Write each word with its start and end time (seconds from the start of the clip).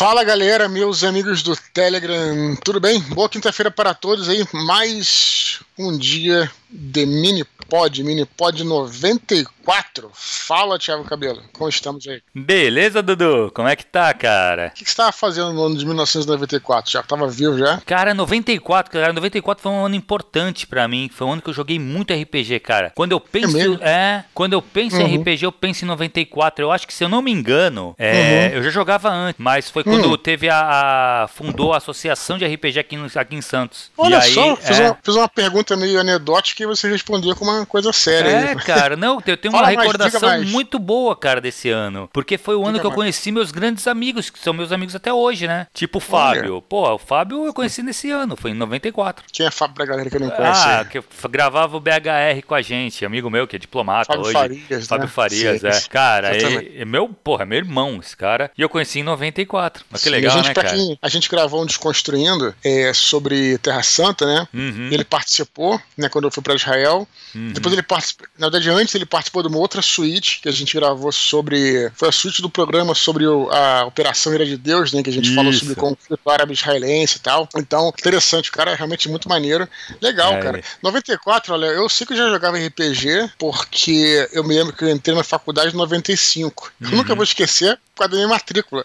Fala 0.00 0.24
galera, 0.24 0.66
meus 0.66 1.04
amigos 1.04 1.42
do 1.42 1.54
Telegram, 1.74 2.56
tudo 2.64 2.80
bem? 2.80 3.02
Boa 3.02 3.28
quinta-feira 3.28 3.70
para 3.70 3.92
todos 3.92 4.30
aí, 4.30 4.46
mais 4.50 5.60
um 5.78 5.96
dia 5.96 6.50
de 6.70 7.04
mini 7.06 7.44
pod, 7.70 8.02
mini 8.02 8.24
pod 8.24 8.62
94. 8.64 10.10
Fala, 10.12 10.78
Thiago 10.78 11.04
Cabelo, 11.04 11.40
como 11.52 11.68
estamos 11.68 12.06
aí? 12.06 12.20
Beleza, 12.34 13.02
Dudu? 13.02 13.50
Como 13.54 13.68
é 13.68 13.76
que 13.76 13.86
tá, 13.86 14.12
cara? 14.12 14.68
O 14.68 14.70
que, 14.70 14.84
que 14.84 14.90
você 14.90 14.92
estava 14.92 15.12
fazendo 15.12 15.52
no 15.52 15.64
ano 15.64 15.76
de 15.76 15.86
1994? 15.86 16.90
Já 16.90 17.00
estava 17.00 17.28
vivo 17.28 17.58
já? 17.58 17.80
Cara, 17.86 18.12
94, 18.12 18.92
cara, 18.92 19.12
94 19.12 19.62
foi 19.62 19.72
um 19.72 19.84
ano 19.84 19.94
importante 19.94 20.66
para 20.66 20.86
mim. 20.88 21.08
Foi 21.12 21.26
um 21.26 21.32
ano 21.32 21.42
que 21.42 21.48
eu 21.48 21.54
joguei 21.54 21.78
muito 21.78 22.12
RPG, 22.12 22.60
cara. 22.60 22.92
Quando 22.94 23.12
eu 23.12 23.20
penso, 23.20 23.56
é, 23.80 23.90
é 23.90 24.24
quando 24.34 24.52
eu 24.54 24.62
penso 24.62 24.96
uhum. 24.96 25.06
em 25.06 25.16
RPG, 25.18 25.44
eu 25.44 25.52
penso 25.52 25.84
em 25.84 25.88
94. 25.88 26.64
Eu 26.64 26.72
acho 26.72 26.86
que 26.86 26.94
se 26.94 27.04
eu 27.04 27.08
não 27.08 27.22
me 27.22 27.30
engano, 27.30 27.94
é, 27.98 28.50
uhum. 28.50 28.58
eu 28.58 28.62
já 28.64 28.70
jogava 28.70 29.08
antes, 29.08 29.40
mas 29.40 29.70
foi 29.70 29.84
quando 29.84 30.06
uhum. 30.06 30.16
teve 30.16 30.48
a, 30.48 31.24
a, 31.24 31.28
fundou 31.28 31.72
a 31.72 31.76
associação 31.76 32.36
de 32.36 32.46
RPG 32.46 32.80
aqui, 32.80 32.96
no, 32.96 33.06
aqui 33.14 33.36
em 33.36 33.42
Santos. 33.42 33.90
Olha 33.96 34.18
e 34.18 34.34
só, 34.34 34.50
aí, 34.50 34.56
fiz, 34.56 34.80
é... 34.80 34.86
uma, 34.86 34.98
fiz 35.02 35.14
uma 35.14 35.28
pergunta 35.28 35.69
meio 35.76 36.00
anedótica 36.00 36.62
e 36.62 36.66
você 36.66 36.88
respondeu 36.88 37.34
com 37.36 37.44
uma 37.44 37.66
coisa 37.66 37.92
séria. 37.92 38.28
É, 38.28 38.54
cara, 38.64 38.96
não, 38.96 39.22
eu 39.26 39.36
tenho 39.36 39.54
uma 39.54 39.66
recordação 39.66 40.28
mais, 40.28 40.50
muito 40.50 40.78
boa, 40.78 41.16
cara, 41.16 41.40
desse 41.40 41.70
ano. 41.70 42.08
Porque 42.12 42.38
foi 42.38 42.54
o 42.54 42.62
ano 42.62 42.72
diga 42.72 42.80
que 42.80 42.86
eu 42.86 42.92
conheci 42.92 43.32
meus 43.32 43.50
grandes 43.50 43.86
amigos, 43.86 44.30
que 44.30 44.38
são 44.38 44.52
meus 44.52 44.72
amigos 44.72 44.94
até 44.94 45.12
hoje, 45.12 45.46
né? 45.46 45.66
Tipo 45.72 45.98
o 45.98 46.00
Fábio. 46.00 46.54
Olha. 46.54 46.62
Pô, 46.62 46.94
o 46.94 46.98
Fábio 46.98 47.46
eu 47.46 47.52
conheci 47.52 47.82
nesse 47.82 48.10
ano, 48.10 48.36
foi 48.36 48.52
em 48.52 48.54
94. 48.54 49.24
Quem 49.32 49.46
é 49.46 49.50
Fábio 49.50 49.74
pra 49.74 49.84
galera 49.84 50.08
que 50.10 50.18
não 50.18 50.30
conhece? 50.30 50.66
Ah, 50.66 50.84
que 50.84 51.02
gravava 51.28 51.76
o 51.76 51.80
BHR 51.80 52.42
com 52.46 52.54
a 52.54 52.62
gente, 52.62 53.04
amigo 53.04 53.30
meu 53.30 53.46
que 53.46 53.56
é 53.56 53.58
diplomata 53.58 54.06
Fábio 54.06 54.22
hoje. 54.22 54.32
Farias, 54.32 54.86
Fábio 54.86 55.06
né? 55.06 55.12
Farias, 55.12 55.60
Sim. 55.60 55.66
é. 55.66 55.80
Cara, 55.88 56.36
é, 56.36 56.80
é 56.82 56.84
meu, 56.84 57.08
porra, 57.08 57.42
é 57.42 57.46
meu 57.46 57.58
irmão 57.58 57.98
esse 58.00 58.16
cara. 58.16 58.50
E 58.56 58.62
eu 58.62 58.68
conheci 58.68 59.00
em 59.00 59.02
94. 59.02 59.84
Mas 59.90 60.02
que 60.02 60.08
Sim, 60.08 60.14
legal, 60.14 60.32
a 60.32 60.36
gente, 60.36 60.48
né, 60.48 60.54
cara? 60.54 60.68
Quem, 60.68 60.98
a 61.00 61.08
gente 61.08 61.28
gravou 61.28 61.62
um 61.62 61.66
Desconstruindo 61.66 62.54
é, 62.64 62.92
sobre 62.92 63.58
Terra 63.58 63.82
Santa, 63.82 64.26
né? 64.26 64.48
Uhum. 64.52 64.88
Ele 64.90 65.04
participou, 65.04 65.49
né, 65.96 66.08
quando 66.08 66.24
eu 66.24 66.30
fui 66.30 66.42
pra 66.42 66.54
Israel. 66.54 67.06
Uhum. 67.34 67.52
Depois 67.52 67.72
ele 67.72 67.82
participou, 67.82 68.26
na 68.38 68.48
verdade, 68.48 68.70
antes 68.70 68.94
ele 68.94 69.06
participou 69.06 69.42
de 69.42 69.48
uma 69.48 69.58
outra 69.58 69.82
suíte 69.82 70.40
que 70.40 70.48
a 70.48 70.52
gente 70.52 70.74
gravou 70.74 71.12
sobre. 71.12 71.90
Foi 71.94 72.08
a 72.08 72.12
suíte 72.12 72.40
do 72.40 72.50
programa 72.50 72.94
sobre 72.94 73.26
o, 73.26 73.48
a 73.50 73.84
Operação 73.84 74.32
Ira 74.34 74.46
de 74.46 74.56
Deus, 74.56 74.92
né? 74.92 75.02
Que 75.02 75.10
a 75.10 75.12
gente 75.12 75.26
Isso. 75.26 75.34
falou 75.34 75.52
sobre 75.52 75.72
o 75.72 75.76
conflito 75.76 76.30
árabe-israelense 76.30 77.16
e 77.16 77.20
tal. 77.20 77.48
Então, 77.56 77.88
interessante, 77.88 78.50
o 78.50 78.52
cara 78.52 78.72
é 78.72 78.74
realmente 78.74 79.08
muito 79.08 79.28
maneiro. 79.28 79.68
Legal, 80.00 80.34
é. 80.34 80.40
cara. 80.40 80.64
94, 80.82 81.54
olha, 81.54 81.66
eu 81.66 81.88
sei 81.88 82.06
que 82.06 82.12
eu 82.12 82.16
já 82.16 82.28
jogava 82.28 82.58
RPG, 82.58 83.32
porque 83.38 84.28
eu 84.32 84.44
me 84.44 84.54
lembro 84.54 84.72
que 84.72 84.84
eu 84.84 84.90
entrei 84.90 85.14
na 85.14 85.24
faculdade 85.24 85.74
em 85.74 85.78
95. 85.78 86.72
Uhum. 86.80 86.90
Eu 86.90 86.96
nunca 86.96 87.14
vou 87.14 87.24
esquecer 87.24 87.78
minha 88.08 88.28
matrícula. 88.28 88.84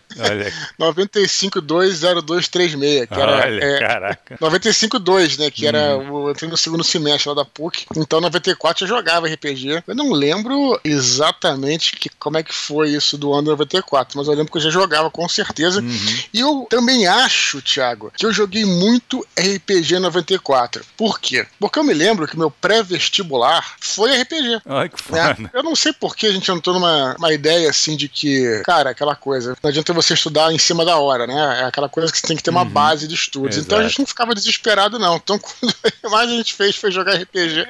9520236, 0.80 3.08
que 3.08 3.14
era. 3.14 3.32
Olha, 3.32 3.64
é, 3.64 3.80
caraca. 3.80 4.38
952, 4.40 5.38
né? 5.38 5.52
Que 5.52 5.66
hum. 5.66 5.68
era. 5.68 5.80
Eu 5.92 6.32
entrei 6.32 6.50
no 6.50 6.58
segundo 6.58 6.84
semestre 6.84 7.30
lá 7.30 7.36
da 7.36 7.46
PUC. 7.46 7.86
Então, 7.96 8.20
94 8.22 8.84
eu 8.84 8.88
jogava 8.88 9.28
RPG. 9.28 9.84
Eu 9.88 9.96
não 9.96 10.12
lembro 10.12 10.80
exatamente 10.84 11.96
que, 11.96 12.10
como 12.10 12.38
é 12.38 12.44
que 12.44 12.54
foi 12.54 12.90
isso 12.90 13.18
do 13.18 13.34
ano 13.34 13.52
94, 13.52 14.18
mas 14.18 14.28
eu 14.28 14.34
lembro 14.34 14.52
que 14.52 14.58
eu 14.58 14.62
já 14.62 14.70
jogava 14.70 15.10
com 15.10 15.28
certeza. 15.28 15.82
Uhum. 15.82 16.20
E 16.34 16.40
eu 16.40 16.68
também 16.70 17.08
acho, 17.08 17.62
Thiago, 17.62 18.12
que 18.16 18.26
eu 18.26 18.34
joguei 18.34 18.66
muito 18.66 19.26
RPG 19.38 20.00
94. 20.00 20.84
Por 20.98 21.20
quê? 21.20 21.46
Porque 21.60 21.80
eu 21.80 21.84
me 21.84 21.94
lembro 21.94 22.28
que 22.28 22.38
meu 22.38 22.50
pré-vestibular 22.50 23.76
foi 23.80 24.22
RPG. 24.22 24.62
Ai, 24.66 24.90
que 24.90 25.12
né? 25.12 25.36
foda. 25.36 25.52
Eu 25.54 25.64
não 25.64 25.76
sei 25.76 25.94
por 25.94 26.16
que 26.16 26.28
a 26.28 26.32
gente 26.32 26.52
entrou 26.52 26.76
numa 26.76 27.16
uma 27.18 27.34
ideia 27.34 27.70
assim 27.70 27.96
de 27.96 28.08
que, 28.08 28.62
cara, 28.66 28.94
aquela 29.06 29.16
coisa. 29.16 29.56
Não 29.62 29.70
adianta 29.70 29.94
você 29.94 30.14
estudar 30.14 30.52
em 30.52 30.58
cima 30.58 30.84
da 30.84 30.98
hora, 30.98 31.28
né? 31.28 31.62
É 31.62 31.64
aquela 31.66 31.88
coisa 31.88 32.12
que 32.12 32.18
você 32.18 32.28
tem 32.28 32.36
que 32.36 32.44
ter 32.44 32.50
uma 32.50 32.64
uhum. 32.64 32.70
base 32.70 33.08
de 33.08 33.14
estudos. 33.14 33.56
Exato. 33.56 33.66
Então 33.66 33.80
a 33.80 33.88
gente 33.88 34.00
não 34.00 34.06
ficava 34.06 34.34
desesperado, 34.34 34.98
não. 34.98 35.18
Então, 35.18 35.38
quando 35.40 35.74
mais 36.12 36.30
a 36.30 36.34
gente 36.34 36.54
fez 36.54 36.76
foi 36.76 36.92
jogar 36.92 37.16
RPG 37.16 37.68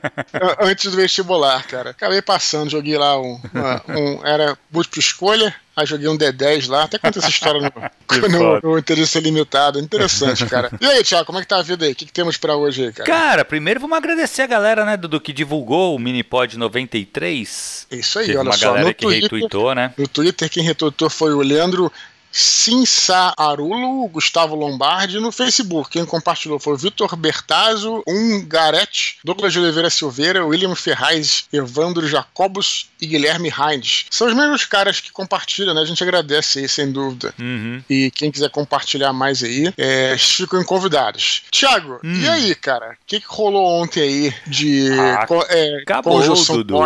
antes 0.60 0.90
do 0.90 0.96
vestibular, 0.96 1.62
cara. 1.66 1.90
Acabei 1.90 2.20
passando, 2.20 2.70
joguei 2.70 2.98
lá 2.98 3.18
um. 3.20 3.40
Uma, 3.52 3.82
um 3.88 4.26
era 4.26 4.58
múltipla 4.70 5.00
escolha, 5.00 5.54
Aí 5.74 5.86
joguei 5.86 6.06
um 6.06 6.18
D10 6.18 6.68
lá, 6.68 6.84
até 6.84 6.98
conta 6.98 7.18
essa 7.18 7.30
história 7.30 7.60
no, 7.60 7.70
no, 8.28 8.60
no, 8.60 8.78
Interesse 8.78 9.18
Limitado. 9.20 9.78
Interessante, 9.78 10.44
cara. 10.46 10.70
E 10.78 10.86
aí, 10.86 11.02
Thiago, 11.02 11.24
como 11.24 11.38
é 11.38 11.42
que 11.42 11.48
tá 11.48 11.58
a 11.58 11.62
vida 11.62 11.86
aí? 11.86 11.92
O 11.92 11.94
que, 11.94 12.04
que 12.04 12.12
temos 12.12 12.36
pra 12.36 12.56
hoje 12.56 12.84
aí, 12.84 12.92
cara? 12.92 13.08
Cara, 13.08 13.44
primeiro 13.44 13.80
vamos 13.80 13.96
agradecer 13.96 14.42
a 14.42 14.46
galera, 14.46 14.84
né, 14.84 14.98
Dudu, 14.98 15.18
que 15.18 15.32
divulgou 15.32 15.96
o 15.96 15.98
Minipod 15.98 16.58
93. 16.58 17.86
Isso 17.90 18.18
aí, 18.18 18.26
Teve 18.26 18.38
olha 18.38 18.50
uma 18.50 18.56
só. 18.56 18.66
galera 18.66 18.92
que 18.92 19.04
Twitter, 19.06 19.22
retweetou, 19.22 19.74
né? 19.74 19.94
No 19.96 20.06
Twitter, 20.06 20.50
quem 20.50 20.62
retweetou 20.62 21.08
foi 21.08 21.32
o 21.32 21.40
Leandro 21.40 21.90
Sinsa 22.32 23.34
Arulo, 23.36 24.08
Gustavo 24.08 24.54
Lombardi, 24.54 25.20
no 25.20 25.30
Facebook. 25.30 25.90
Quem 25.90 26.06
compartilhou 26.06 26.58
foi 26.58 26.76
Vitor 26.76 27.14
Bertazzo, 27.14 28.02
Garete, 28.46 29.18
Douglas 29.22 29.52
de 29.52 29.60
Oliveira 29.60 29.90
Silveira, 29.90 30.46
William 30.46 30.74
Ferraz, 30.74 31.44
Evandro 31.52 32.08
Jacobos 32.08 32.88
e 33.00 33.06
Guilherme 33.06 33.50
Heinz. 33.50 34.06
São 34.10 34.28
os 34.28 34.34
mesmos 34.34 34.64
caras 34.64 35.00
que 35.00 35.12
compartilham, 35.12 35.74
né? 35.74 35.82
A 35.82 35.84
gente 35.84 36.02
agradece 36.02 36.60
aí, 36.60 36.68
sem 36.68 36.90
dúvida. 36.90 37.34
Uhum. 37.38 37.82
E 37.88 38.10
quem 38.10 38.30
quiser 38.30 38.48
compartilhar 38.50 39.12
mais 39.12 39.42
aí, 39.42 39.72
é, 39.76 40.16
ficam 40.18 40.64
convidados. 40.64 41.42
Tiago, 41.50 42.00
hum. 42.02 42.20
e 42.20 42.28
aí, 42.28 42.54
cara? 42.54 42.92
O 42.92 43.06
que, 43.06 43.20
que, 43.20 43.26
rolou 43.26 43.82
ontem 43.82 44.00
aí 44.00 44.34
de 44.46 44.88
ah, 44.92 45.26
é, 45.50 45.82
acabou, 45.82 46.18
conjunção 46.18 46.56
Dudu. 46.56 46.78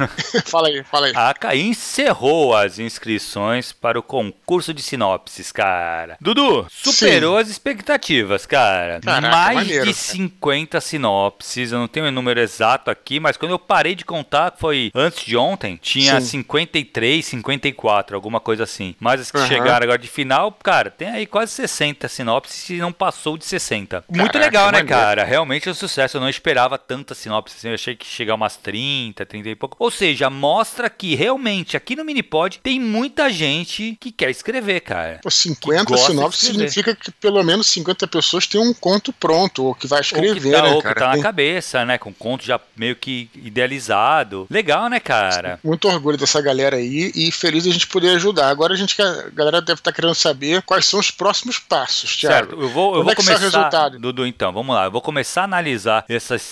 fala 0.46 0.68
aí, 0.68 0.84
fala 0.84 1.06
aí. 1.06 1.12
A 1.14 1.34
CAI 1.34 1.60
encerrou 1.60 2.54
as 2.54 2.78
inscrições 2.78 3.72
para 3.72 3.98
o 3.98 4.02
concurso 4.02 4.72
de 4.72 4.82
sinopses, 4.86 5.52
cara. 5.52 6.16
Dudu, 6.20 6.66
superou 6.70 7.36
Sim. 7.36 7.42
as 7.42 7.48
expectativas, 7.48 8.46
cara. 8.46 9.00
Caraca, 9.00 9.36
Mais 9.36 9.56
maneiro, 9.56 9.84
de 9.84 9.94
50 9.94 10.70
cara. 10.70 10.80
sinopses, 10.80 11.72
eu 11.72 11.78
não 11.78 11.88
tenho 11.88 12.06
o 12.06 12.10
número 12.10 12.40
exato 12.40 12.90
aqui, 12.90 13.20
mas 13.20 13.36
quando 13.36 13.52
eu 13.52 13.58
parei 13.58 13.94
de 13.94 14.04
contar, 14.04 14.54
foi 14.58 14.90
antes 14.94 15.24
de 15.24 15.36
ontem, 15.36 15.78
tinha 15.80 16.20
Sim. 16.20 16.26
53, 16.26 17.24
54, 17.24 18.16
alguma 18.16 18.40
coisa 18.40 18.64
assim. 18.64 18.94
Mas 19.00 19.20
as 19.20 19.30
que 19.30 19.38
uhum. 19.38 19.46
chegaram 19.46 19.84
agora 19.84 19.98
de 19.98 20.08
final, 20.08 20.52
cara, 20.52 20.90
tem 20.90 21.08
aí 21.08 21.26
quase 21.26 21.52
60 21.52 22.08
sinopses 22.08 22.70
e 22.70 22.76
não 22.76 22.92
passou 22.92 23.36
de 23.36 23.44
60. 23.44 24.02
Caraca, 24.02 24.06
Muito 24.08 24.38
legal, 24.38 24.66
né, 24.66 24.78
maneiro. 24.78 24.88
cara? 24.88 25.24
Realmente 25.24 25.68
é 25.68 25.70
um 25.70 25.74
sucesso. 25.74 26.16
Eu 26.16 26.20
não 26.20 26.28
esperava 26.28 26.78
tanta 26.78 27.14
sinopse 27.14 27.56
assim. 27.56 27.68
Eu 27.68 27.74
achei 27.74 27.94
que 27.94 28.06
chegar 28.06 28.34
umas 28.34 28.56
30, 28.56 29.24
30 29.24 29.48
e 29.48 29.54
pouco. 29.54 29.76
Ou 29.78 29.90
seja, 29.90 30.30
mostra 30.30 30.88
que 30.88 31.14
realmente 31.14 31.76
aqui 31.76 31.96
no 31.96 32.04
Minipod 32.04 32.60
tem 32.62 32.80
muita 32.80 33.30
gente 33.30 33.96
que 34.00 34.12
quer 34.12 34.30
escrever 34.30 34.75
cara. 34.80 35.20
Pô, 35.22 35.30
50 35.30 35.96
sinopses 35.96 36.40
significa 36.40 36.94
que 36.94 37.10
pelo 37.10 37.42
menos 37.42 37.66
50 37.68 38.06
pessoas 38.06 38.46
têm 38.46 38.60
um 38.60 38.74
conto 38.74 39.12
pronto, 39.12 39.64
ou 39.64 39.74
que 39.74 39.86
vai 39.86 40.00
escrever, 40.00 40.34
ou 40.34 40.34
que 40.34 40.50
tá, 40.50 40.62
né, 40.62 40.74
ou 40.74 40.82
cara? 40.82 40.94
que 40.94 41.00
tá 41.00 41.16
na 41.16 41.22
cabeça, 41.22 41.84
né? 41.84 41.98
Com 41.98 42.10
um 42.10 42.12
conto 42.12 42.44
já 42.44 42.60
meio 42.76 42.96
que 42.96 43.30
idealizado. 43.34 44.46
Legal, 44.50 44.88
né, 44.88 45.00
cara? 45.00 45.60
Muito 45.62 45.88
orgulho 45.88 46.16
dessa 46.16 46.40
galera 46.40 46.76
aí 46.76 47.12
e 47.14 47.30
feliz 47.30 47.66
a 47.66 47.70
gente 47.70 47.86
poder 47.86 48.10
ajudar. 48.10 48.48
Agora 48.48 48.74
a 48.74 48.76
gente 48.76 49.00
a 49.00 49.30
galera 49.32 49.60
deve 49.60 49.80
estar 49.80 49.90
tá 49.90 49.94
querendo 49.94 50.14
saber 50.14 50.62
quais 50.62 50.86
são 50.86 51.00
os 51.00 51.10
próximos 51.10 51.58
passos, 51.58 52.16
Thiago. 52.16 52.50
Certo, 52.50 52.62
eu 52.62 52.68
vou, 52.68 52.96
eu 52.96 53.02
vou 53.02 53.12
é 53.12 53.14
começar. 53.14 53.36
O 53.36 53.38
resultado? 53.38 53.98
Dudu, 53.98 54.26
então, 54.26 54.52
vamos 54.52 54.74
lá. 54.74 54.84
Eu 54.86 54.90
vou 54.90 55.00
começar 55.00 55.42
a 55.42 55.44
analisar 55.44 56.04
essas 56.08 56.42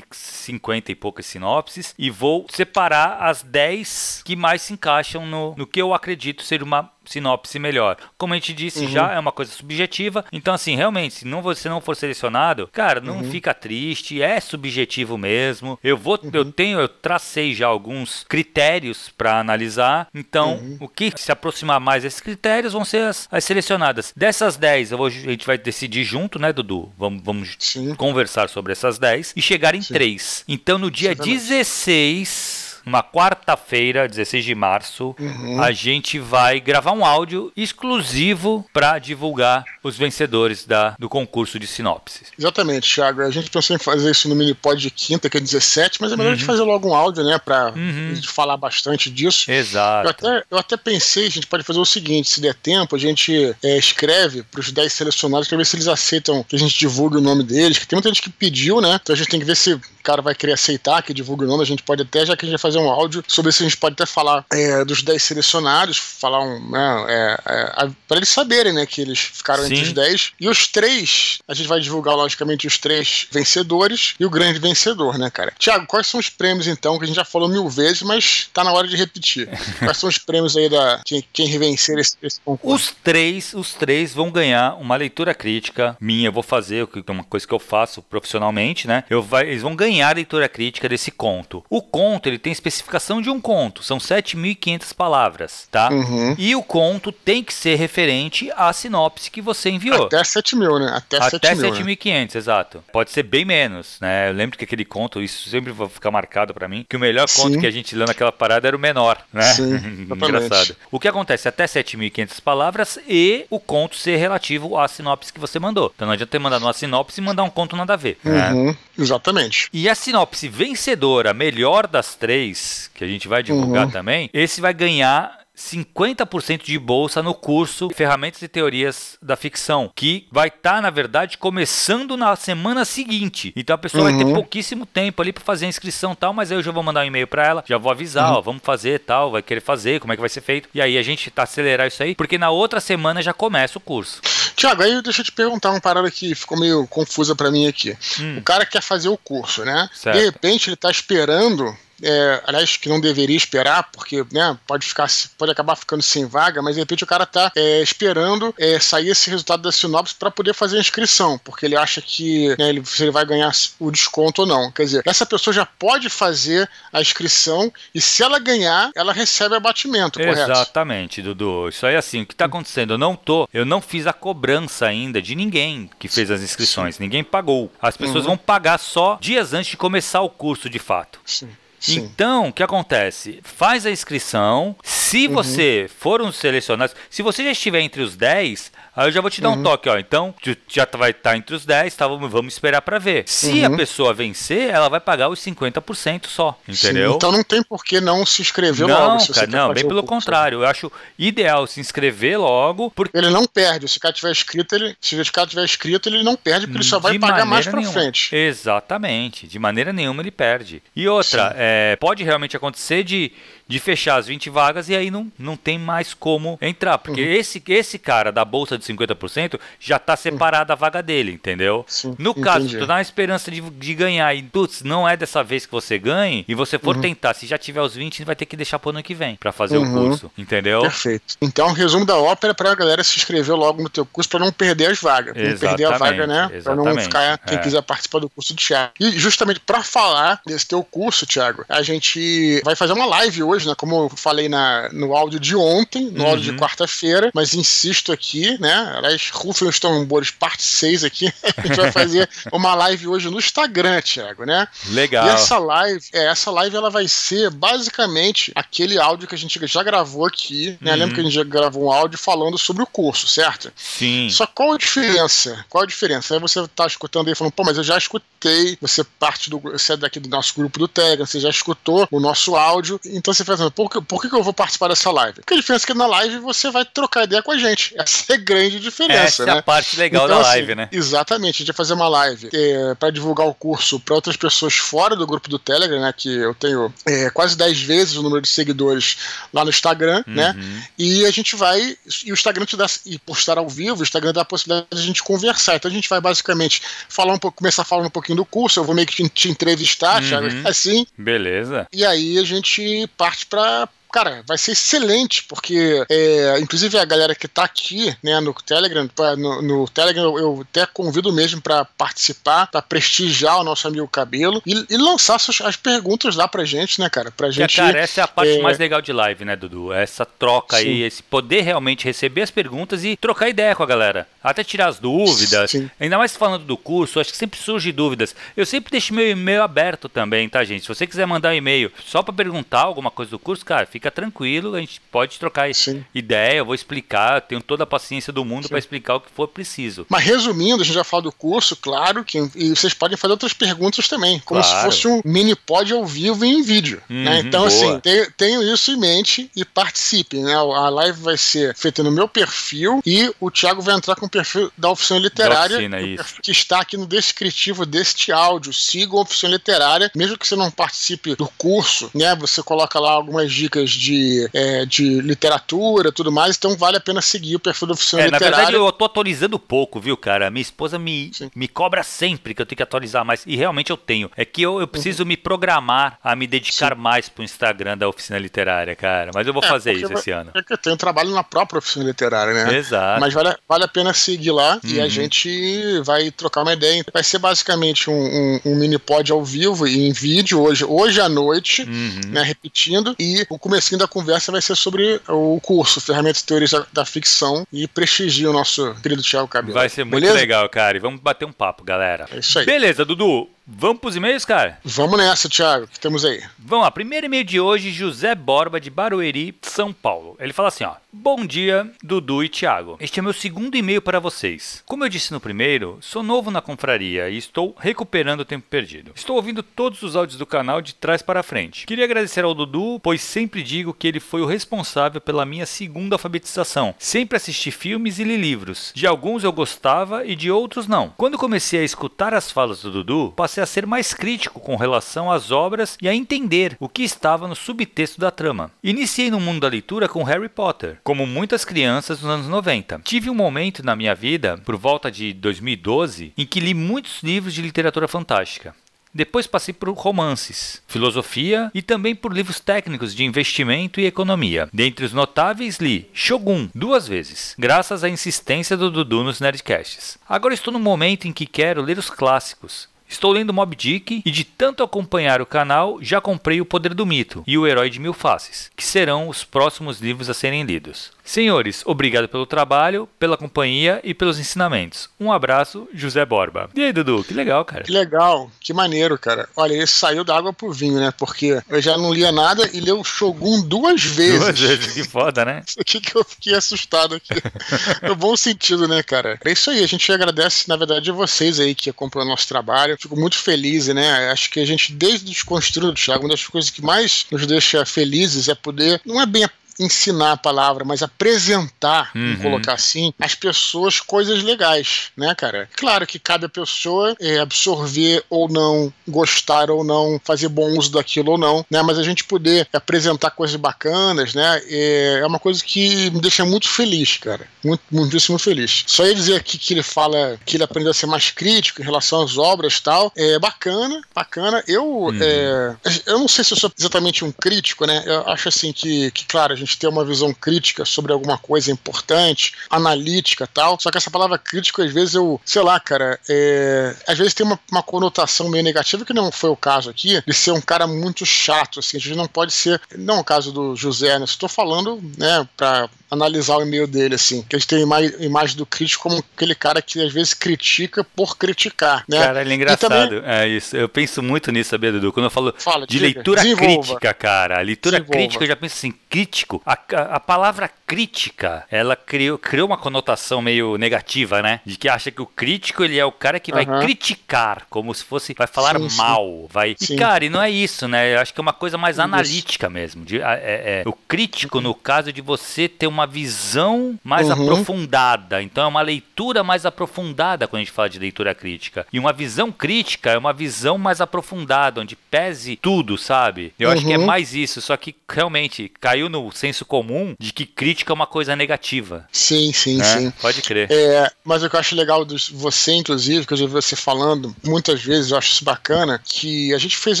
50 0.00 0.92
e 0.92 0.94
poucas 0.94 1.26
sinopses 1.26 1.94
e 1.98 2.10
vou 2.10 2.46
separar 2.50 3.18
as 3.20 3.42
10 3.42 4.22
que 4.24 4.36
mais 4.36 4.62
se 4.62 4.72
encaixam 4.72 5.26
no, 5.26 5.54
no 5.56 5.66
que 5.66 5.80
eu 5.80 5.92
acredito 5.92 6.42
ser 6.42 6.62
uma 6.62 6.90
sinopse 7.12 7.58
melhor. 7.58 7.96
Como 8.16 8.32
a 8.32 8.36
gente 8.36 8.52
disse, 8.52 8.80
uhum. 8.80 8.88
já 8.88 9.12
é 9.12 9.18
uma 9.18 9.32
coisa 9.32 9.52
subjetiva. 9.52 10.24
Então, 10.32 10.54
assim, 10.54 10.76
realmente, 10.76 11.14
se 11.14 11.26
não 11.26 11.42
você 11.42 11.68
não 11.68 11.80
for 11.80 11.94
selecionado, 11.94 12.68
cara, 12.72 13.00
não 13.00 13.18
uhum. 13.18 13.30
fica 13.30 13.54
triste, 13.54 14.22
é 14.22 14.40
subjetivo 14.40 15.18
mesmo. 15.18 15.78
Eu 15.82 15.96
vou, 15.96 16.18
uhum. 16.22 16.30
eu 16.32 16.44
tenho, 16.44 16.80
eu 16.80 16.88
tracei 16.88 17.54
já 17.54 17.66
alguns 17.66 18.24
critérios 18.28 19.10
para 19.16 19.38
analisar. 19.38 20.08
Então, 20.14 20.54
uhum. 20.54 20.76
o 20.80 20.88
que 20.88 21.12
se 21.16 21.30
aproximar 21.30 21.80
mais 21.80 22.02
desses 22.02 22.20
critérios 22.20 22.72
vão 22.72 22.84
ser 22.84 23.04
as, 23.04 23.28
as 23.30 23.44
selecionadas. 23.44 24.12
Dessas 24.16 24.56
10, 24.56 24.90
vou, 24.90 25.06
a 25.06 25.10
gente 25.10 25.46
vai 25.46 25.58
decidir 25.58 26.04
junto, 26.04 26.38
né, 26.38 26.52
Dudu? 26.52 26.92
Vamos, 26.96 27.22
vamos 27.22 27.56
conversar 27.96 28.48
sobre 28.48 28.72
essas 28.72 28.98
10 28.98 29.34
e 29.36 29.42
chegar 29.42 29.74
em 29.74 29.82
3. 29.82 30.44
Então, 30.48 30.78
no 30.78 30.90
dia 30.90 31.14
16 31.14 32.61
numa 32.84 33.02
quarta-feira, 33.02 34.08
16 34.08 34.44
de 34.44 34.54
março, 34.54 35.14
uhum. 35.18 35.62
a 35.62 35.72
gente 35.72 36.18
vai 36.18 36.60
gravar 36.60 36.92
um 36.92 37.04
áudio 37.04 37.52
exclusivo 37.56 38.64
para 38.72 38.98
divulgar 38.98 39.64
os 39.82 39.96
vencedores 39.96 40.64
da, 40.64 40.96
do 40.98 41.08
concurso 41.08 41.58
de 41.58 41.66
sinopses. 41.66 42.28
Exatamente, 42.38 42.94
Thiago. 42.94 43.22
A 43.22 43.30
gente 43.30 43.50
pensou 43.50 43.76
em 43.76 43.78
fazer 43.78 44.10
isso 44.10 44.28
no 44.28 44.34
Minipod 44.34 44.80
de 44.80 44.90
quinta, 44.90 45.28
que 45.28 45.36
é 45.36 45.40
17, 45.40 46.00
mas 46.00 46.12
é 46.12 46.16
melhor 46.16 46.30
uhum. 46.30 46.34
a 46.34 46.36
gente 46.36 46.46
fazer 46.46 46.62
logo 46.62 46.88
um 46.88 46.94
áudio, 46.94 47.24
né, 47.24 47.38
para 47.38 47.72
uhum. 47.72 48.20
falar 48.24 48.56
bastante 48.56 49.10
disso. 49.10 49.50
Exato. 49.50 50.06
Eu 50.06 50.10
até, 50.10 50.44
eu 50.50 50.58
até 50.58 50.76
pensei, 50.76 51.26
a 51.26 51.30
gente 51.30 51.46
pode 51.46 51.64
fazer 51.64 51.78
o 51.78 51.84
seguinte: 51.84 52.30
se 52.30 52.40
der 52.40 52.54
tempo, 52.54 52.96
a 52.96 52.98
gente 52.98 53.54
é, 53.62 53.78
escreve 53.78 54.42
para 54.42 54.60
os 54.60 54.70
10 54.72 54.92
selecionados 54.92 55.48
para 55.48 55.58
ver 55.58 55.66
se 55.66 55.76
eles 55.76 55.88
aceitam 55.88 56.42
que 56.42 56.56
a 56.56 56.58
gente 56.58 56.78
divulgue 56.78 57.16
o 57.16 57.20
nome 57.20 57.42
deles, 57.42 57.78
que 57.78 57.86
tem 57.86 57.96
muita 57.96 58.08
gente 58.08 58.22
que 58.22 58.30
pediu, 58.30 58.80
né? 58.80 58.98
Então 59.02 59.14
a 59.14 59.16
gente 59.16 59.28
tem 59.28 59.40
que 59.40 59.46
ver 59.46 59.56
se 59.56 59.74
o 59.74 59.80
cara 60.02 60.20
vai 60.20 60.34
querer 60.34 60.52
aceitar 60.52 61.02
que 61.02 61.14
divulgue 61.14 61.44
o 61.44 61.46
nome. 61.46 61.62
A 61.62 61.66
gente 61.66 61.82
pode 61.82 62.02
até, 62.02 62.26
já 62.26 62.36
que 62.36 62.44
a 62.44 62.46
gente 62.46 62.58
vai 62.58 62.62
fazer 62.62 62.71
fazer 62.72 62.78
um 62.78 62.90
áudio 62.90 63.22
sobre 63.28 63.50
isso. 63.50 63.62
A 63.62 63.66
gente 63.66 63.76
pode 63.76 63.92
até 63.94 64.06
falar 64.06 64.44
é, 64.50 64.84
dos 64.84 65.02
10 65.02 65.22
selecionados, 65.22 65.98
falar 65.98 66.42
um. 66.42 66.70
Né, 66.70 67.04
é, 67.08 67.40
é, 67.46 67.90
para 68.08 68.16
eles 68.16 68.28
saberem, 68.28 68.72
né, 68.72 68.86
que 68.86 69.00
eles 69.00 69.18
ficaram 69.18 69.64
Sim. 69.64 69.72
entre 69.72 69.84
os 69.84 69.92
10. 69.92 70.32
E 70.40 70.48
os 70.48 70.66
três, 70.66 71.38
a 71.46 71.54
gente 71.54 71.68
vai 71.68 71.80
divulgar, 71.80 72.16
logicamente, 72.16 72.66
os 72.66 72.78
três 72.78 73.26
vencedores 73.30 74.14
e 74.18 74.24
o 74.24 74.30
grande 74.30 74.58
vencedor, 74.58 75.18
né, 75.18 75.30
cara? 75.30 75.52
Tiago, 75.58 75.86
quais 75.86 76.06
são 76.06 76.18
os 76.18 76.28
prêmios, 76.28 76.66
então, 76.66 76.98
que 76.98 77.04
a 77.04 77.06
gente 77.06 77.16
já 77.16 77.24
falou 77.24 77.48
mil 77.48 77.68
vezes, 77.68 78.02
mas 78.02 78.48
tá 78.52 78.64
na 78.64 78.72
hora 78.72 78.88
de 78.88 78.96
repetir. 78.96 79.48
quais 79.78 79.98
são 79.98 80.08
os 80.08 80.18
prêmios 80.18 80.56
aí 80.56 80.68
da 80.68 81.00
quem, 81.04 81.24
quem 81.32 81.58
vencer 81.58 81.98
esse, 81.98 82.16
esse 82.22 82.40
concurso? 82.40 82.74
Os 82.74 82.96
três, 83.02 83.52
os 83.54 83.74
três 83.74 84.14
vão 84.14 84.30
ganhar 84.30 84.74
uma 84.74 84.96
leitura 84.96 85.34
crítica 85.34 85.96
minha, 86.00 86.28
eu 86.28 86.32
vou 86.32 86.42
fazer, 86.42 86.88
é 87.06 87.10
uma 87.10 87.24
coisa 87.24 87.46
que 87.46 87.52
eu 87.52 87.58
faço 87.58 88.02
profissionalmente, 88.02 88.86
né? 88.86 89.04
Eu 89.10 89.22
vai, 89.22 89.48
eles 89.48 89.62
vão 89.62 89.76
ganhar 89.76 90.10
a 90.10 90.14
leitura 90.14 90.48
crítica 90.48 90.88
desse 90.88 91.10
conto. 91.10 91.64
O 91.68 91.82
conto, 91.82 92.28
ele 92.28 92.38
tem 92.38 92.52
especificação 92.62 93.20
de 93.20 93.28
um 93.28 93.40
conto, 93.40 93.82
são 93.82 93.98
7.500 93.98 94.94
palavras, 94.94 95.66
tá? 95.70 95.90
Uhum. 95.90 96.34
E 96.38 96.54
o 96.54 96.62
conto 96.62 97.10
tem 97.10 97.42
que 97.42 97.52
ser 97.52 97.74
referente 97.74 98.50
à 98.56 98.72
sinopse 98.72 99.30
que 99.30 99.42
você 99.42 99.70
enviou. 99.70 100.04
Até 100.04 100.22
7 100.22 100.56
mil, 100.56 100.78
né? 100.78 100.92
Até, 100.94 101.16
Até 101.16 101.54
7.500, 101.54 102.12
né? 102.12 102.28
exato. 102.34 102.84
Pode 102.92 103.10
ser 103.10 103.24
bem 103.24 103.44
menos, 103.44 103.98
né? 104.00 104.28
Eu 104.28 104.34
lembro 104.34 104.56
que 104.56 104.64
aquele 104.64 104.84
conto, 104.84 105.20
isso 105.20 105.48
sempre 105.48 105.72
vai 105.72 105.88
ficar 105.88 106.10
marcado 106.10 106.54
para 106.54 106.68
mim, 106.68 106.86
que 106.88 106.96
o 106.96 107.00
melhor 107.00 107.28
Sim. 107.28 107.42
conto 107.42 107.58
que 107.60 107.66
a 107.66 107.70
gente 107.70 107.94
leu 107.96 108.06
naquela 108.06 108.32
parada 108.32 108.68
era 108.68 108.76
o 108.76 108.80
menor, 108.80 109.18
né? 109.32 109.42
Sim, 109.42 110.06
Engraçado. 110.12 110.76
O 110.90 111.00
que 111.00 111.08
acontece? 111.08 111.48
Até 111.48 111.64
7.500 111.64 112.40
palavras 112.40 112.98
e 113.08 113.44
o 113.50 113.58
conto 113.58 113.96
ser 113.96 114.16
relativo 114.16 114.78
à 114.78 114.86
sinopse 114.86 115.32
que 115.32 115.40
você 115.40 115.58
mandou. 115.58 115.92
Então 115.94 116.06
não 116.06 116.14
adianta 116.14 116.30
ter 116.30 116.38
mandado 116.38 116.64
uma 116.64 116.72
sinopse 116.72 117.20
e 117.20 117.24
mandar 117.24 117.42
um 117.42 117.50
conto 117.50 117.76
nada 117.76 117.94
a 117.94 117.96
ver. 117.96 118.18
Né? 118.22 118.52
Uhum, 118.52 118.76
Exatamente. 118.98 119.68
E 119.72 119.88
a 119.88 119.94
sinopse 119.94 120.48
vencedora, 120.48 121.34
melhor 121.34 121.86
das 121.86 122.14
três, 122.14 122.51
que 122.94 123.04
a 123.04 123.08
gente 123.08 123.28
vai 123.28 123.42
divulgar 123.42 123.86
uhum. 123.86 123.90
também, 123.90 124.30
esse 124.32 124.60
vai 124.60 124.72
ganhar 124.72 125.42
50% 125.56 126.64
de 126.64 126.78
bolsa 126.78 127.22
no 127.22 127.34
curso 127.34 127.90
Ferramentas 127.90 128.40
e 128.42 128.48
Teorias 128.48 129.18
da 129.20 129.36
Ficção, 129.36 129.90
que 129.94 130.26
vai 130.30 130.48
estar, 130.48 130.76
tá, 130.76 130.80
na 130.80 130.90
verdade, 130.90 131.38
começando 131.38 132.16
na 132.16 132.34
semana 132.36 132.84
seguinte. 132.84 133.52
Então 133.54 133.74
a 133.74 133.78
pessoa 133.78 134.04
uhum. 134.04 134.10
vai 134.10 134.18
ter 134.18 134.24
uhum. 134.24 134.34
pouquíssimo 134.34 134.86
tempo 134.86 135.20
ali 135.20 135.32
para 135.32 135.44
fazer 135.44 135.66
a 135.66 135.68
inscrição 135.68 136.14
tal, 136.14 136.32
mas 136.32 136.50
aí 136.50 136.58
eu 136.58 136.62
já 136.62 136.72
vou 136.72 136.82
mandar 136.82 137.00
um 137.00 137.04
e-mail 137.04 137.26
para 137.26 137.46
ela, 137.46 137.64
já 137.66 137.76
vou 137.76 137.92
avisar, 137.92 138.30
uhum. 138.30 138.38
ó, 138.38 138.40
vamos 138.40 138.62
fazer 138.64 139.00
tal, 139.00 139.30
vai 139.30 139.42
querer 139.42 139.60
fazer, 139.60 140.00
como 140.00 140.12
é 140.12 140.16
que 140.16 140.20
vai 140.20 140.30
ser 140.30 140.40
feito. 140.40 140.68
E 140.74 140.80
aí 140.80 140.96
a 140.96 141.02
gente 141.02 141.30
tá 141.30 141.42
acelerar 141.42 141.86
isso 141.86 142.02
aí, 142.02 142.14
porque 142.14 142.38
na 142.38 142.50
outra 142.50 142.80
semana 142.80 143.22
já 143.22 143.32
começa 143.32 143.78
o 143.78 143.80
curso. 143.80 144.20
Tiago, 144.56 144.82
aí 144.82 145.02
deixa 145.02 145.20
eu 145.20 145.24
te 145.24 145.32
perguntar 145.32 145.70
uma 145.70 145.80
parada 145.80 146.10
que 146.10 146.34
ficou 146.34 146.58
meio 146.58 146.86
confusa 146.86 147.34
para 147.34 147.50
mim 147.50 147.66
aqui. 147.66 147.96
Hum. 148.20 148.38
O 148.38 148.42
cara 148.42 148.64
quer 148.64 148.82
fazer 148.82 149.08
o 149.08 149.18
curso, 149.18 149.64
né? 149.64 149.88
Certo. 149.92 150.16
De 150.16 150.24
repente 150.24 150.70
ele 150.70 150.76
tá 150.76 150.90
esperando 150.90 151.76
é, 152.02 152.42
aliás, 152.46 152.76
que 152.76 152.88
não 152.88 153.00
deveria 153.00 153.36
esperar, 153.36 153.84
porque 153.92 154.24
né, 154.32 154.56
pode, 154.66 154.86
ficar, 154.86 155.08
pode 155.38 155.52
acabar 155.52 155.76
ficando 155.76 156.02
sem 156.02 156.26
vaga, 156.26 156.62
mas 156.62 156.74
de 156.74 156.80
repente 156.80 157.04
o 157.04 157.06
cara 157.06 157.24
está 157.24 157.50
é, 157.56 157.82
esperando 157.82 158.54
é, 158.58 158.78
sair 158.78 159.08
esse 159.08 159.30
resultado 159.30 159.62
da 159.62 159.72
sinopse 159.72 160.14
para 160.14 160.30
poder 160.30 160.54
fazer 160.54 160.76
a 160.76 160.80
inscrição, 160.80 161.38
porque 161.38 161.66
ele 161.66 161.76
acha 161.76 162.00
que 162.00 162.48
né, 162.58 162.68
ele, 162.68 162.84
se 162.84 163.02
ele 163.02 163.10
vai 163.10 163.24
ganhar 163.24 163.52
o 163.78 163.90
desconto 163.90 164.42
ou 164.42 164.46
não. 164.46 164.70
Quer 164.70 164.84
dizer, 164.84 165.02
essa 165.06 165.26
pessoa 165.26 165.52
já 165.52 165.66
pode 165.66 166.08
fazer 166.08 166.68
a 166.92 167.00
inscrição 167.00 167.72
e 167.94 168.00
se 168.00 168.22
ela 168.22 168.38
ganhar, 168.38 168.90
ela 168.94 169.12
recebe 169.12 169.54
abatimento, 169.54 170.18
correto? 170.18 170.50
Exatamente, 170.50 171.22
Dudu. 171.22 171.68
Isso 171.68 171.86
aí 171.86 171.96
assim, 171.96 172.22
o 172.22 172.26
que 172.26 172.34
está 172.34 172.46
acontecendo? 172.46 172.94
Eu 172.94 172.98
não 172.98 173.14
tô, 173.14 173.48
eu 173.52 173.64
não 173.64 173.80
fiz 173.80 174.06
a 174.06 174.12
cobrança 174.12 174.86
ainda 174.86 175.22
de 175.22 175.34
ninguém 175.34 175.90
que 175.98 176.08
fez 176.08 176.30
as 176.30 176.42
inscrições, 176.42 176.96
Sim. 176.96 177.04
ninguém 177.04 177.22
pagou. 177.22 177.70
As 177.80 177.96
pessoas 177.96 178.24
uhum. 178.24 178.30
vão 178.30 178.36
pagar 178.36 178.78
só 178.78 179.18
dias 179.20 179.52
antes 179.52 179.70
de 179.70 179.76
começar 179.76 180.20
o 180.20 180.28
curso 180.28 180.68
de 180.68 180.78
fato. 180.78 181.20
Sim. 181.24 181.48
Sim. 181.82 182.00
Então, 182.00 182.48
o 182.48 182.52
que 182.52 182.62
acontece? 182.62 183.40
Faz 183.42 183.84
a 183.84 183.90
inscrição. 183.90 184.76
Se 184.84 185.26
uhum. 185.26 185.34
você 185.34 185.90
for 185.98 186.22
um 186.22 186.30
selecionado, 186.30 186.92
se 187.10 187.22
você 187.22 187.44
já 187.44 187.50
estiver 187.50 187.80
entre 187.80 188.02
os 188.02 188.16
10, 188.16 188.70
Aí 188.94 189.08
eu 189.08 189.12
já 189.12 189.22
vou 189.22 189.30
te 189.30 189.40
dar 189.40 189.48
uhum. 189.48 189.60
um 189.60 189.62
toque, 189.62 189.88
ó. 189.88 189.98
Então, 189.98 190.34
já 190.68 190.86
vai 190.92 191.12
estar 191.12 191.30
tá 191.30 191.36
entre 191.36 191.56
os 191.56 191.64
10, 191.64 191.94
tá? 191.94 192.06
Vamos 192.06 192.52
esperar 192.52 192.82
para 192.82 192.98
ver. 192.98 193.24
Se 193.26 193.60
uhum. 193.60 193.74
a 193.74 193.76
pessoa 193.76 194.12
vencer, 194.12 194.68
ela 194.68 194.88
vai 194.90 195.00
pagar 195.00 195.30
os 195.30 195.40
50% 195.40 196.26
só, 196.26 196.58
entendeu? 196.68 197.12
Sim, 197.12 197.16
então 197.16 197.32
não 197.32 197.42
tem 197.42 197.62
por 197.62 197.82
que 197.82 198.02
não 198.02 198.26
se 198.26 198.42
inscrever 198.42 198.86
não, 198.86 199.16
logo. 199.16 199.32
Cara, 199.32 199.46
não, 199.46 199.72
bem 199.72 199.88
pelo 199.88 200.02
contrário. 200.02 200.60
Eu 200.60 200.66
acho 200.66 200.92
ideal 201.18 201.66
se 201.66 201.80
inscrever 201.80 202.38
logo. 202.38 202.90
Porque... 202.90 203.16
Ele 203.16 203.30
não 203.30 203.46
perde. 203.46 203.88
Se 203.88 203.96
o 203.96 204.00
cara 204.00 204.12
tiver 204.12 204.30
inscrito, 204.30 204.74
ele, 204.74 204.94
se 205.00 205.18
o 205.18 205.32
cara 205.32 205.46
tiver 205.46 205.64
inscrito, 205.64 206.10
ele 206.10 206.22
não 206.22 206.36
perde, 206.36 206.66
porque 206.66 206.78
ele 206.78 206.84
só 206.84 206.98
vai 206.98 207.18
pagar 207.18 207.46
mais 207.46 207.66
pra 207.66 207.78
nenhuma. 207.78 207.94
frente. 207.94 208.36
Exatamente. 208.36 209.46
De 209.46 209.58
maneira 209.58 209.90
nenhuma 209.90 210.20
ele 210.20 210.30
perde. 210.30 210.82
E 210.94 211.08
outra, 211.08 211.54
é, 211.56 211.71
pode 212.00 212.24
realmente 212.24 212.56
acontecer 212.56 213.04
de 213.04 213.32
de 213.66 213.78
fechar 213.78 214.16
as 214.16 214.26
20 214.26 214.50
vagas 214.50 214.88
e 214.88 214.96
aí 214.96 215.10
não, 215.10 215.30
não 215.38 215.56
tem 215.56 215.78
mais 215.78 216.14
como 216.14 216.58
entrar. 216.60 216.98
Porque 216.98 217.22
uhum. 217.22 217.32
esse, 217.32 217.62
esse 217.68 217.98
cara 217.98 218.30
da 218.30 218.44
bolsa 218.44 218.76
de 218.76 218.84
50% 218.84 219.58
já 219.80 219.96
está 219.96 220.16
separada 220.16 220.72
uhum. 220.72 220.76
a 220.76 220.76
vaga 220.76 221.02
dele, 221.02 221.32
entendeu? 221.32 221.84
Sim, 221.88 222.14
no 222.18 222.30
entendi. 222.30 222.44
caso, 222.44 222.78
tu 222.78 222.86
dá 222.86 222.94
uma 222.94 223.02
esperança 223.02 223.50
de, 223.50 223.60
de 223.60 223.94
ganhar 223.94 224.34
e, 224.34 224.42
putz, 224.42 224.82
não 224.82 225.08
é 225.08 225.16
dessa 225.16 225.42
vez 225.42 225.64
que 225.66 225.72
você 225.72 225.98
ganhe, 225.98 226.44
e 226.46 226.54
você 226.54 226.78
for 226.78 226.96
uhum. 226.96 227.02
tentar, 227.02 227.34
se 227.34 227.46
já 227.46 227.56
tiver 227.56 227.80
os 227.80 227.94
20, 227.94 228.24
vai 228.24 228.36
ter 228.36 228.46
que 228.46 228.56
deixar 228.56 228.78
pro 228.78 228.90
ano 228.90 229.02
que 229.02 229.14
vem 229.14 229.36
para 229.36 229.52
fazer 229.52 229.78
o 229.78 229.82
uhum. 229.82 230.08
curso, 230.08 230.30
entendeu? 230.36 230.82
Perfeito. 230.82 231.36
Então, 231.40 231.72
resumo 231.72 232.04
da 232.04 232.16
ópera 232.16 232.54
para 232.54 232.72
a 232.72 232.74
galera 232.74 233.02
se 233.02 233.16
inscrever 233.18 233.54
logo 233.54 233.82
no 233.82 233.88
teu 233.88 234.04
curso 234.04 234.28
para 234.28 234.40
não 234.40 234.52
perder 234.52 234.90
as 234.90 235.00
vagas. 235.00 235.36
Exatamente, 235.36 235.62
não 235.62 235.68
perder 235.68 235.84
a 235.84 235.98
vaga, 235.98 236.26
né? 236.26 236.60
Para 236.62 236.74
não 236.74 236.98
ficar 236.98 237.38
quem 237.38 237.58
é. 237.58 237.60
quiser 237.60 237.82
participar 237.82 238.18
do 238.18 238.28
curso 238.28 238.54
do 238.54 238.58
Thiago. 238.58 238.92
E 239.00 239.10
justamente 239.12 239.60
para 239.60 239.82
falar 239.82 240.40
desse 240.46 240.66
teu 240.66 240.82
curso, 240.84 241.26
Thiago, 241.26 241.64
a 241.68 241.82
gente 241.82 242.60
vai 242.64 242.76
fazer 242.76 242.92
uma 242.92 243.06
live 243.06 243.42
hoje 243.42 243.51
hoje, 243.52 243.68
né? 243.68 243.74
Como 243.76 244.04
eu 244.04 244.08
falei 244.16 244.48
na, 244.48 244.88
no 244.92 245.14
áudio 245.14 245.38
de 245.38 245.54
ontem, 245.54 246.10
no 246.10 246.22
uhum. 246.22 246.30
áudio 246.30 246.44
de 246.44 246.50
uhum. 246.50 246.56
quarta-feira, 246.56 247.30
mas 247.34 247.54
insisto 247.54 248.12
aqui, 248.12 248.58
né? 248.60 248.92
Aliás, 248.96 249.30
rufem 249.30 249.68
os 249.68 249.78
tambores, 249.78 250.30
parte 250.30 250.62
6 250.62 251.04
aqui. 251.04 251.32
a 251.56 251.66
gente 251.66 251.76
vai 251.76 251.92
fazer 251.92 252.28
uma 252.52 252.74
live 252.74 253.08
hoje 253.08 253.28
no 253.28 253.38
Instagram, 253.38 254.00
Thiago, 254.00 254.44
né? 254.44 254.66
Legal. 254.88 255.26
E 255.26 255.30
essa 255.30 255.58
live, 255.58 256.04
é, 256.12 256.26
essa 256.26 256.50
live 256.50 256.76
ela 256.76 256.90
vai 256.90 257.06
ser 257.08 257.50
basicamente 257.50 258.52
aquele 258.54 258.98
áudio 258.98 259.28
que 259.28 259.34
a 259.34 259.38
gente 259.38 259.60
já 259.66 259.82
gravou 259.82 260.26
aqui, 260.26 260.76
né? 260.80 260.92
Uhum. 260.92 260.98
Lembra 260.98 261.14
que 261.14 261.20
a 261.20 261.24
gente 261.24 261.34
já 261.34 261.44
gravou 261.44 261.86
um 261.86 261.92
áudio 261.92 262.18
falando 262.18 262.58
sobre 262.58 262.82
o 262.82 262.86
curso, 262.86 263.26
certo? 263.26 263.72
Sim. 263.76 264.28
Só 264.30 264.46
qual 264.46 264.72
a 264.72 264.78
diferença? 264.78 265.64
Qual 265.68 265.84
a 265.84 265.86
diferença? 265.86 266.34
Aí 266.34 266.40
você 266.40 266.66
tá 266.68 266.86
escutando 266.86 267.28
aí 267.28 267.34
falando, 267.34 267.52
pô, 267.52 267.64
mas 267.64 267.76
eu 267.76 267.84
já 267.84 267.96
escutei, 267.98 268.76
você 268.80 269.04
parte 269.04 269.50
do. 269.50 269.58
Você 269.60 269.92
é 269.92 269.96
daqui 269.96 270.18
do 270.18 270.28
nosso 270.28 270.54
grupo 270.54 270.78
do 270.78 270.88
Telegram, 270.88 271.26
você 271.26 271.40
já 271.40 271.50
escutou 271.50 272.08
o 272.10 272.20
nosso 272.20 272.56
áudio, 272.56 273.00
então 273.04 273.32
você 273.32 273.41
pensando, 273.44 273.70
por, 273.70 273.90
que, 273.90 274.00
por 274.00 274.20
que 274.20 274.34
eu 274.34 274.42
vou 274.42 274.52
participar 274.52 274.88
dessa 274.88 275.10
live? 275.10 275.40
Porque 275.40 275.54
a 275.54 275.56
diferença 275.56 275.84
é 275.84 275.86
que 275.86 275.94
na 275.94 276.06
live 276.06 276.38
você 276.38 276.70
vai 276.70 276.84
trocar 276.84 277.24
ideia 277.24 277.42
com 277.42 277.52
a 277.52 277.58
gente. 277.58 277.94
Essa 277.98 278.32
é 278.32 278.36
a 278.36 278.38
grande 278.38 278.80
diferença. 278.80 279.22
Essa 279.22 279.46
né? 279.46 279.52
é 279.52 279.58
a 279.58 279.62
parte 279.62 279.96
legal 279.96 280.24
então, 280.24 280.36
da 280.36 280.42
assim, 280.42 280.58
live, 280.58 280.74
né? 280.74 280.88
Exatamente. 280.92 281.56
A 281.56 281.58
gente 281.58 281.66
vai 281.68 281.76
fazer 281.76 281.94
uma 281.94 282.08
live 282.08 282.48
é, 282.52 282.94
para 282.94 283.10
divulgar 283.10 283.46
o 283.46 283.54
curso 283.54 283.98
para 284.00 284.14
outras 284.14 284.36
pessoas 284.36 284.74
fora 284.74 285.16
do 285.16 285.26
grupo 285.26 285.48
do 285.48 285.58
Telegram, 285.58 286.00
né? 286.00 286.12
Que 286.16 286.28
eu 286.28 286.54
tenho 286.54 286.92
é, 287.06 287.30
quase 287.30 287.56
10 287.56 287.80
vezes 287.82 288.16
o 288.16 288.22
número 288.22 288.42
de 288.42 288.48
seguidores 288.48 289.16
lá 289.52 289.64
no 289.64 289.70
Instagram, 289.70 290.24
né? 290.26 290.50
uhum. 290.50 290.60
né? 290.60 290.86
E 290.98 291.24
a 291.26 291.30
gente 291.30 291.56
vai. 291.56 291.96
E 292.24 292.30
o 292.30 292.34
Instagram 292.34 292.64
te 292.64 292.76
dá. 292.76 292.86
E 293.06 293.18
postar 293.18 293.58
ao 293.58 293.68
vivo, 293.68 294.00
o 294.00 294.02
Instagram 294.02 294.32
dá 294.32 294.42
a 294.42 294.44
possibilidade 294.44 294.88
de 294.92 294.98
a 295.02 295.06
gente 295.06 295.22
conversar. 295.22 295.76
Então 295.76 295.90
a 295.90 295.94
gente 295.94 296.08
vai 296.08 296.20
basicamente 296.20 296.82
falar 297.08 297.34
um 297.34 297.38
pouco, 297.38 297.58
começar 297.58 297.84
falando 297.84 298.06
um 298.06 298.10
pouquinho 298.10 298.36
do 298.36 298.44
curso. 298.44 298.78
Eu 298.78 298.84
vou 298.84 298.94
meio 298.94 299.06
que 299.06 299.28
te 299.28 299.48
entrevistar, 299.48 300.22
uhum. 300.22 300.62
assim. 300.64 301.06
Beleza. 301.16 301.86
E 301.92 302.04
aí 302.04 302.38
a 302.38 302.44
gente 302.44 303.08
parte 303.16 303.31
para 303.48 303.88
cara, 304.12 304.42
vai 304.46 304.58
ser 304.58 304.72
excelente, 304.72 305.42
porque 305.44 306.04
é, 306.08 306.58
inclusive 306.60 306.98
a 306.98 307.04
galera 307.04 307.34
que 307.34 307.48
tá 307.48 307.64
aqui, 307.64 308.14
né, 308.22 308.38
no 308.40 308.52
Telegram, 308.52 309.08
pra, 309.08 309.34
no, 309.34 309.62
no, 309.62 309.88
Telegram 309.88 310.38
eu 310.38 310.64
até 310.68 310.84
convido 310.84 311.32
mesmo 311.32 311.62
para 311.62 311.84
participar, 311.84 312.66
para 312.66 312.82
prestigiar 312.82 313.58
o 313.60 313.64
nosso 313.64 313.88
amigo 313.88 314.06
Cabelo 314.06 314.62
e, 314.66 314.86
e 314.90 314.96
lançar 314.98 315.36
as, 315.36 315.60
as, 315.62 315.76
perguntas 315.76 316.36
lá 316.36 316.46
pra 316.46 316.64
gente, 316.64 317.00
né, 317.00 317.08
cara? 317.08 317.30
Pra 317.30 317.50
gente. 317.50 317.76
cara, 317.76 317.98
essa 317.98 318.20
é 318.20 318.24
a 318.24 318.28
parte 318.28 318.58
é... 318.58 318.62
mais 318.62 318.78
legal 318.78 319.00
de 319.00 319.12
live, 319.12 319.44
né, 319.46 319.56
Dudu? 319.56 319.92
Essa 319.92 320.26
troca 320.26 320.76
Sim. 320.76 320.88
aí, 320.88 321.02
esse 321.02 321.22
poder 321.22 321.62
realmente 321.62 322.04
receber 322.04 322.42
as 322.42 322.50
perguntas 322.50 323.04
e 323.04 323.16
trocar 323.16 323.48
ideia 323.48 323.74
com 323.74 323.82
a 323.82 323.86
galera. 323.86 324.28
Até 324.42 324.62
tirar 324.62 324.88
as 324.88 324.98
dúvidas. 324.98 325.70
Sim. 325.70 325.90
Ainda 325.98 326.18
mais 326.18 326.36
falando 326.36 326.64
do 326.64 326.76
curso, 326.76 327.18
acho 327.18 327.30
que 327.30 327.36
sempre 327.36 327.58
surge 327.58 327.90
dúvidas. 327.92 328.36
Eu 328.54 328.66
sempre 328.66 328.90
deixo 328.90 329.14
meu 329.14 329.28
e-mail 329.30 329.62
aberto 329.62 330.08
também, 330.08 330.48
tá, 330.48 330.62
gente? 330.64 330.82
Se 330.82 330.88
você 330.88 331.06
quiser 331.06 331.26
mandar 331.26 331.50
um 331.50 331.54
e-mail 331.54 331.90
só 332.04 332.22
para 332.22 332.34
perguntar 332.34 332.82
alguma 332.82 333.10
coisa 333.10 333.30
do 333.30 333.38
curso, 333.38 333.64
cara, 333.64 333.86
fica 333.86 334.01
fica 334.02 334.10
tranquilo, 334.10 334.74
a 334.74 334.80
gente 334.80 335.00
pode 335.12 335.38
trocar 335.38 335.72
Sim. 335.72 336.04
ideia, 336.12 336.58
eu 336.58 336.64
vou 336.64 336.74
explicar, 336.74 337.40
tenho 337.40 337.62
toda 337.62 337.84
a 337.84 337.86
paciência 337.86 338.32
do 338.32 338.44
mundo 338.44 338.68
para 338.68 338.78
explicar 338.78 339.14
o 339.14 339.20
que 339.20 339.30
for 339.30 339.46
preciso. 339.46 340.04
Mas 340.08 340.24
resumindo, 340.24 340.82
a 340.82 340.84
gente 340.84 340.94
já 340.94 341.04
falou 341.04 341.22
do 341.22 341.32
curso, 341.32 341.76
claro, 341.76 342.24
que 342.24 342.38
e 342.56 342.70
vocês 342.70 342.92
podem 342.92 343.16
fazer 343.16 343.32
outras 343.32 343.52
perguntas 343.52 344.08
também, 344.08 344.40
como 344.40 344.60
claro. 344.60 344.76
se 344.76 344.84
fosse 344.84 345.08
um 345.08 345.20
mini 345.24 345.54
pod 345.54 345.92
ao 345.92 346.04
vivo 346.04 346.44
em 346.44 346.62
vídeo. 346.62 347.00
Né? 347.08 347.16
Uhum, 347.16 347.24
né? 347.24 347.40
Então, 347.40 347.64
assim, 347.64 347.86
boa. 347.86 348.02
assim, 348.04 348.30
tenho 348.36 348.62
isso 348.74 348.90
em 348.90 348.96
mente 348.96 349.50
e 349.54 349.64
participem. 349.64 350.42
Né? 350.42 350.54
A 350.54 350.88
live 350.88 351.20
vai 351.20 351.36
ser 351.36 351.76
feita 351.76 352.02
no 352.02 352.10
meu 352.10 352.26
perfil 352.26 353.00
e 353.06 353.32
o 353.38 353.50
Thiago 353.50 353.80
vai 353.80 353.94
entrar 353.94 354.16
com 354.16 354.26
o 354.26 354.30
perfil 354.30 354.72
da 354.76 354.90
oficina 354.90 355.20
literária, 355.20 355.88
da 355.88 355.96
oficina, 355.96 356.24
que 356.42 356.50
está 356.50 356.80
aqui 356.80 356.96
no 356.96 357.06
descritivo 357.06 357.86
deste 357.86 358.32
áudio. 358.32 358.72
Sigam 358.72 359.18
a 359.18 359.22
oficina 359.22 359.52
literária, 359.52 360.10
mesmo 360.16 360.36
que 360.36 360.46
você 360.46 360.56
não 360.56 360.70
participe 360.70 361.36
do 361.36 361.48
curso, 361.56 362.10
né? 362.14 362.34
Você 362.36 362.62
coloca 362.62 362.98
lá 362.98 363.12
algumas 363.12 363.52
dicas 363.52 363.91
de, 363.92 364.48
é, 364.52 364.84
de 364.84 365.20
literatura 365.20 366.12
tudo 366.12 366.32
mais, 366.32 366.56
então 366.56 366.76
vale 366.76 366.96
a 366.96 367.00
pena 367.00 367.20
seguir 367.22 367.56
o 367.56 367.60
perfil 367.60 367.88
da 367.88 367.94
oficina 367.94 368.22
é, 368.22 368.24
literária. 368.26 368.50
Na 368.50 368.56
verdade, 368.56 368.76
eu 368.76 368.92
tô 368.92 369.04
atualizando 369.04 369.58
pouco, 369.58 370.00
viu, 370.00 370.16
cara? 370.16 370.50
Minha 370.50 370.62
esposa 370.62 370.98
me, 370.98 371.30
me 371.54 371.68
cobra 371.68 372.02
sempre 372.02 372.54
que 372.54 372.62
eu 372.62 372.66
tenho 372.66 372.76
que 372.76 372.82
atualizar 372.82 373.24
mais. 373.24 373.44
E 373.46 373.56
realmente 373.56 373.90
eu 373.90 373.96
tenho. 373.96 374.30
É 374.36 374.44
que 374.44 374.62
eu, 374.62 374.80
eu 374.80 374.86
preciso 374.86 375.22
uhum. 375.22 375.28
me 375.28 375.36
programar 375.36 376.18
a 376.22 376.34
me 376.36 376.46
dedicar 376.46 376.94
Sim. 376.94 377.00
mais 377.00 377.28
pro 377.28 377.44
Instagram 377.44 377.96
da 377.96 378.08
oficina 378.08 378.38
literária, 378.38 378.94
cara. 378.94 379.30
Mas 379.34 379.46
eu 379.46 379.52
vou 379.52 379.62
é, 379.64 379.68
fazer 379.68 379.94
isso 379.94 380.12
esse 380.12 380.30
ano. 380.30 380.50
É 380.54 380.62
que 380.62 380.72
eu 380.72 380.78
tenho 380.78 380.96
trabalho 380.96 381.30
na 381.30 381.42
própria 381.42 381.78
oficina 381.78 382.04
literária, 382.04 382.52
né? 382.52 382.76
Exato. 382.76 383.20
Mas 383.20 383.32
vale, 383.32 383.54
vale 383.68 383.84
a 383.84 383.88
pena 383.88 384.12
seguir 384.12 384.50
lá 384.50 384.74
uhum. 384.74 384.90
e 384.90 385.00
a 385.00 385.04
uhum. 385.04 385.10
gente 385.10 386.00
vai 386.02 386.30
trocar 386.30 386.62
uma 386.62 386.72
ideia. 386.72 387.04
Vai 387.12 387.22
ser 387.22 387.38
basicamente 387.38 388.10
um, 388.10 388.14
um, 388.14 388.60
um 388.66 388.76
mini 388.76 388.98
pod 388.98 389.30
ao 389.32 389.44
vivo 389.44 389.86
e 389.86 390.08
em 390.08 390.12
vídeo 390.12 390.60
hoje, 390.60 390.84
hoje 390.84 391.20
à 391.20 391.28
noite, 391.28 391.82
uhum. 391.82 392.30
né? 392.30 392.42
Repetindo. 392.42 393.14
E 393.18 393.46
o 393.48 393.58
comecinho 393.82 393.98
da 393.98 394.06
conversa 394.06 394.52
vai 394.52 394.62
ser 394.62 394.76
sobre 394.76 395.20
o 395.28 395.60
curso 395.60 396.00
Ferramentas 396.00 396.40
e 396.40 396.46
Teorias 396.46 396.70
da, 396.70 396.86
da 396.92 397.04
Ficção 397.04 397.66
e 397.72 397.88
prestigia 397.88 398.48
o 398.48 398.52
nosso 398.52 398.94
querido 399.02 399.22
Thiago 399.22 399.48
Cabelo. 399.48 399.74
Vai 399.74 399.88
ser 399.88 400.04
muito 400.04 400.22
Beleza? 400.22 400.38
legal, 400.38 400.68
cara. 400.68 400.96
E 400.96 401.00
vamos 401.00 401.20
bater 401.20 401.44
um 401.44 401.52
papo, 401.52 401.82
galera. 401.82 402.28
É 402.30 402.38
isso 402.38 402.58
aí. 402.58 402.64
Beleza, 402.64 403.04
Dudu. 403.04 403.48
Vamos 403.66 404.00
pros 404.00 404.16
e-mails, 404.16 404.44
cara? 404.44 404.78
Vamos 404.84 405.16
nessa, 405.16 405.48
Thiago. 405.48 405.84
O 405.84 405.88
que 405.88 406.00
temos 406.00 406.24
aí? 406.24 406.42
Vamos 406.58 406.84
lá. 406.84 406.90
Primeiro 406.90 407.26
e-mail 407.26 407.44
de 407.44 407.60
hoje, 407.60 407.92
José 407.92 408.34
Borba, 408.34 408.80
de 408.80 408.90
Barueri, 408.90 409.56
São 409.62 409.92
Paulo. 409.92 410.36
Ele 410.40 410.52
fala 410.52 410.68
assim, 410.68 410.84
ó. 410.84 410.94
Bom 411.14 411.44
dia, 411.44 411.92
Dudu 412.02 412.42
e 412.42 412.48
Thiago. 412.48 412.96
Este 412.98 413.20
é 413.20 413.22
meu 413.22 413.34
segundo 413.34 413.76
e-mail 413.76 414.00
para 414.00 414.18
vocês. 414.18 414.82
Como 414.86 415.04
eu 415.04 415.10
disse 415.10 415.30
no 415.30 415.38
primeiro, 415.38 415.98
sou 416.00 416.22
novo 416.22 416.50
na 416.50 416.62
confraria 416.62 417.28
e 417.28 417.36
estou 417.36 417.76
recuperando 417.78 418.40
o 418.40 418.44
tempo 418.46 418.66
perdido. 418.68 419.12
Estou 419.14 419.36
ouvindo 419.36 419.62
todos 419.62 420.02
os 420.02 420.16
áudios 420.16 420.38
do 420.38 420.46
canal 420.46 420.80
de 420.80 420.94
trás 420.94 421.20
para 421.20 421.42
frente. 421.42 421.84
Queria 421.84 422.06
agradecer 422.06 422.44
ao 422.44 422.54
Dudu, 422.54 422.98
pois 423.02 423.20
sempre 423.20 423.62
digo 423.62 423.92
que 423.92 424.08
ele 424.08 424.20
foi 424.20 424.40
o 424.40 424.46
responsável 424.46 425.20
pela 425.20 425.44
minha 425.44 425.66
segunda 425.66 426.14
alfabetização. 426.14 426.94
Sempre 426.98 427.36
assisti 427.36 427.70
filmes 427.70 428.18
e 428.18 428.24
li 428.24 428.38
livros. 428.38 428.90
De 428.94 429.06
alguns 429.06 429.44
eu 429.44 429.52
gostava 429.52 430.24
e 430.24 430.34
de 430.34 430.50
outros 430.50 430.88
não. 430.88 431.12
Quando 431.18 431.36
comecei 431.36 431.80
a 431.80 431.84
escutar 431.84 432.32
as 432.32 432.50
falas 432.50 432.80
do 432.80 432.90
Dudu, 432.90 433.34
passei 433.36 433.51
a 433.60 433.66
ser 433.66 433.86
mais 433.86 434.14
crítico 434.14 434.60
com 434.60 434.76
relação 434.76 435.30
às 435.30 435.50
obras 435.50 435.96
e 436.00 436.08
a 436.08 436.14
entender 436.14 436.76
o 436.80 436.88
que 436.88 437.02
estava 437.02 437.46
no 437.46 437.54
subtexto 437.54 438.20
da 438.20 438.30
trama. 438.30 438.70
Iniciei 438.82 439.30
no 439.30 439.40
mundo 439.40 439.60
da 439.60 439.68
leitura 439.68 440.08
com 440.08 440.22
Harry 440.22 440.48
Potter, 440.48 440.98
como 441.02 441.26
muitas 441.26 441.64
crianças 441.64 442.22
nos 442.22 442.30
anos 442.30 442.48
90. 442.48 443.00
Tive 443.04 443.30
um 443.30 443.34
momento 443.34 443.84
na 443.84 443.96
minha 443.96 444.14
vida, 444.14 444.58
por 444.64 444.76
volta 444.76 445.10
de 445.10 445.32
2012, 445.32 446.32
em 446.36 446.46
que 446.46 446.60
li 446.60 446.74
muitos 446.74 447.22
livros 447.22 447.54
de 447.54 447.62
literatura 447.62 448.08
fantástica. 448.08 448.74
Depois 449.14 449.46
passei 449.46 449.74
por 449.74 449.90
romances, 449.90 450.82
filosofia 450.88 451.70
e 451.74 451.82
também 451.82 452.14
por 452.14 452.32
livros 452.32 452.58
técnicos 452.58 453.14
de 453.14 453.24
investimento 453.24 454.00
e 454.00 454.06
economia. 454.06 454.70
Dentre 454.72 455.04
os 455.04 455.12
notáveis 455.12 455.76
li 455.76 456.08
Shogun 456.14 456.70
duas 456.74 457.06
vezes, 457.06 457.54
graças 457.58 458.02
à 458.02 458.08
insistência 458.08 458.74
do 458.74 458.90
Dudu 458.90 459.22
nos 459.22 459.38
Nerdcasts. 459.38 460.16
Agora 460.26 460.54
estou 460.54 460.72
no 460.72 460.80
momento 460.80 461.28
em 461.28 461.32
que 461.32 461.44
quero 461.44 461.82
ler 461.82 461.98
os 461.98 462.08
clássicos, 462.08 462.88
Estou 463.12 463.30
lendo 463.30 463.52
Mob 463.52 463.76
Dick 463.76 464.22
e 464.24 464.30
de 464.30 464.42
tanto 464.42 464.82
acompanhar 464.82 465.42
o 465.42 465.46
canal, 465.46 465.98
já 466.00 466.18
comprei 466.18 466.62
O 466.62 466.64
Poder 466.64 466.94
do 466.94 467.04
Mito 467.04 467.44
e 467.46 467.58
O 467.58 467.66
Herói 467.66 467.90
de 467.90 468.00
Mil 468.00 468.14
Faces, 468.14 468.70
que 468.74 468.82
serão 468.82 469.28
os 469.28 469.44
próximos 469.44 470.00
livros 470.00 470.30
a 470.30 470.34
serem 470.34 470.62
lidos. 470.62 471.12
Senhores, 471.24 471.82
obrigado 471.86 472.28
pelo 472.28 472.44
trabalho, 472.44 473.08
pela 473.18 473.36
companhia 473.36 474.00
e 474.02 474.12
pelos 474.12 474.38
ensinamentos. 474.38 475.08
Um 475.18 475.30
abraço, 475.32 475.88
José 475.94 476.24
Borba. 476.24 476.68
E 476.74 476.82
aí, 476.82 476.92
Dudu? 476.92 477.22
Que 477.24 477.32
legal, 477.32 477.64
cara. 477.64 477.84
Que 477.84 477.92
legal, 477.92 478.50
que 478.60 478.72
maneiro, 478.72 479.18
cara. 479.18 479.48
Olha, 479.56 479.74
ele 479.74 479.86
saiu 479.86 480.24
da 480.24 480.36
água 480.36 480.52
pro 480.52 480.72
vinho, 480.72 480.98
né? 480.98 481.12
Porque 481.16 481.62
eu 481.68 481.80
já 481.80 481.96
não 481.96 482.12
lia 482.12 482.32
nada 482.32 482.68
e 482.72 482.80
leu 482.80 483.02
Shogun 483.04 483.62
duas 483.62 484.02
vezes. 484.04 484.40
Duas 484.40 484.58
vezes, 484.58 484.92
que 484.92 485.04
foda, 485.04 485.44
né? 485.44 485.62
Isso 485.66 485.80
aqui 485.80 486.00
que 486.00 486.16
eu 486.16 486.24
fiquei 486.24 486.54
assustado 486.54 487.14
aqui. 487.14 487.34
no 488.06 488.16
bom 488.16 488.36
sentido, 488.36 488.88
né, 488.88 489.02
cara? 489.02 489.38
É 489.44 489.52
isso 489.52 489.70
aí, 489.70 489.82
a 489.82 489.86
gente 489.86 490.10
agradece, 490.10 490.68
na 490.68 490.76
verdade, 490.76 491.10
a 491.10 491.14
vocês 491.14 491.60
aí 491.60 491.74
que 491.74 491.88
acompanham 491.88 492.26
o 492.26 492.30
nosso 492.30 492.48
trabalho. 492.48 492.98
Fico 493.00 493.16
muito 493.16 493.36
feliz, 493.36 493.86
né? 493.88 494.30
Acho 494.30 494.50
que 494.50 494.60
a 494.60 494.66
gente, 494.66 494.92
desde 494.92 495.26
o 495.26 495.30
Desconstruído, 495.30 495.94
Thiago, 495.94 496.24
uma 496.24 496.30
das 496.30 496.46
coisas 496.46 496.70
que 496.70 496.82
mais 496.82 497.26
nos 497.30 497.46
deixa 497.46 497.86
felizes 497.86 498.48
é 498.48 498.54
poder, 498.54 499.00
não 499.04 499.20
é 499.20 499.26
bem 499.26 499.44
ensinar 499.82 500.32
a 500.32 500.36
palavra, 500.36 500.84
mas 500.84 501.02
apresentar, 501.02 502.10
uhum. 502.14 502.36
vamos 502.36 502.42
colocar 502.42 502.74
assim, 502.74 503.12
às 503.20 503.34
pessoas 503.34 504.00
coisas 504.00 504.42
legais, 504.42 505.10
né, 505.16 505.34
cara? 505.34 505.68
Claro 505.76 506.06
que 506.06 506.18
cada 506.18 506.48
pessoa 506.48 507.14
é, 507.20 507.38
absorver 507.38 508.24
ou 508.28 508.48
não, 508.48 508.92
gostar 509.06 509.70
ou 509.70 509.84
não, 509.84 510.20
fazer 510.24 510.48
bom 510.48 510.78
uso 510.78 510.92
daquilo 510.92 511.32
ou 511.32 511.38
não, 511.38 511.64
né? 511.70 511.82
Mas 511.82 511.98
a 511.98 512.02
gente 512.02 512.24
poder 512.24 512.68
apresentar 512.72 513.30
coisas 513.30 513.56
bacanas, 513.56 514.34
né? 514.34 514.60
É, 514.66 515.20
é 515.22 515.26
uma 515.26 515.38
coisa 515.38 515.62
que 515.62 516.10
me 516.10 516.20
deixa 516.20 516.44
muito 516.44 516.68
feliz, 516.68 517.16
cara. 517.16 517.46
Muito, 517.64 517.82
muitíssimo 517.90 518.38
feliz. 518.38 518.84
Só 518.86 519.06
ia 519.06 519.14
dizer 519.14 519.36
aqui 519.36 519.58
que 519.58 519.74
ele 519.74 519.82
fala 519.82 520.38
que 520.44 520.56
ele 520.56 520.64
aprendeu 520.64 520.90
a 520.90 520.94
ser 520.94 521.06
mais 521.06 521.30
crítico 521.30 521.80
em 521.80 521.84
relação 521.84 522.22
às 522.22 522.36
obras 522.36 522.76
e 522.76 522.82
tal. 522.82 523.12
É 523.16 523.38
bacana, 523.38 524.00
bacana. 524.14 524.62
Eu, 524.66 524.84
uhum. 524.84 525.18
é, 525.20 525.76
eu 526.06 526.18
não 526.18 526.28
sei 526.28 526.44
se 526.44 526.52
eu 526.52 526.58
sou 526.58 526.72
exatamente 526.78 527.24
um 527.24 527.32
crítico, 527.32 527.86
né? 527.86 528.02
Eu 528.06 528.28
acho 528.28 528.48
assim 528.48 528.72
que, 528.72 529.10
que 529.10 529.24
claro, 529.26 529.52
a 529.52 529.56
gente 529.56 529.71
ter 529.78 529.86
uma 529.86 530.04
visão 530.04 530.32
crítica 530.32 530.84
sobre 530.84 531.12
alguma 531.12 531.38
coisa 531.38 531.70
importante, 531.70 532.54
analítica 532.70 533.46
tal. 533.46 533.78
Só 533.80 533.90
que 533.90 533.98
essa 533.98 534.10
palavra 534.10 534.38
crítico, 534.38 534.82
às 534.82 534.92
vezes, 534.92 535.14
eu, 535.14 535.40
sei 535.44 535.62
lá, 535.62 535.78
cara, 535.78 536.18
é, 536.28 536.94
às 537.06 537.18
vezes 537.18 537.34
tem 537.34 537.46
uma, 537.46 537.58
uma, 537.70 537.82
conotação 537.82 538.48
meio 538.48 538.64
negativa, 538.64 539.04
que 539.04 539.12
não 539.12 539.30
foi 539.30 539.50
o 539.50 539.56
caso 539.56 539.90
aqui, 539.90 540.22
de 540.26 540.34
ser 540.34 540.52
um 540.52 540.60
cara 540.60 540.86
muito 540.86 541.26
chato, 541.26 541.80
assim. 541.80 541.96
A 541.96 542.00
gente 542.00 542.16
não 542.16 542.28
pode 542.28 542.52
ser. 542.52 542.80
Não 542.96 543.20
o 543.20 543.24
caso 543.24 543.52
do 543.52 543.76
José, 543.76 544.18
né? 544.18 544.24
Estou 544.24 544.48
falando, 544.48 545.00
né, 545.16 545.46
pra 545.56 545.88
analisar 546.12 546.58
o 546.58 546.62
e-mail 546.62 546.86
dele, 546.86 547.14
assim. 547.14 547.42
Que 547.42 547.56
a 547.56 547.58
gente 547.58 547.68
tem 547.68 547.82
a 547.82 548.22
imagem 548.22 548.56
do 548.56 548.66
crítico 548.66 549.04
como 549.04 549.24
aquele 549.34 549.54
cara 549.54 549.80
que 549.80 549.98
às 550.04 550.12
vezes 550.12 550.34
critica 550.34 551.02
por 551.02 551.38
criticar, 551.38 552.04
né? 552.06 552.18
Cara, 552.18 552.42
ele 552.42 552.52
é 552.52 552.54
engraçado. 552.54 552.90
Também... 552.90 553.22
É 553.24 553.48
isso. 553.48 553.74
Eu 553.74 553.88
penso 553.88 554.22
muito 554.22 554.52
nisso, 554.52 554.70
sabia, 554.70 554.92
Dudu? 554.92 555.10
Quando 555.10 555.24
eu 555.24 555.30
falo 555.30 555.54
Fala, 555.56 555.86
de 555.86 555.98
diga. 555.98 556.04
leitura 556.04 556.42
Desenvolva. 556.42 556.74
crítica, 556.74 557.14
cara. 557.14 557.58
A 557.58 557.62
leitura 557.62 557.96
Desenvolva. 557.96 558.18
crítica, 558.18 558.44
eu 558.44 558.48
já 558.48 558.56
penso 558.56 558.74
assim, 558.76 558.94
crítico. 559.08 559.62
A, 559.64 559.72
a, 559.72 560.16
a, 560.16 560.20
palavra 560.20 560.70
crítica, 560.86 561.64
ela 561.70 561.96
criou, 561.96 562.36
criou 562.36 562.66
uma 562.66 562.76
conotação 562.76 563.40
meio 563.40 563.78
negativa, 563.78 564.42
né? 564.42 564.60
De 564.66 564.76
que 564.76 564.90
acha 564.90 565.10
que 565.10 565.22
o 565.22 565.26
crítico, 565.26 565.82
ele 565.82 565.98
é 565.98 566.04
o 566.04 566.12
cara 566.12 566.38
que 566.38 566.52
vai 566.52 566.66
criticar, 566.66 567.66
como 567.70 567.94
se 567.94 568.04
fosse, 568.04 568.34
vai 568.34 568.46
falar 568.46 568.78
sim, 568.78 568.96
mal, 568.98 569.48
vai... 569.50 569.74
Sim. 569.78 569.94
E, 569.94 569.96
cara, 569.96 570.24
e 570.26 570.28
não 570.28 570.42
é 570.42 570.50
isso, 570.50 570.86
né? 570.86 571.14
Eu 571.14 571.20
acho 571.20 571.32
que 571.32 571.40
é 571.40 571.42
uma 571.42 571.54
coisa 571.54 571.78
mais 571.78 571.98
analítica 571.98 572.68
mesmo. 572.68 573.02
De, 573.02 573.20
é, 573.20 573.22
é, 573.22 573.82
o 573.86 573.92
crítico, 573.92 574.60
no 574.60 574.74
caso 574.74 575.10
de 575.10 575.22
você 575.22 575.68
ter 575.68 575.86
uma 575.86 576.01
uma 576.02 576.06
visão 576.06 576.98
mais 577.04 577.28
uhum. 577.28 577.32
aprofundada. 577.32 578.42
Então 578.42 578.64
é 578.64 578.66
uma 578.66 578.82
leitura 578.82 579.44
mais 579.44 579.64
aprofundada 579.64 580.48
quando 580.48 580.60
a 580.60 580.64
gente 580.64 580.72
fala 580.72 580.90
de 580.90 580.98
leitura 580.98 581.34
crítica. 581.34 581.86
E 581.92 581.98
uma 581.98 582.12
visão 582.12 582.50
crítica 582.50 583.10
é 583.10 583.18
uma 583.18 583.32
visão 583.32 583.78
mais 583.78 584.00
aprofundada, 584.00 584.80
onde 584.80 584.96
pese 584.96 585.56
tudo, 585.56 585.96
sabe? 585.96 586.52
Eu 586.58 586.68
uhum. 586.68 586.74
acho 586.74 586.84
que 586.84 586.92
é 586.92 586.98
uhum. 586.98 587.06
mais 587.06 587.34
isso, 587.34 587.60
só 587.60 587.76
que 587.76 587.94
realmente 588.08 588.70
caiu 588.80 589.08
no 589.08 589.30
senso 589.32 589.64
comum 589.64 590.14
de 590.18 590.32
que 590.32 590.44
crítica 590.44 590.92
é 590.92 590.94
uma 590.94 591.06
coisa 591.06 591.36
negativa. 591.36 592.06
Sim, 592.10 592.52
sim, 592.52 592.78
né? 592.78 592.84
sim. 592.84 593.10
Pode 593.20 593.42
crer. 593.42 593.68
É, 593.70 594.10
mas 594.24 594.42
o 594.42 594.50
que 594.50 594.56
eu 594.56 594.60
acho 594.60 594.74
legal 594.74 595.04
de 595.04 595.16
você, 595.32 595.72
inclusive, 595.72 596.26
que 596.26 596.32
eu 596.32 596.36
já 596.36 596.46
vi 596.46 596.52
você 596.52 596.74
falando 596.74 597.34
muitas 597.44 597.82
vezes, 597.82 598.10
eu 598.10 598.18
acho 598.18 598.32
isso 598.32 598.44
bacana, 598.44 599.00
que 599.04 599.54
a 599.54 599.58
gente 599.58 599.76
fez, 599.76 600.00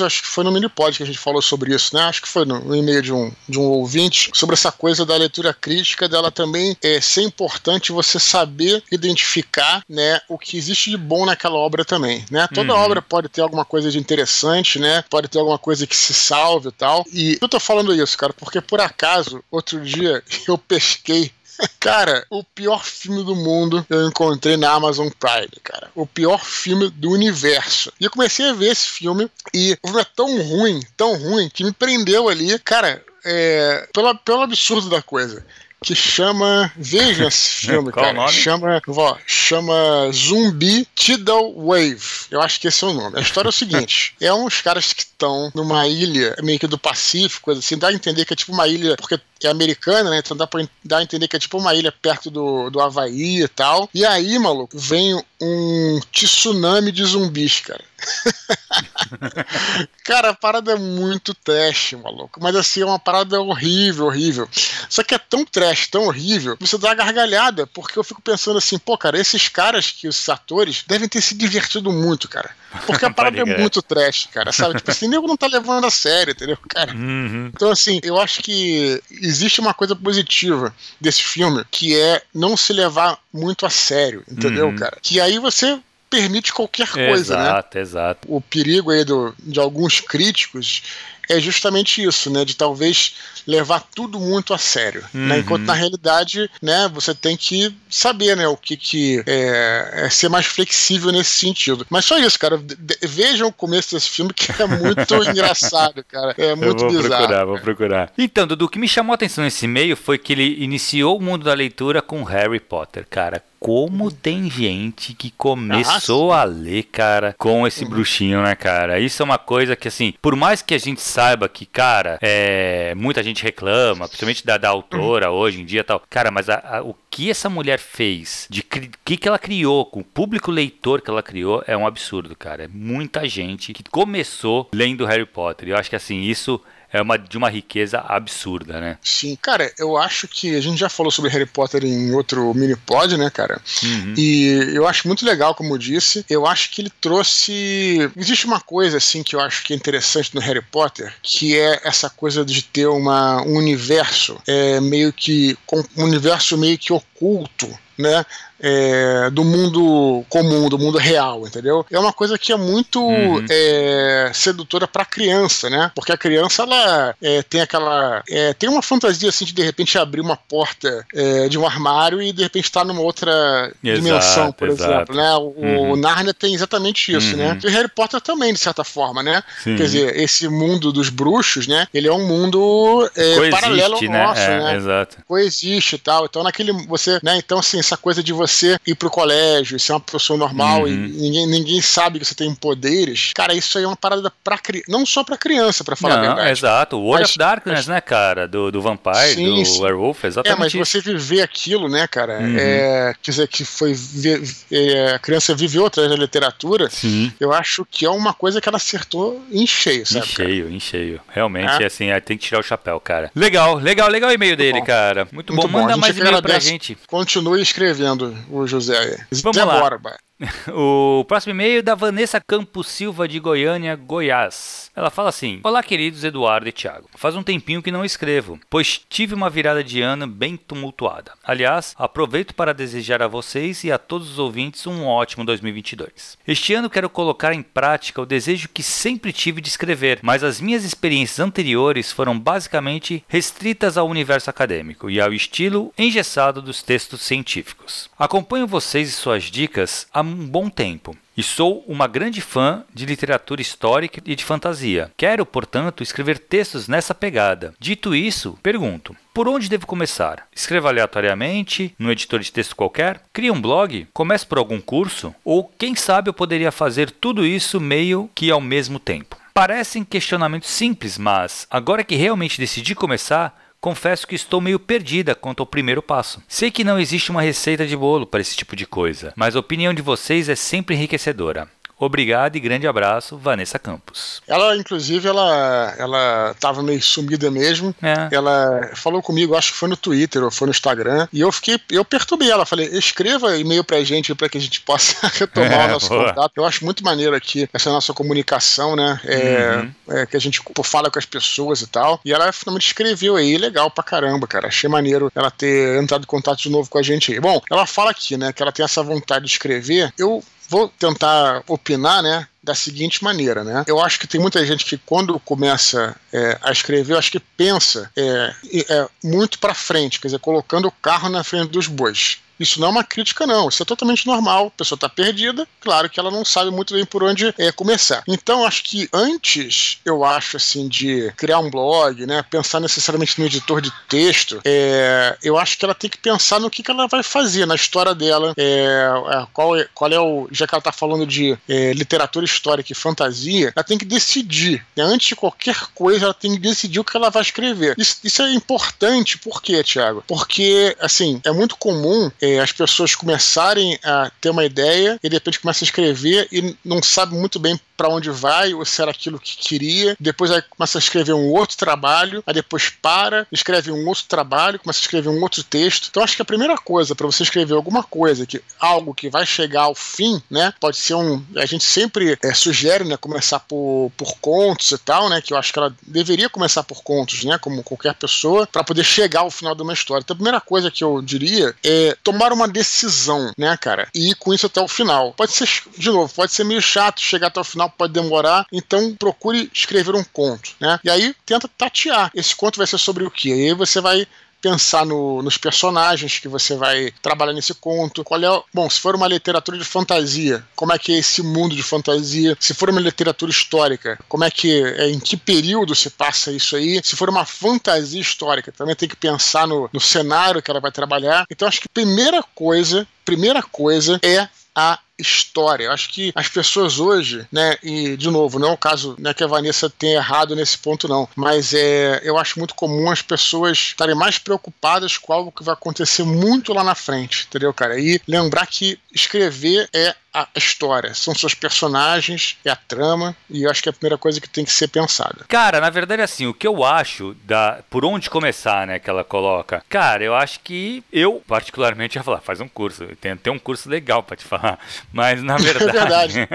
acho 0.00 0.22
que 0.22 0.28
foi 0.28 0.42
no 0.42 0.50
mini-pod 0.50 0.96
que 0.96 1.02
a 1.02 1.06
gente 1.06 1.18
falou 1.18 1.40
sobre 1.40 1.74
isso, 1.74 1.94
né? 1.94 2.02
Acho 2.02 2.22
que 2.22 2.28
foi 2.28 2.44
no, 2.44 2.58
no 2.60 2.74
e-mail 2.74 3.02
de 3.02 3.12
um, 3.12 3.32
de 3.48 3.58
um 3.58 3.62
ouvinte, 3.62 4.30
sobre 4.34 4.54
essa 4.54 4.72
coisa 4.72 5.06
da 5.06 5.16
leitura 5.16 5.54
crítica 5.54 5.91
característica 5.92 6.08
dela 6.08 6.30
também 6.30 6.76
é 6.82 7.00
ser 7.00 7.22
importante 7.22 7.92
você 7.92 8.18
saber 8.18 8.82
identificar 8.90 9.82
né, 9.88 10.20
o 10.28 10.38
que 10.38 10.56
existe 10.56 10.90
de 10.90 10.96
bom 10.96 11.24
naquela 11.26 11.56
obra 11.56 11.84
também. 11.84 12.24
Né? 12.30 12.48
Toda 12.54 12.74
uhum. 12.74 12.80
obra 12.80 13.02
pode 13.02 13.28
ter 13.28 13.40
alguma 13.40 13.64
coisa 13.64 13.90
de 13.90 13.98
interessante, 13.98 14.78
né? 14.78 15.04
Pode 15.10 15.28
ter 15.28 15.38
alguma 15.38 15.58
coisa 15.58 15.86
que 15.86 15.96
se 15.96 16.14
salve 16.14 16.68
e 16.68 16.72
tal. 16.72 17.04
E 17.12 17.38
eu 17.40 17.48
tô 17.48 17.60
falando 17.60 17.94
isso, 17.94 18.16
cara, 18.16 18.32
porque 18.32 18.60
por 18.60 18.80
acaso, 18.80 19.42
outro 19.50 19.80
dia 19.80 20.22
eu 20.48 20.56
pesquei 20.56 21.30
Cara, 21.78 22.24
o 22.30 22.42
pior 22.42 22.82
filme 22.82 23.22
do 23.22 23.36
mundo 23.36 23.84
eu 23.88 24.08
encontrei 24.08 24.56
na 24.56 24.72
Amazon 24.72 25.08
Prime, 25.18 25.52
cara. 25.62 25.90
O 25.94 26.06
pior 26.06 26.42
filme 26.44 26.88
do 26.90 27.10
universo. 27.10 27.92
E 28.00 28.04
eu 28.04 28.10
comecei 28.10 28.48
a 28.48 28.54
ver 28.54 28.72
esse 28.72 28.86
filme 28.86 29.30
e 29.52 29.76
o 29.82 29.88
filme 29.88 30.00
é 30.00 30.06
tão 30.16 30.42
ruim, 30.42 30.80
tão 30.96 31.14
ruim, 31.14 31.50
que 31.52 31.62
me 31.62 31.70
prendeu 31.70 32.28
ali. 32.28 32.58
Cara, 32.58 33.04
é, 33.24 33.88
pela, 33.92 34.14
pelo 34.14 34.42
absurdo 34.42 34.88
da 34.88 35.02
coisa 35.02 35.44
que 35.82 35.94
chama. 35.94 36.72
Veja 36.76 37.26
esse 37.26 37.66
filme, 37.66 37.90
Qual 37.90 38.04
cara. 38.04 38.18
O 38.18 38.22
nome? 38.22 38.32
Chama, 38.32 38.82
ó, 38.86 39.16
chama 39.26 40.10
Zumbi 40.12 40.86
Tidal 40.94 41.52
Wave. 41.54 42.26
Eu 42.30 42.40
acho 42.40 42.60
que 42.60 42.68
esse 42.68 42.84
é 42.84 42.86
o 42.86 42.92
nome. 42.92 43.18
A 43.18 43.22
história 43.22 43.48
é 43.48 43.50
o 43.50 43.52
seguinte: 43.52 44.14
é 44.20 44.32
uns 44.32 44.60
caras 44.60 44.92
que 44.92 45.02
estão 45.02 45.50
numa 45.54 45.86
ilha 45.86 46.34
meio 46.42 46.58
que 46.58 46.66
do 46.66 46.78
Pacífico, 46.78 47.50
assim, 47.50 47.76
dá 47.76 47.88
a 47.88 47.92
entender 47.92 48.24
que 48.24 48.32
é 48.32 48.36
tipo 48.36 48.52
uma 48.52 48.66
ilha, 48.66 48.96
porque 48.96 49.18
é 49.42 49.48
americana, 49.48 50.10
né? 50.10 50.18
Então 50.18 50.36
dá 50.36 50.46
pra 50.46 50.66
dar 50.84 50.98
a 50.98 51.02
entender 51.02 51.28
que 51.28 51.36
é 51.36 51.38
tipo 51.38 51.58
uma 51.58 51.74
ilha 51.74 51.92
perto 51.92 52.30
do, 52.30 52.70
do 52.70 52.80
Havaí 52.80 53.42
e 53.42 53.48
tal. 53.48 53.88
E 53.92 54.04
aí, 54.04 54.38
maluco, 54.38 54.78
vem 54.78 55.20
um 55.40 56.00
tsunami 56.12 56.92
de 56.92 57.04
zumbis, 57.04 57.60
cara. 57.60 57.82
cara, 60.04 60.30
a 60.30 60.34
parada 60.34 60.72
é 60.72 60.76
muito 60.76 61.34
trash, 61.34 61.92
maluco. 61.92 62.40
Mas 62.42 62.56
assim, 62.56 62.82
é 62.82 62.86
uma 62.86 62.98
parada 62.98 63.40
horrível, 63.40 64.06
horrível. 64.06 64.48
Só 64.88 65.02
que 65.02 65.14
é 65.14 65.18
tão 65.18 65.44
trash, 65.44 65.88
tão 65.88 66.06
horrível, 66.06 66.56
você 66.60 66.78
dá 66.78 66.88
uma 66.88 66.94
gargalhada, 66.94 67.66
porque 67.66 67.98
eu 67.98 68.04
fico 68.04 68.22
pensando 68.22 68.58
assim, 68.58 68.78
pô, 68.78 68.96
cara, 68.96 69.18
esses 69.18 69.48
caras 69.48 69.90
que 69.90 70.08
os 70.08 70.28
atores 70.28 70.84
devem 70.86 71.08
ter 71.08 71.20
se 71.20 71.34
divertido 71.34 71.92
muito, 71.92 72.28
cara. 72.28 72.50
Porque 72.86 73.04
a 73.04 73.10
parada 73.12 73.40
é 73.40 73.58
muito 73.58 73.82
trash, 73.82 74.28
cara, 74.32 74.52
sabe? 74.52 74.76
Tipo 74.76 74.90
assim, 74.90 75.08
nego 75.08 75.26
não 75.26 75.36
tá 75.36 75.46
levando 75.46 75.86
a 75.86 75.90
sério, 75.90 76.32
entendeu, 76.32 76.58
cara? 76.68 76.92
Uhum. 76.92 77.50
Então, 77.54 77.70
assim, 77.70 78.00
eu 78.02 78.18
acho 78.18 78.42
que 78.42 79.02
existe 79.10 79.60
uma 79.60 79.74
coisa 79.74 79.94
positiva 79.94 80.74
desse 81.00 81.22
filme, 81.22 81.64
que 81.70 81.98
é 81.98 82.22
não 82.34 82.56
se 82.56 82.72
levar 82.72 83.18
muito 83.32 83.66
a 83.66 83.70
sério, 83.70 84.24
entendeu, 84.30 84.66
uhum. 84.66 84.76
cara? 84.76 84.96
Que 85.02 85.20
aí 85.20 85.38
você 85.38 85.78
permite 86.12 86.52
qualquer 86.52 86.86
coisa, 86.90 87.34
exato, 87.34 87.40
né? 87.40 87.48
Exato, 87.48 87.78
exato. 87.78 88.28
O 88.28 88.38
perigo 88.38 88.90
aí 88.90 89.02
do, 89.02 89.34
de 89.38 89.58
alguns 89.58 89.98
críticos 89.98 90.82
é 91.30 91.40
justamente 91.40 92.02
isso, 92.02 92.30
né? 92.30 92.44
De 92.44 92.54
talvez 92.54 93.14
levar 93.46 93.80
tudo 93.94 94.20
muito 94.20 94.52
a 94.52 94.58
sério. 94.58 95.02
Uhum. 95.14 95.26
Né? 95.28 95.38
Enquanto 95.38 95.62
na 95.62 95.72
realidade, 95.72 96.50
né, 96.60 96.90
você 96.92 97.14
tem 97.14 97.34
que 97.34 97.74
saber, 97.88 98.36
né, 98.36 98.46
o 98.46 98.56
que, 98.56 98.76
que 98.76 99.22
é, 99.26 100.04
é 100.04 100.10
ser 100.10 100.28
mais 100.28 100.44
flexível 100.44 101.10
nesse 101.10 101.30
sentido. 101.30 101.86
Mas 101.88 102.04
só 102.04 102.18
isso, 102.18 102.38
cara. 102.38 102.60
Vejam 103.00 103.48
o 103.48 103.52
começo 103.52 103.94
desse 103.94 104.10
filme 104.10 104.34
que 104.34 104.52
é 104.60 104.66
muito 104.66 105.14
engraçado, 105.24 106.04
cara. 106.04 106.34
É 106.36 106.54
muito 106.54 106.84
Eu 106.84 106.90
vou 106.90 107.02
bizarro. 107.02 107.08
Procurar, 107.08 107.44
vou 107.46 107.58
procurar. 107.58 108.12
Então, 108.18 108.46
Dudu, 108.46 108.66
o 108.66 108.68
que 108.68 108.78
me 108.78 108.88
chamou 108.88 109.12
a 109.12 109.14
atenção 109.14 109.44
nesse 109.44 109.66
meio 109.66 109.96
foi 109.96 110.18
que 110.18 110.34
ele 110.34 110.62
iniciou 110.62 111.16
o 111.16 111.22
mundo 111.22 111.44
da 111.44 111.54
leitura 111.54 112.02
com 112.02 112.22
Harry 112.22 112.60
Potter, 112.60 113.06
cara 113.08 113.42
como 113.62 114.10
tem 114.10 114.50
gente 114.50 115.14
que 115.14 115.30
começou 115.30 116.32
a 116.32 116.42
ler, 116.42 116.82
cara, 116.82 117.32
com 117.38 117.64
esse 117.64 117.84
bruxinho, 117.84 118.42
né, 118.42 118.56
cara? 118.56 118.98
Isso 118.98 119.22
é 119.22 119.24
uma 119.24 119.38
coisa 119.38 119.76
que, 119.76 119.86
assim, 119.86 120.12
por 120.20 120.34
mais 120.34 120.60
que 120.60 120.74
a 120.74 120.78
gente 120.78 121.00
saiba 121.00 121.48
que, 121.48 121.64
cara, 121.64 122.18
é, 122.20 122.92
muita 122.96 123.22
gente 123.22 123.44
reclama, 123.44 124.08
principalmente 124.08 124.44
da, 124.44 124.58
da 124.58 124.68
autora 124.68 125.30
uhum. 125.30 125.38
hoje 125.38 125.60
em 125.60 125.64
dia 125.64 125.84
tal, 125.84 126.02
cara, 126.10 126.32
mas 126.32 126.48
a, 126.48 126.78
a, 126.78 126.82
o 126.82 126.92
que 127.08 127.30
essa 127.30 127.48
mulher 127.48 127.78
fez, 127.78 128.48
de 128.50 128.64
que, 128.64 129.16
que 129.16 129.28
ela 129.28 129.38
criou, 129.38 129.86
com 129.86 130.00
o 130.00 130.04
público 130.04 130.50
leitor 130.50 131.00
que 131.00 131.08
ela 131.08 131.22
criou, 131.22 131.62
é 131.64 131.76
um 131.76 131.86
absurdo, 131.86 132.34
cara. 132.34 132.64
É 132.64 132.68
muita 132.68 133.28
gente 133.28 133.72
que 133.72 133.84
começou 133.84 134.68
lendo 134.74 135.06
Harry 135.06 135.24
Potter. 135.26 135.68
Eu 135.68 135.76
acho 135.76 135.88
que, 135.88 135.94
assim, 135.94 136.22
isso 136.22 136.60
é 136.92 137.00
uma, 137.00 137.18
de 137.18 137.36
uma 137.38 137.48
riqueza 137.48 137.98
absurda, 138.06 138.80
né? 138.80 138.98
Sim, 139.02 139.36
cara, 139.40 139.72
eu 139.78 139.96
acho 139.96 140.28
que 140.28 140.54
a 140.54 140.60
gente 140.60 140.78
já 140.78 140.88
falou 140.88 141.10
sobre 141.10 141.30
Harry 141.30 141.46
Potter 141.46 141.84
em 141.84 142.12
outro 142.12 142.52
mini 142.54 142.76
pod, 142.76 143.16
né, 143.16 143.30
cara? 143.30 143.60
Uhum. 143.82 144.14
E 144.16 144.72
eu 144.74 144.86
acho 144.86 145.06
muito 145.08 145.24
legal, 145.24 145.54
como 145.54 145.74
eu 145.74 145.78
disse. 145.78 146.24
Eu 146.28 146.46
acho 146.46 146.70
que 146.70 146.82
ele 146.82 146.92
trouxe. 147.00 148.10
Existe 148.16 148.46
uma 148.46 148.60
coisa, 148.60 148.98
assim, 148.98 149.22
que 149.22 149.34
eu 149.34 149.40
acho 149.40 149.64
que 149.64 149.72
é 149.72 149.76
interessante 149.76 150.34
no 150.34 150.40
Harry 150.40 150.62
Potter, 150.62 151.14
que 151.22 151.58
é 151.58 151.80
essa 151.84 152.10
coisa 152.10 152.44
de 152.44 152.62
ter 152.62 152.86
uma, 152.86 153.42
um 153.42 153.56
universo 153.56 154.38
é, 154.46 154.80
meio 154.80 155.12
que. 155.12 155.56
um 155.96 156.04
universo 156.04 156.58
meio 156.58 156.76
que 156.76 156.92
oculto 156.92 157.68
né? 157.98 158.24
é, 158.62 159.28
do 159.30 159.44
mundo 159.44 160.24
comum, 160.28 160.68
do 160.68 160.78
mundo 160.78 160.96
real, 160.96 161.44
entendeu? 161.46 161.84
É 161.90 161.98
uma 161.98 162.12
coisa 162.12 162.38
que 162.38 162.52
é 162.52 162.56
muito 162.56 163.02
uhum. 163.02 163.44
é, 163.50 164.30
sedutora 164.32 164.86
para 164.86 165.04
criança, 165.04 165.68
né? 165.68 165.90
Porque 165.94 166.12
a 166.12 166.16
criança 166.16 166.62
ela 166.62 167.14
é, 167.20 167.42
tem 167.42 167.60
aquela 167.60 168.22
é, 168.30 168.54
tem 168.54 168.68
uma 168.68 168.80
fantasia 168.80 169.28
assim 169.28 169.44
de 169.44 169.52
de 169.52 169.62
repente 169.62 169.98
abrir 169.98 170.20
uma 170.20 170.36
porta 170.36 171.04
é, 171.12 171.48
de 171.48 171.58
um 171.58 171.66
armário 171.66 172.22
e 172.22 172.32
de 172.32 172.42
repente 172.42 172.66
estar 172.66 172.80
tá 172.80 172.86
numa 172.86 173.00
outra 173.00 173.72
exato, 173.82 174.00
dimensão, 174.00 174.52
por 174.52 174.68
exato. 174.68 174.92
exemplo, 174.92 175.16
né? 175.16 175.34
O, 175.34 175.54
uhum. 175.56 175.90
o, 175.92 175.96
Narnia 175.96 176.32
tem 176.32 176.54
exatamente 176.54 177.12
isso, 177.12 177.36
né? 177.36 177.48
uhum. 177.48 177.54
né? 177.54 177.60
E 177.64 177.66
o 177.66 177.70
Harry 177.70 177.88
Potter 177.88 178.20
também 178.20 178.52
de 178.52 178.60
certa 178.60 178.84
forma, 178.84 179.22
né? 179.22 179.42
Sim. 179.64 179.76
Quer 179.76 179.82
dizer, 179.84 180.16
esse 180.16 180.46
mundo 180.48 180.92
dos 180.92 181.08
bruxos, 181.08 181.66
né? 181.66 181.88
Ele 181.92 182.06
é 182.06 182.12
um 182.12 182.26
mundo 182.26 183.10
é, 183.16 183.50
paralelo 183.50 183.96
ao 183.96 184.02
né? 184.02 184.24
nosso, 184.24 184.40
né? 184.40 184.76
Exato. 184.76 185.16
Coexiste 185.26 185.96
e 185.96 185.98
tal. 185.98 186.26
Então 186.26 186.44
naquele 186.44 186.72
você, 186.86 187.18
né? 187.22 187.36
Então 187.36 187.58
assim 187.58 187.81
essa 187.82 187.96
coisa 187.96 188.22
de 188.22 188.32
você 188.32 188.78
ir 188.86 188.94
pro 188.94 189.10
colégio, 189.10 189.78
ser 189.78 189.92
uma 189.92 190.00
pessoa 190.00 190.38
normal 190.38 190.82
uhum. 190.82 190.88
e 190.88 190.96
ninguém, 190.96 191.46
ninguém 191.46 191.80
sabe 191.82 192.18
que 192.18 192.24
você 192.24 192.34
tem 192.34 192.54
poderes, 192.54 193.32
cara, 193.34 193.54
isso 193.54 193.76
aí 193.78 193.84
é 193.84 193.86
uma 193.86 193.96
parada 193.96 194.32
pra 194.42 194.58
não 194.88 195.04
só 195.04 195.24
pra 195.24 195.36
criança, 195.36 195.84
pra 195.84 195.96
falar 195.96 196.16
não, 196.16 196.22
a 196.22 196.26
verdade. 196.26 196.50
Exato, 196.50 196.96
o 196.96 197.00
World 197.00 197.22
mas, 197.22 197.30
of 197.30 197.38
Darkness, 197.38 197.78
mas, 197.78 197.86
né, 197.88 198.00
cara, 198.00 198.46
do, 198.46 198.70
do 198.70 198.80
Vampire, 198.80 199.34
sim, 199.34 199.54
do 199.56 199.64
sim. 199.64 199.82
Werewolf, 199.82 200.24
exatamente. 200.24 200.56
É, 200.56 200.58
mas 200.58 200.74
isso. 200.74 200.84
você 200.84 201.00
viver 201.00 201.42
aquilo, 201.42 201.88
né, 201.88 202.06
cara, 202.06 202.38
uhum. 202.38 202.56
é, 202.58 203.14
quer 203.20 203.30
dizer, 203.30 203.48
que 203.48 203.64
foi 203.64 203.92
ver, 203.94 204.42
é, 204.70 205.14
a 205.14 205.18
criança 205.18 205.54
viveu 205.54 205.84
através 205.86 206.14
da 206.14 206.20
literatura, 206.20 206.88
sim. 206.88 207.32
eu 207.40 207.52
acho 207.52 207.86
que 207.90 208.06
é 208.06 208.10
uma 208.10 208.32
coisa 208.32 208.60
que 208.60 208.68
ela 208.68 208.76
acertou 208.76 209.42
em 209.50 209.66
cheio, 209.66 210.06
sabe? 210.06 210.24
Em 210.24 210.28
cheio, 210.28 210.64
cara? 210.64 210.76
em 210.76 210.80
cheio. 210.80 211.20
Realmente, 211.28 211.82
é. 211.82 211.86
assim, 211.86 212.06
tem 212.24 212.38
que 212.38 212.46
tirar 212.46 212.60
o 212.60 212.62
chapéu, 212.62 213.00
cara. 213.00 213.30
Legal, 213.34 213.76
legal, 213.76 214.08
legal 214.08 214.30
o 214.30 214.32
e-mail 214.32 214.56
dele, 214.56 214.80
bom. 214.80 214.86
cara. 214.86 215.28
Muito, 215.32 215.52
Muito 215.52 215.68
bom. 215.68 215.72
bom. 215.72 215.82
Manda 215.82 215.96
mais 215.96 216.16
e-mail 216.16 216.42
pra 216.42 216.58
gente. 216.58 216.96
Continue 217.06 217.60
escrevendo 217.72 218.36
o 218.50 218.66
José. 218.66 219.26
Vamos 219.42 219.56
Zé 219.56 219.64
lá. 219.64 219.80
Borba. 219.80 220.18
O 220.72 221.24
próximo 221.24 221.52
e-mail 221.52 221.78
é 221.78 221.82
da 221.82 221.94
Vanessa 221.94 222.40
Campos 222.40 222.88
Silva 222.88 223.28
de 223.28 223.38
Goiânia, 223.38 223.94
Goiás. 223.94 224.90
Ela 224.94 225.10
fala 225.10 225.28
assim: 225.28 225.60
Olá, 225.62 225.82
queridos 225.82 226.24
Eduardo 226.24 226.68
e 226.68 226.72
Thiago. 226.72 227.08
Faz 227.14 227.36
um 227.36 227.42
tempinho 227.42 227.82
que 227.82 227.92
não 227.92 228.04
escrevo, 228.04 228.58
pois 228.68 229.00
tive 229.08 229.34
uma 229.34 229.50
virada 229.50 229.82
de 229.84 230.00
ano 230.00 230.26
bem 230.26 230.56
tumultuada. 230.56 231.32
Aliás, 231.44 231.94
aproveito 231.98 232.54
para 232.54 232.74
desejar 232.74 233.22
a 233.22 233.28
vocês 233.28 233.84
e 233.84 233.92
a 233.92 233.98
todos 233.98 234.30
os 234.30 234.38
ouvintes 234.38 234.86
um 234.86 235.06
ótimo 235.06 235.44
2022. 235.44 236.38
Este 236.46 236.74
ano 236.74 236.90
quero 236.90 237.08
colocar 237.08 237.52
em 237.52 237.62
prática 237.62 238.20
o 238.20 238.26
desejo 238.26 238.68
que 238.68 238.82
sempre 238.82 239.32
tive 239.32 239.60
de 239.60 239.68
escrever, 239.68 240.20
mas 240.22 240.42
as 240.42 240.60
minhas 240.60 240.84
experiências 240.84 241.40
anteriores 241.40 242.12
foram 242.12 242.38
basicamente 242.38 243.24
restritas 243.28 243.96
ao 243.96 244.08
universo 244.08 244.50
acadêmico 244.50 245.10
e 245.10 245.20
ao 245.20 245.32
estilo 245.32 245.92
engessado 245.96 246.60
dos 246.60 246.82
textos 246.82 247.22
científicos. 247.22 248.10
Acompanho 248.18 248.66
vocês 248.66 249.08
e 249.08 249.12
suas 249.12 249.44
dicas 249.44 250.06
há 250.12 250.22
um 250.32 250.46
bom 250.46 250.68
tempo 250.68 251.16
e 251.36 251.42
sou 251.42 251.84
uma 251.86 252.06
grande 252.06 252.40
fã 252.40 252.84
de 252.92 253.06
literatura 253.06 253.62
histórica 253.62 254.20
e 254.24 254.34
de 254.34 254.44
fantasia. 254.44 255.10
Quero, 255.16 255.46
portanto, 255.46 256.02
escrever 256.02 256.38
textos 256.38 256.88
nessa 256.88 257.14
pegada. 257.14 257.74
Dito 257.78 258.14
isso, 258.14 258.58
pergunto: 258.62 259.16
por 259.32 259.48
onde 259.48 259.68
devo 259.68 259.86
começar? 259.86 260.46
Escreva 260.54 260.88
aleatoriamente, 260.88 261.94
num 261.98 262.10
editor 262.10 262.40
de 262.40 262.52
texto 262.52 262.76
qualquer? 262.76 263.22
Crie 263.32 263.50
um 263.50 263.60
blog? 263.60 264.06
Comece 264.12 264.46
por 264.46 264.58
algum 264.58 264.80
curso? 264.80 265.34
Ou 265.44 265.70
quem 265.78 265.94
sabe 265.94 266.28
eu 266.28 266.34
poderia 266.34 266.72
fazer 266.72 267.10
tudo 267.10 267.46
isso 267.46 267.80
meio 267.80 268.30
que 268.34 268.50
ao 268.50 268.60
mesmo 268.60 268.98
tempo? 268.98 269.36
Parecem 269.54 270.02
questionamentos 270.02 270.70
simples, 270.70 271.18
mas 271.18 271.66
agora 271.70 272.02
que 272.02 272.16
realmente 272.16 272.58
decidi 272.58 272.94
começar, 272.94 273.61
confesso 273.82 274.28
que 274.28 274.36
estou 274.36 274.60
meio 274.60 274.78
perdida 274.78 275.34
quanto 275.34 275.60
ao 275.60 275.66
primeiro 275.66 276.00
passo. 276.00 276.40
Sei 276.46 276.70
que 276.70 276.84
não 276.84 277.00
existe 277.00 277.32
uma 277.32 277.42
receita 277.42 277.84
de 277.84 277.96
bolo 277.96 278.24
para 278.24 278.40
esse 278.40 278.56
tipo 278.56 278.76
de 278.76 278.86
coisa, 278.86 279.32
mas 279.36 279.56
a 279.56 279.60
opinião 279.60 279.92
de 279.92 280.00
vocês 280.00 280.48
é 280.48 280.54
sempre 280.54 280.94
enriquecedora. 280.94 281.68
Obrigado 282.04 282.56
e 282.56 282.60
grande 282.60 282.84
abraço, 282.84 283.38
Vanessa 283.38 283.78
Campos. 283.78 284.42
Ela, 284.48 284.76
inclusive, 284.76 285.28
ela, 285.28 285.94
ela 285.96 286.52
tava 286.58 286.82
meio 286.82 287.00
sumida 287.00 287.48
mesmo. 287.48 287.94
É. 288.02 288.34
Ela 288.34 288.90
falou 288.96 289.22
comigo, 289.22 289.54
acho 289.54 289.70
que 289.70 289.78
foi 289.78 289.88
no 289.88 289.96
Twitter 289.96 290.42
ou 290.42 290.50
foi 290.50 290.66
no 290.66 290.72
Instagram, 290.72 291.28
e 291.32 291.40
eu 291.40 291.52
fiquei, 291.52 291.78
eu 291.88 292.04
perturbei 292.04 292.50
ela, 292.50 292.66
falei, 292.66 292.88
escreva 292.88 293.56
e-mail 293.56 293.84
pra 293.84 294.02
gente 294.02 294.34
para 294.34 294.48
que 294.48 294.58
a 294.58 294.60
gente 294.60 294.80
possa 294.80 295.14
retomar 295.38 295.72
é, 295.72 295.86
o 295.86 295.92
nosso 295.92 296.08
boa. 296.08 296.30
contato. 296.30 296.52
Eu 296.56 296.64
acho 296.64 296.84
muito 296.84 297.04
maneiro 297.04 297.36
aqui 297.36 297.68
essa 297.72 297.88
nossa 297.88 298.12
comunicação, 298.12 298.96
né? 298.96 299.20
É, 299.24 299.76
uhum. 299.76 300.16
é, 300.16 300.26
que 300.26 300.36
a 300.36 300.40
gente 300.40 300.60
pô, 300.60 300.82
fala 300.82 301.08
com 301.08 301.20
as 301.20 301.26
pessoas 301.26 301.82
e 301.82 301.86
tal. 301.86 302.20
E 302.24 302.32
ela 302.32 302.50
finalmente 302.52 302.88
escreveu 302.88 303.36
aí, 303.36 303.56
legal 303.56 303.88
pra 303.92 304.02
caramba, 304.02 304.48
cara. 304.48 304.66
Achei 304.66 304.90
maneiro 304.90 305.30
ela 305.36 305.52
ter 305.52 306.02
entrado 306.02 306.24
em 306.24 306.26
contato 306.26 306.58
de 306.58 306.68
novo 306.68 306.90
com 306.90 306.98
a 306.98 307.02
gente 307.02 307.32
aí. 307.32 307.38
Bom, 307.38 307.62
ela 307.70 307.86
fala 307.86 308.10
aqui, 308.10 308.36
né, 308.36 308.52
que 308.52 308.60
ela 308.60 308.72
tem 308.72 308.84
essa 308.84 309.04
vontade 309.04 309.44
de 309.44 309.52
escrever. 309.52 310.12
Eu 310.18 310.42
vou 310.72 310.88
tentar 310.88 311.62
opinar, 311.68 312.22
né? 312.22 312.48
Da 312.62 312.74
seguinte 312.74 313.22
maneira, 313.22 313.62
né? 313.62 313.84
Eu 313.86 314.00
acho 314.00 314.18
que 314.18 314.26
tem 314.26 314.40
muita 314.40 314.64
gente 314.64 314.86
que 314.86 314.96
quando 314.96 315.38
começa 315.40 316.16
é, 316.32 316.58
a 316.62 316.72
escrever, 316.72 317.12
eu 317.12 317.18
acho 317.18 317.30
que 317.30 317.40
pensa 317.40 318.10
é, 318.16 318.54
é 318.88 319.08
muito 319.22 319.58
para 319.58 319.74
frente, 319.74 320.18
quer 320.18 320.28
dizer, 320.28 320.38
colocando 320.38 320.88
o 320.88 320.92
carro 320.92 321.28
na 321.28 321.44
frente 321.44 321.70
dos 321.70 321.88
bois. 321.88 322.38
Isso 322.58 322.80
não 322.80 322.88
é 322.88 322.90
uma 322.90 323.04
crítica, 323.04 323.46
não. 323.46 323.68
Isso 323.68 323.82
é 323.82 323.86
totalmente 323.86 324.26
normal. 324.26 324.66
A 324.66 324.78
pessoa 324.78 324.96
está 324.96 325.08
perdida, 325.08 325.66
claro 325.80 326.08
que 326.08 326.18
ela 326.18 326.30
não 326.30 326.44
sabe 326.44 326.70
muito 326.70 326.94
bem 326.94 327.04
por 327.04 327.22
onde 327.22 327.52
é, 327.58 327.72
começar. 327.72 328.22
Então, 328.26 328.64
acho 328.64 328.84
que 328.84 329.08
antes, 329.12 329.98
eu 330.04 330.24
acho, 330.24 330.56
assim, 330.56 330.88
de 330.88 331.32
criar 331.36 331.58
um 331.58 331.70
blog, 331.70 332.24
né, 332.26 332.42
pensar 332.48 332.80
necessariamente 332.80 333.38
no 333.38 333.46
editor 333.46 333.80
de 333.80 333.92
texto, 334.08 334.60
é, 334.64 335.36
eu 335.42 335.58
acho 335.58 335.76
que 335.76 335.84
ela 335.84 335.94
tem 335.94 336.08
que 336.08 336.18
pensar 336.18 336.60
no 336.60 336.70
que, 336.70 336.82
que 336.82 336.90
ela 336.90 337.06
vai 337.06 337.22
fazer, 337.22 337.66
na 337.66 337.74
história 337.74 338.14
dela, 338.14 338.54
é, 338.56 339.08
é 339.30 339.46
qual, 339.52 339.76
é, 339.76 339.88
qual 339.94 340.10
é 340.10 340.20
o. 340.20 340.48
Já 340.50 340.66
que 340.66 340.74
ela 340.74 340.80
está 340.80 340.92
falando 340.92 341.26
de 341.26 341.56
é, 341.68 341.92
literatura 341.92 342.44
histórica 342.44 342.92
e 342.92 342.94
fantasia, 342.94 343.72
ela 343.74 343.84
tem 343.84 343.98
que 343.98 344.04
decidir. 344.04 344.84
Né, 344.96 345.02
antes 345.02 345.28
de 345.28 345.36
qualquer 345.36 345.76
coisa, 345.94 346.26
ela 346.26 346.34
tem 346.34 346.52
que 346.52 346.60
decidir 346.60 347.00
o 347.00 347.04
que 347.04 347.16
ela 347.16 347.30
vai 347.30 347.42
escrever. 347.42 347.94
Isso, 347.98 348.16
isso 348.22 348.42
é 348.42 348.52
importante, 348.52 349.38
por 349.38 349.62
quê, 349.62 349.82
Tiago? 349.82 350.24
Porque, 350.26 350.96
assim, 351.00 351.40
é 351.44 351.50
muito 351.52 351.76
comum 351.76 352.30
é, 352.42 352.58
as 352.58 352.72
pessoas 352.72 353.14
começarem 353.14 353.96
a 354.02 354.28
ter 354.40 354.50
uma 354.50 354.64
ideia 354.64 355.16
e 355.22 355.28
de 355.28 355.36
repente 355.36 355.60
começam 355.60 355.86
a 355.86 355.88
escrever 355.88 356.48
e 356.50 356.76
não 356.84 357.00
sabem 357.00 357.38
muito 357.38 357.60
bem 357.60 357.78
para 357.96 358.08
onde 358.08 358.30
vai 358.30 358.74
ou 358.74 358.84
se 358.84 359.00
era 359.00 359.12
aquilo 359.12 359.38
que 359.38 359.56
queria. 359.56 360.16
Depois 360.18 360.50
aí 360.50 360.60
começa 360.62 360.98
a 360.98 361.00
escrever 361.00 361.34
um 361.34 361.52
outro 361.52 361.76
trabalho, 361.76 362.42
aí 362.44 362.52
depois 362.52 362.90
para, 362.90 363.46
escreve 363.52 363.92
um 363.92 364.08
outro 364.08 364.24
trabalho, 364.26 364.80
começa 364.80 364.98
a 364.98 365.02
escrever 365.02 365.28
um 365.28 365.40
outro 365.40 365.62
texto. 365.62 366.08
Então 366.10 366.20
acho 366.20 366.34
que 366.34 366.42
a 366.42 366.44
primeira 366.44 366.76
coisa 366.76 367.14
para 367.14 367.26
você 367.26 367.44
escrever 367.44 367.74
alguma 367.74 368.02
coisa, 368.02 368.44
que 368.44 368.60
algo 368.80 369.14
que 369.14 369.30
vai 369.30 369.46
chegar 369.46 369.82
ao 369.82 369.94
fim, 369.94 370.42
né? 370.50 370.74
Pode 370.80 370.96
ser 370.96 371.14
um. 371.14 371.44
A 371.56 371.64
gente 371.64 371.84
sempre 371.84 372.36
é, 372.42 372.54
sugere, 372.54 373.04
né, 373.04 373.16
começar 373.16 373.60
por, 373.60 374.10
por 374.16 374.36
contos 374.40 374.90
e 374.90 374.98
tal, 374.98 375.28
né? 375.28 375.40
Que 375.40 375.52
eu 375.52 375.56
acho 375.56 375.72
que 375.72 375.78
ela 375.78 375.94
deveria 376.04 376.48
começar 376.48 376.82
por 376.82 377.04
contos, 377.04 377.44
né? 377.44 377.56
Como 377.58 377.84
qualquer 377.84 378.14
pessoa, 378.14 378.66
para 378.66 378.82
poder 378.82 379.04
chegar 379.04 379.40
ao 379.40 379.50
final 379.50 379.76
de 379.76 379.82
uma 379.82 379.92
história. 379.92 380.22
Então 380.22 380.34
a 380.34 380.38
primeira 380.38 380.60
coisa 380.60 380.90
que 380.90 381.04
eu 381.04 381.22
diria 381.22 381.72
é 381.84 382.16
tomar 382.32 382.52
uma 382.52 382.68
decisão, 382.68 383.52
né, 383.56 383.76
cara? 383.76 384.08
E 384.14 384.30
ir 384.30 384.34
com 384.34 384.52
isso 384.52 384.66
até 384.66 384.80
o 384.80 384.88
final. 384.88 385.32
Pode 385.34 385.52
ser, 385.52 385.68
de 385.96 386.10
novo, 386.10 386.32
pode 386.32 386.52
ser 386.52 386.64
meio 386.64 386.80
chato 386.80 387.20
chegar 387.20 387.48
até 387.48 387.60
o 387.60 387.64
final, 387.64 387.90
pode 387.90 388.12
demorar, 388.12 388.66
então 388.72 389.14
procure 389.14 389.70
escrever 389.72 390.14
um 390.14 390.24
conto, 390.24 390.70
né? 390.80 390.98
E 391.04 391.10
aí 391.10 391.34
tenta 391.44 391.68
tatear. 391.68 392.30
Esse 392.34 392.54
conto 392.54 392.78
vai 392.78 392.86
ser 392.86 392.98
sobre 392.98 393.24
o 393.24 393.30
quê? 393.30 393.50
E 393.50 393.68
aí 393.68 393.74
você 393.74 394.00
vai 394.00 394.26
pensar 394.62 395.04
no, 395.04 395.42
nos 395.42 395.58
personagens 395.58 396.38
que 396.38 396.46
você 396.46 396.76
vai 396.76 397.12
trabalhar 397.20 397.52
nesse 397.52 397.74
conto. 397.74 398.22
Qual 398.22 398.40
é, 398.40 398.62
bom, 398.72 398.88
se 398.88 399.00
for 399.00 399.16
uma 399.16 399.26
literatura 399.26 399.76
de 399.76 399.84
fantasia, 399.84 400.64
como 400.76 400.92
é 400.92 400.98
que 400.98 401.12
é 401.12 401.18
esse 401.18 401.42
mundo 401.42 401.74
de 401.74 401.82
fantasia? 401.82 402.56
Se 402.60 402.72
for 402.72 402.88
uma 402.88 403.00
literatura 403.00 403.50
histórica, 403.50 404.18
como 404.28 404.44
é 404.44 404.50
que 404.50 404.82
é, 404.82 405.10
em 405.10 405.18
que 405.18 405.36
período 405.36 405.94
se 405.94 406.08
passa 406.08 406.52
isso 406.52 406.76
aí? 406.76 407.00
Se 407.02 407.16
for 407.16 407.28
uma 407.28 407.44
fantasia 407.44 408.20
histórica, 408.20 408.70
também 408.70 408.94
tem 408.94 409.08
que 409.08 409.16
pensar 409.16 409.66
no, 409.66 409.90
no 409.92 410.00
cenário 410.00 410.62
que 410.62 410.70
ela 410.70 410.80
vai 410.80 410.92
trabalhar. 410.92 411.44
Então 411.50 411.66
acho 411.66 411.80
que 411.80 411.88
primeira 411.88 412.42
coisa, 412.54 413.06
primeira 413.24 413.62
coisa 413.62 414.20
é 414.22 414.48
a 414.74 414.98
história. 415.18 415.84
Eu 415.84 415.92
acho 415.92 416.10
que 416.10 416.32
as 416.34 416.48
pessoas 416.48 416.98
hoje, 416.98 417.46
né, 417.50 417.76
e 417.82 418.16
de 418.16 418.30
novo, 418.30 418.58
não 418.58 418.68
é 418.68 418.72
o 418.72 418.76
caso 418.76 419.14
né, 419.18 419.32
que 419.34 419.44
a 419.44 419.46
Vanessa 419.46 419.88
tenha 419.88 420.16
errado 420.16 420.56
nesse 420.56 420.78
ponto, 420.78 421.08
não, 421.08 421.28
mas 421.36 421.74
é, 421.74 422.20
eu 422.24 422.38
acho 422.38 422.58
muito 422.58 422.74
comum 422.74 423.10
as 423.10 423.22
pessoas 423.22 423.78
estarem 423.78 424.14
mais 424.14 424.38
preocupadas 424.38 425.16
com 425.16 425.32
algo 425.32 425.52
que 425.52 425.62
vai 425.62 425.74
acontecer 425.74 426.24
muito 426.24 426.72
lá 426.72 426.82
na 426.82 426.94
frente, 426.94 427.46
entendeu, 427.48 427.72
cara? 427.72 427.98
E 427.98 428.20
lembrar 428.26 428.66
que 428.66 428.98
escrever 429.12 429.88
é 429.92 430.14
a 430.34 430.48
história, 430.56 431.12
são 431.12 431.34
seus 431.34 431.52
personagens, 431.52 432.56
é 432.64 432.70
a 432.70 432.76
trama, 432.76 433.36
e 433.50 433.64
eu 433.64 433.70
acho 433.70 433.82
que 433.82 433.88
é 433.88 433.90
a 433.90 433.92
primeira 433.92 434.16
coisa 434.16 434.40
que 434.40 434.48
tem 434.48 434.64
que 434.64 434.72
ser 434.72 434.88
pensada. 434.88 435.44
Cara, 435.46 435.78
na 435.78 435.90
verdade, 435.90 436.22
assim, 436.22 436.46
o 436.46 436.54
que 436.54 436.66
eu 436.66 436.82
acho 436.82 437.36
da 437.44 437.80
por 437.90 438.04
onde 438.04 438.30
começar, 438.30 438.86
né, 438.86 438.98
que 438.98 439.10
ela 439.10 439.24
coloca, 439.24 439.84
cara, 439.90 440.24
eu 440.24 440.34
acho 440.34 440.60
que 440.60 441.04
eu, 441.12 441.42
particularmente, 441.46 442.16
ia 442.16 442.22
falar, 442.22 442.40
faz 442.40 442.60
um 442.60 442.68
curso, 442.68 443.04
tem, 443.20 443.36
tem 443.36 443.52
um 443.52 443.58
curso 443.58 443.90
legal 443.90 444.22
para 444.22 444.36
te 444.36 444.44
falar, 444.44 444.78
mas 445.14 445.42
na 445.42 445.56
verdade. 445.56 445.88
É 445.88 446.46
verdade. 446.46 446.48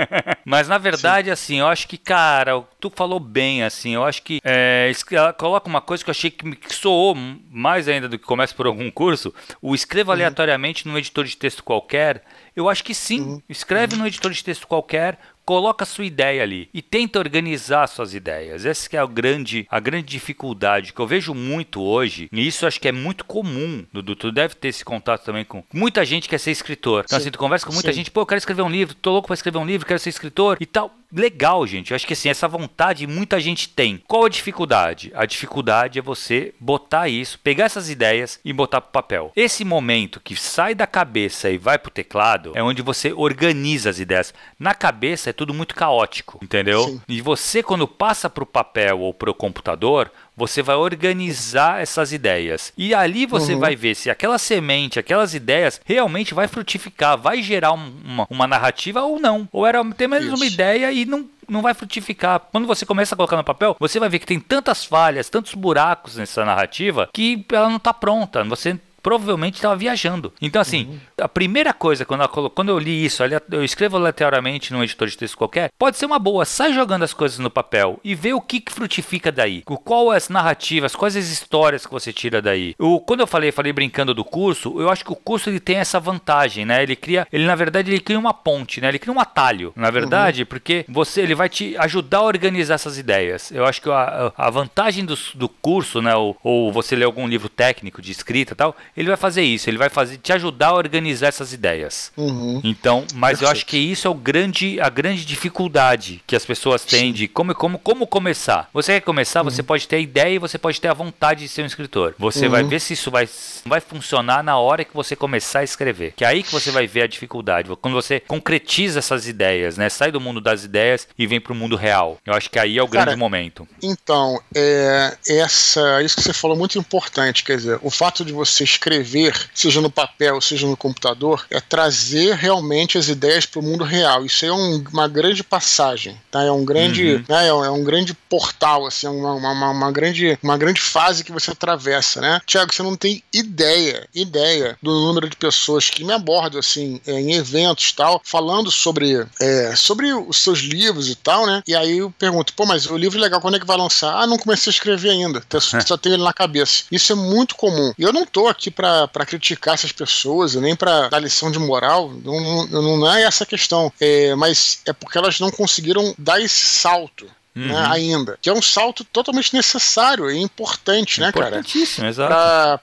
mas 0.46 0.68
na 0.68 0.78
verdade, 0.78 1.28
Sim. 1.28 1.32
assim, 1.32 1.60
eu 1.60 1.68
acho 1.68 1.88
que, 1.88 1.98
cara, 1.98 2.62
tu 2.80 2.90
falou 2.90 3.20
bem, 3.20 3.64
assim, 3.64 3.94
eu 3.94 4.04
acho 4.04 4.24
que 4.24 4.40
é, 4.44 4.92
ela 5.12 5.34
coloca 5.34 5.70
uma 5.70 5.82
coisa 5.82 6.04
que 6.04 6.10
eu 6.10 6.14
achei 6.14 6.32
que 6.32 6.46
me 6.46 6.58
soou 6.70 7.16
mais 7.50 7.88
ainda 7.88 8.10
do 8.10 8.18
que 8.18 8.26
começa 8.26 8.54
por 8.54 8.66
algum 8.66 8.90
curso, 8.90 9.34
o 9.62 9.76
escreva 9.76 10.12
uhum. 10.12 10.16
aleatoriamente 10.16 10.88
num 10.88 10.98
editor 10.98 11.26
de 11.26 11.38
texto 11.38 11.64
qualquer 11.64 12.24
eu 12.58 12.68
acho 12.68 12.84
que 12.84 12.96
sim. 12.96 13.22
Uhum. 13.22 13.42
Escreve 13.48 13.94
uhum. 13.94 14.02
no 14.02 14.08
editor 14.08 14.32
de 14.32 14.44
texto 14.44 14.68
qualquer, 14.68 15.20
coloca 15.48 15.84
a 15.84 15.88
sua 15.88 16.04
ideia 16.04 16.44
ali 16.44 16.70
e 16.74 16.82
tenta 16.82 17.20
organizar 17.20 17.88
suas 17.88 18.14
ideias. 18.14 18.66
Essa 18.66 18.90
é 18.98 19.00
a 19.00 19.06
grande, 19.06 19.66
a 19.72 19.80
grande 19.80 20.08
dificuldade 20.08 20.92
que 20.92 21.00
eu 21.00 21.08
vejo 21.08 21.34
muito 21.34 21.82
hoje, 21.82 22.28
e 22.34 22.46
isso 22.46 22.68
acho 22.68 22.82
que 22.82 22.88
é 22.90 22.92
muito 22.92 23.24
comum, 23.24 23.86
Dudu, 23.94 24.14
tu 24.14 24.30
deve 24.30 24.56
ter 24.56 24.68
esse 24.68 24.84
contato 24.84 25.24
também 25.24 25.46
com 25.46 25.64
muita 25.74 26.04
gente 26.04 26.24
que 26.24 26.32
quer 26.32 26.38
ser 26.38 26.52
escritor. 26.52 27.06
Então, 27.06 27.18
assim, 27.18 27.32
tu 27.32 27.40
conversa 27.40 27.66
com 27.66 27.72
muita 27.72 27.94
Sim. 27.94 28.00
gente, 28.00 28.12
pô, 28.12 28.22
eu 28.22 28.26
quero 28.26 28.40
escrever 28.40 28.62
um 28.62 28.70
livro, 28.70 28.94
tô 28.94 29.12
louco 29.12 29.28
para 29.28 29.36
escrever 29.36 29.58
um 29.58 29.66
livro, 29.66 29.88
quero 29.88 30.00
ser 30.00 30.10
escritor 30.10 30.58
e 30.60 30.66
tal. 30.66 30.94
Legal, 31.12 31.66
gente. 31.66 31.92
Eu 31.92 31.96
acho 31.96 32.06
que 32.06 32.14
assim, 32.14 32.30
essa 32.30 32.48
vontade 32.48 33.08
muita 33.08 33.40
gente 33.40 33.70
tem. 33.70 34.02
Qual 34.08 34.26
a 34.26 34.30
dificuldade? 34.30 35.12
A 35.16 35.26
dificuldade 35.26 36.00
é 36.00 36.02
você 36.02 36.54
botar 36.60 37.08
isso, 37.08 37.40
pegar 37.40 37.66
essas 37.66 37.90
ideias 37.90 38.40
e 38.44 38.52
botar 38.52 38.82
pro 38.82 38.92
papel. 38.92 39.32
Esse 39.36 39.64
momento 39.64 40.20
que 40.20 40.36
sai 40.36 40.76
da 40.76 40.86
cabeça 40.86 41.50
e 41.50 41.58
vai 41.58 41.78
pro 41.78 41.92
teclado 41.92 42.52
é 42.56 42.62
onde 42.62 42.82
você 42.82 43.14
organiza 43.14 43.90
as 43.90 44.00
ideias. 44.00 44.34
Na 44.60 44.74
cabeça 44.74 45.30
é 45.30 45.34
tudo 45.34 45.54
muito 45.54 45.76
caótico, 45.76 46.40
entendeu? 46.44 46.84
Sim. 46.84 47.02
E 47.08 47.22
você, 47.22 47.64
quando 47.64 47.88
passa 47.88 48.30
para 48.30 48.44
o 48.44 48.48
papel 48.48 49.00
ou 49.00 49.14
para 49.14 49.32
o 49.32 49.36
computador, 49.36 50.12
você 50.38 50.62
vai 50.62 50.76
organizar 50.76 51.82
essas 51.82 52.14
ideias. 52.14 52.72
E 52.78 52.94
ali 52.94 53.26
você 53.26 53.56
uhum. 53.56 53.60
vai 53.60 53.76
ver 53.76 53.96
se 53.96 54.10
aquela 54.10 54.38
semente, 54.38 55.00
aquelas 55.00 55.34
ideias 55.34 55.82
realmente 55.84 56.36
vai 56.36 56.48
frutificar, 56.48 57.18
vai 57.18 57.42
gerar 57.42 57.72
uma, 57.72 58.28
uma 58.30 58.46
narrativa 58.46 59.02
ou 59.02 59.20
não. 59.20 59.50
Ou 59.52 59.66
era 59.66 59.84
ter 59.96 60.08
menos 60.08 60.32
uma 60.32 60.46
ideia 60.46 60.92
e 60.92 61.06
não 61.06 61.26
não 61.50 61.62
vai 61.62 61.74
frutificar. 61.74 62.42
Quando 62.52 62.68
você 62.68 62.86
começa 62.86 63.16
a 63.16 63.18
colocar 63.18 63.38
no 63.38 63.44
papel, 63.44 63.76
você 63.80 64.00
vai 64.00 64.10
ver 64.10 64.20
que 64.20 64.26
tem 64.26 64.38
tantas 64.38 64.84
falhas, 64.84 65.30
tantos 65.30 65.54
buracos 65.54 66.18
nessa 66.18 66.44
narrativa 66.44 67.10
que 67.14 67.46
ela 67.52 67.70
não 67.70 67.78
está 67.78 67.94
pronta. 67.94 68.44
Você 68.44 68.78
provavelmente 69.08 69.56
estava 69.56 69.74
viajando. 69.74 70.34
Então, 70.42 70.62
assim, 70.62 70.86
uhum. 70.86 71.00
a 71.22 71.30
primeira 71.30 71.74
coisa, 71.74 72.04
quando, 72.04 72.20
ela, 72.20 72.50
quando 72.50 72.68
eu 72.68 72.78
li 72.78 73.06
isso, 73.06 73.24
eu 73.50 73.64
escrevo 73.64 73.96
aleatoriamente 73.96 74.74
num 74.74 74.84
editor 74.84 75.08
de 75.08 75.18
texto 75.18 75.38
qualquer, 75.38 75.72
pode 75.80 75.96
ser 75.96 76.06
uma 76.06 76.20
boa. 76.20 76.44
Sai 76.44 76.74
jogando 76.74 77.04
as 77.04 77.14
coisas 77.14 77.40
no 77.40 77.50
papel 77.50 78.02
e 78.04 78.14
vê 78.14 78.34
o 78.34 78.42
que, 78.42 78.60
que 78.60 78.74
frutifica 78.74 79.32
daí. 79.32 79.64
Qual 79.64 80.12
as 80.12 80.28
narrativas, 80.28 80.94
quais 80.94 81.16
as 81.16 81.30
histórias 81.30 81.86
que 81.86 81.92
você 81.94 82.12
tira 82.12 82.42
daí. 82.42 82.76
O, 82.78 83.00
quando 83.00 83.22
eu 83.22 83.28
falei, 83.28 83.50
falei 83.50 83.72
brincando 83.72 84.14
do 84.14 84.26
curso, 84.26 84.82
eu 84.82 84.90
acho 84.90 85.06
que 85.06 85.14
o 85.14 85.16
curso 85.16 85.50
ele 85.50 85.62
tem 85.62 85.78
essa 85.78 86.02
vantagem, 86.02 86.66
né? 86.66 86.84
Ele 86.84 86.98
cria, 86.98 87.26
ele 87.32 87.46
na 87.46 87.56
verdade, 87.56 87.90
ele 87.90 88.02
cria 88.02 88.20
uma 88.20 88.34
ponte, 88.34 88.82
né? 88.82 88.90
Ele 88.90 89.00
cria 89.00 89.14
um 89.14 89.22
atalho, 89.22 89.72
na 89.74 89.90
verdade, 89.90 90.42
uhum. 90.42 90.48
porque 90.48 90.84
você, 90.90 91.22
ele 91.22 91.34
vai 91.34 91.48
te 91.48 91.78
ajudar 91.78 92.18
a 92.18 92.24
organizar 92.24 92.74
essas 92.74 92.98
ideias. 92.98 93.52
Eu 93.52 93.66
acho 93.66 93.82
que 93.82 93.90
a, 93.90 94.34
a 94.36 94.50
vantagem 94.50 95.06
do, 95.06 95.18
do 95.34 95.48
curso, 95.48 96.02
né? 96.02 96.14
Ou, 96.14 96.36
ou 96.44 96.74
você 96.74 96.94
ler 96.94 97.06
algum 97.06 97.26
livro 97.26 97.48
técnico 97.48 98.02
de 98.02 98.12
escrita 98.12 98.52
e 98.52 98.56
tal, 98.58 98.76
ele 98.98 99.08
vai 99.08 99.16
fazer 99.16 99.44
isso, 99.44 99.70
ele 99.70 99.78
vai 99.78 99.90
fazer 99.90 100.18
te 100.18 100.34
ajudar 100.34 100.70
a 100.70 100.74
organizar 100.74 101.28
essas 101.28 101.54
ideias. 101.54 102.12
Uhum. 102.18 102.60
Então, 102.64 103.06
mas 103.14 103.40
Perfeito. 103.40 103.44
eu 103.44 103.52
acho 103.52 103.66
que 103.68 103.78
isso 103.78 104.08
é 104.08 104.10
o 104.10 104.16
grande, 104.16 104.82
a 104.82 104.90
grande 104.90 105.24
dificuldade 105.24 106.24
que 106.26 106.36
as 106.36 106.44
pessoas 106.44 106.84
têm 106.84 107.14
de 107.14 107.28
como, 107.28 107.54
como, 107.54 107.78
como 107.78 108.08
começar. 108.08 108.68
Você 108.74 108.94
quer 108.94 109.02
começar, 109.02 109.42
uhum. 109.42 109.52
você 109.52 109.62
pode 109.62 109.88
ter 109.88 109.98
a 109.98 110.00
ideia 110.00 110.34
e 110.34 110.40
você 110.40 110.58
pode 110.58 110.82
ter 110.82 110.88
a 110.88 110.96
vontade 110.96 111.42
de 111.42 111.48
ser 111.48 111.62
um 111.62 111.68
escritor. 111.68 112.16
Você 112.18 112.46
uhum. 112.46 112.52
vai 112.52 112.64
ver 112.64 112.82
se 112.82 112.94
isso 112.94 113.12
vai, 113.12 113.30
vai 113.66 113.80
funcionar 113.80 114.44
na 114.44 114.58
hora 114.58 114.84
que 114.84 114.96
você 114.96 115.16
começar 115.16 115.60
a 115.60 115.64
escrever. 115.64 116.14
Que 116.16 116.26
é 116.26 116.28
aí 116.28 116.42
que 116.42 116.52
você 116.52 116.72
vai 116.72 116.88
ver 116.88 117.04
a 117.04 117.08
dificuldade. 117.08 117.70
Quando 117.80 117.94
você 117.94 118.20
concretiza 118.20 118.98
essas 118.98 119.28
ideias, 119.28 119.78
né? 119.78 119.90
Sai 119.90 120.12
do 120.12 120.20
mundo 120.20 120.42
das 120.42 120.64
ideias 120.64 121.08
e 121.18 121.28
vem 121.28 121.40
para 121.40 121.54
o 121.54 121.56
mundo 121.56 121.76
real. 121.76 122.18
Eu 122.26 122.34
acho 122.34 122.50
que 122.50 122.58
aí 122.58 122.80
é 122.80 122.82
o 122.82 122.88
Cara, 122.88 123.06
grande 123.06 123.20
momento. 123.20 123.68
Então, 123.84 124.42
é, 124.56 125.16
essa, 125.30 126.02
isso 126.02 126.16
que 126.16 126.24
você 126.24 126.34
falou 126.34 126.58
é 126.58 126.60
muito 126.60 126.80
importante. 126.80 127.44
Quer 127.44 127.58
dizer, 127.58 127.80
o 127.84 127.92
fato 127.92 128.26
de 128.26 128.34
você 128.34 128.64
escrever 128.64 128.87
escrever, 128.88 129.50
seja 129.54 129.82
no 129.82 129.92
papel, 129.92 130.40
seja 130.40 130.66
no 130.66 130.78
computador, 130.78 131.46
é 131.50 131.60
trazer 131.60 132.36
realmente 132.36 132.98
as 132.98 133.10
ideias 133.10 133.46
para 133.46 133.60
o 133.60 133.64
mundo 133.64 133.84
real. 133.84 134.26
Isso 134.26 134.46
é 134.46 134.52
um, 134.52 134.84
uma 134.92 135.08
grande 135.08 135.44
passagem, 135.44 136.18
tá? 136.32 136.44
É 136.44 136.52
um 136.52 136.64
grande, 136.64 137.16
uhum. 137.16 137.26
né? 137.28 137.48
é, 137.48 137.54
um, 137.54 137.66
é, 137.66 137.70
um, 137.70 137.84
grande 137.84 138.14
portal, 138.30 138.86
assim, 138.86 139.08
uma, 139.08 139.34
uma, 139.34 139.70
uma, 139.72 139.92
grande, 139.92 140.38
uma 140.42 140.58
grande 140.58 140.80
fase 140.80 141.24
que 141.24 141.32
você 141.32 141.52
atravessa, 141.52 142.22
né? 142.22 142.42
Tiago, 142.46 142.74
você 142.74 142.82
não 142.82 142.96
tem 142.96 143.22
ideia, 143.34 144.08
ideia 144.14 144.78
do 144.82 144.92
número 144.92 145.30
de 145.30 145.36
pessoas 145.36 145.90
que 145.90 146.04
me 146.04 146.14
abordam, 146.14 146.60
assim, 146.60 147.02
é, 147.06 147.14
em 147.14 147.34
eventos 147.34 147.92
tal, 147.92 148.22
falando 148.24 148.72
sobre, 148.72 149.26
é, 149.42 149.76
sobre 149.76 150.14
os 150.14 150.38
seus 150.38 150.60
livros 150.60 151.10
e 151.10 151.16
tal, 151.16 151.46
né? 151.46 151.62
E 151.68 151.76
aí 151.76 151.98
eu 151.98 152.12
pergunto, 152.12 152.54
pô, 152.54 152.66
mas 152.66 152.86
o 152.86 152.98
livro 152.98 153.18
é 153.18 153.22
legal, 153.22 153.42
quando 153.42 153.56
é 153.56 153.60
que 153.60 153.66
vai 153.66 153.78
lançar? 153.78 154.22
Ah, 154.22 154.28
não 154.28 154.38
comecei 154.38 154.70
a 154.70 154.74
escrever 154.74 155.10
ainda, 155.10 155.44
só 155.86 155.98
tenho 155.98 156.16
ele 156.16 156.24
na 156.24 156.34
cabeça. 156.34 156.86
Isso 156.92 157.12
é 157.12 157.16
muito 157.16 157.56
comum. 157.56 157.94
E 157.98 158.04
eu 158.04 158.14
não 158.14 158.26
tô 158.26 158.48
aqui 158.48 158.67
para 158.72 159.26
criticar 159.26 159.74
essas 159.74 159.92
pessoas, 159.92 160.56
nem 160.56 160.76
para 160.76 161.10
dar 161.10 161.20
lição 161.20 161.52
de 161.52 161.60
moral, 161.60 162.12
não, 162.24 162.68
não, 162.68 162.98
não 162.98 163.12
é 163.12 163.24
essa 163.24 163.44
a 163.44 163.48
questão. 163.48 163.92
É, 164.00 164.36
mas 164.36 164.82
é 164.86 164.94
porque 164.94 165.18
elas 165.18 165.40
não 165.40 165.52
conseguiram 165.52 166.14
dar 166.18 166.40
esse 166.42 166.66
salto 166.66 167.28
uhum. 167.58 167.68
né, 167.68 167.88
ainda. 167.90 168.38
Que 168.42 168.50
é 168.50 168.54
um 168.54 168.62
salto 168.62 169.04
totalmente 169.04 169.54
necessário 169.54 170.30
e 170.30 170.38
importante, 170.38 171.20
né, 171.20 171.32
cara? 171.32 171.48
Importantíssimo, 171.48 172.08
exato. 172.08 172.34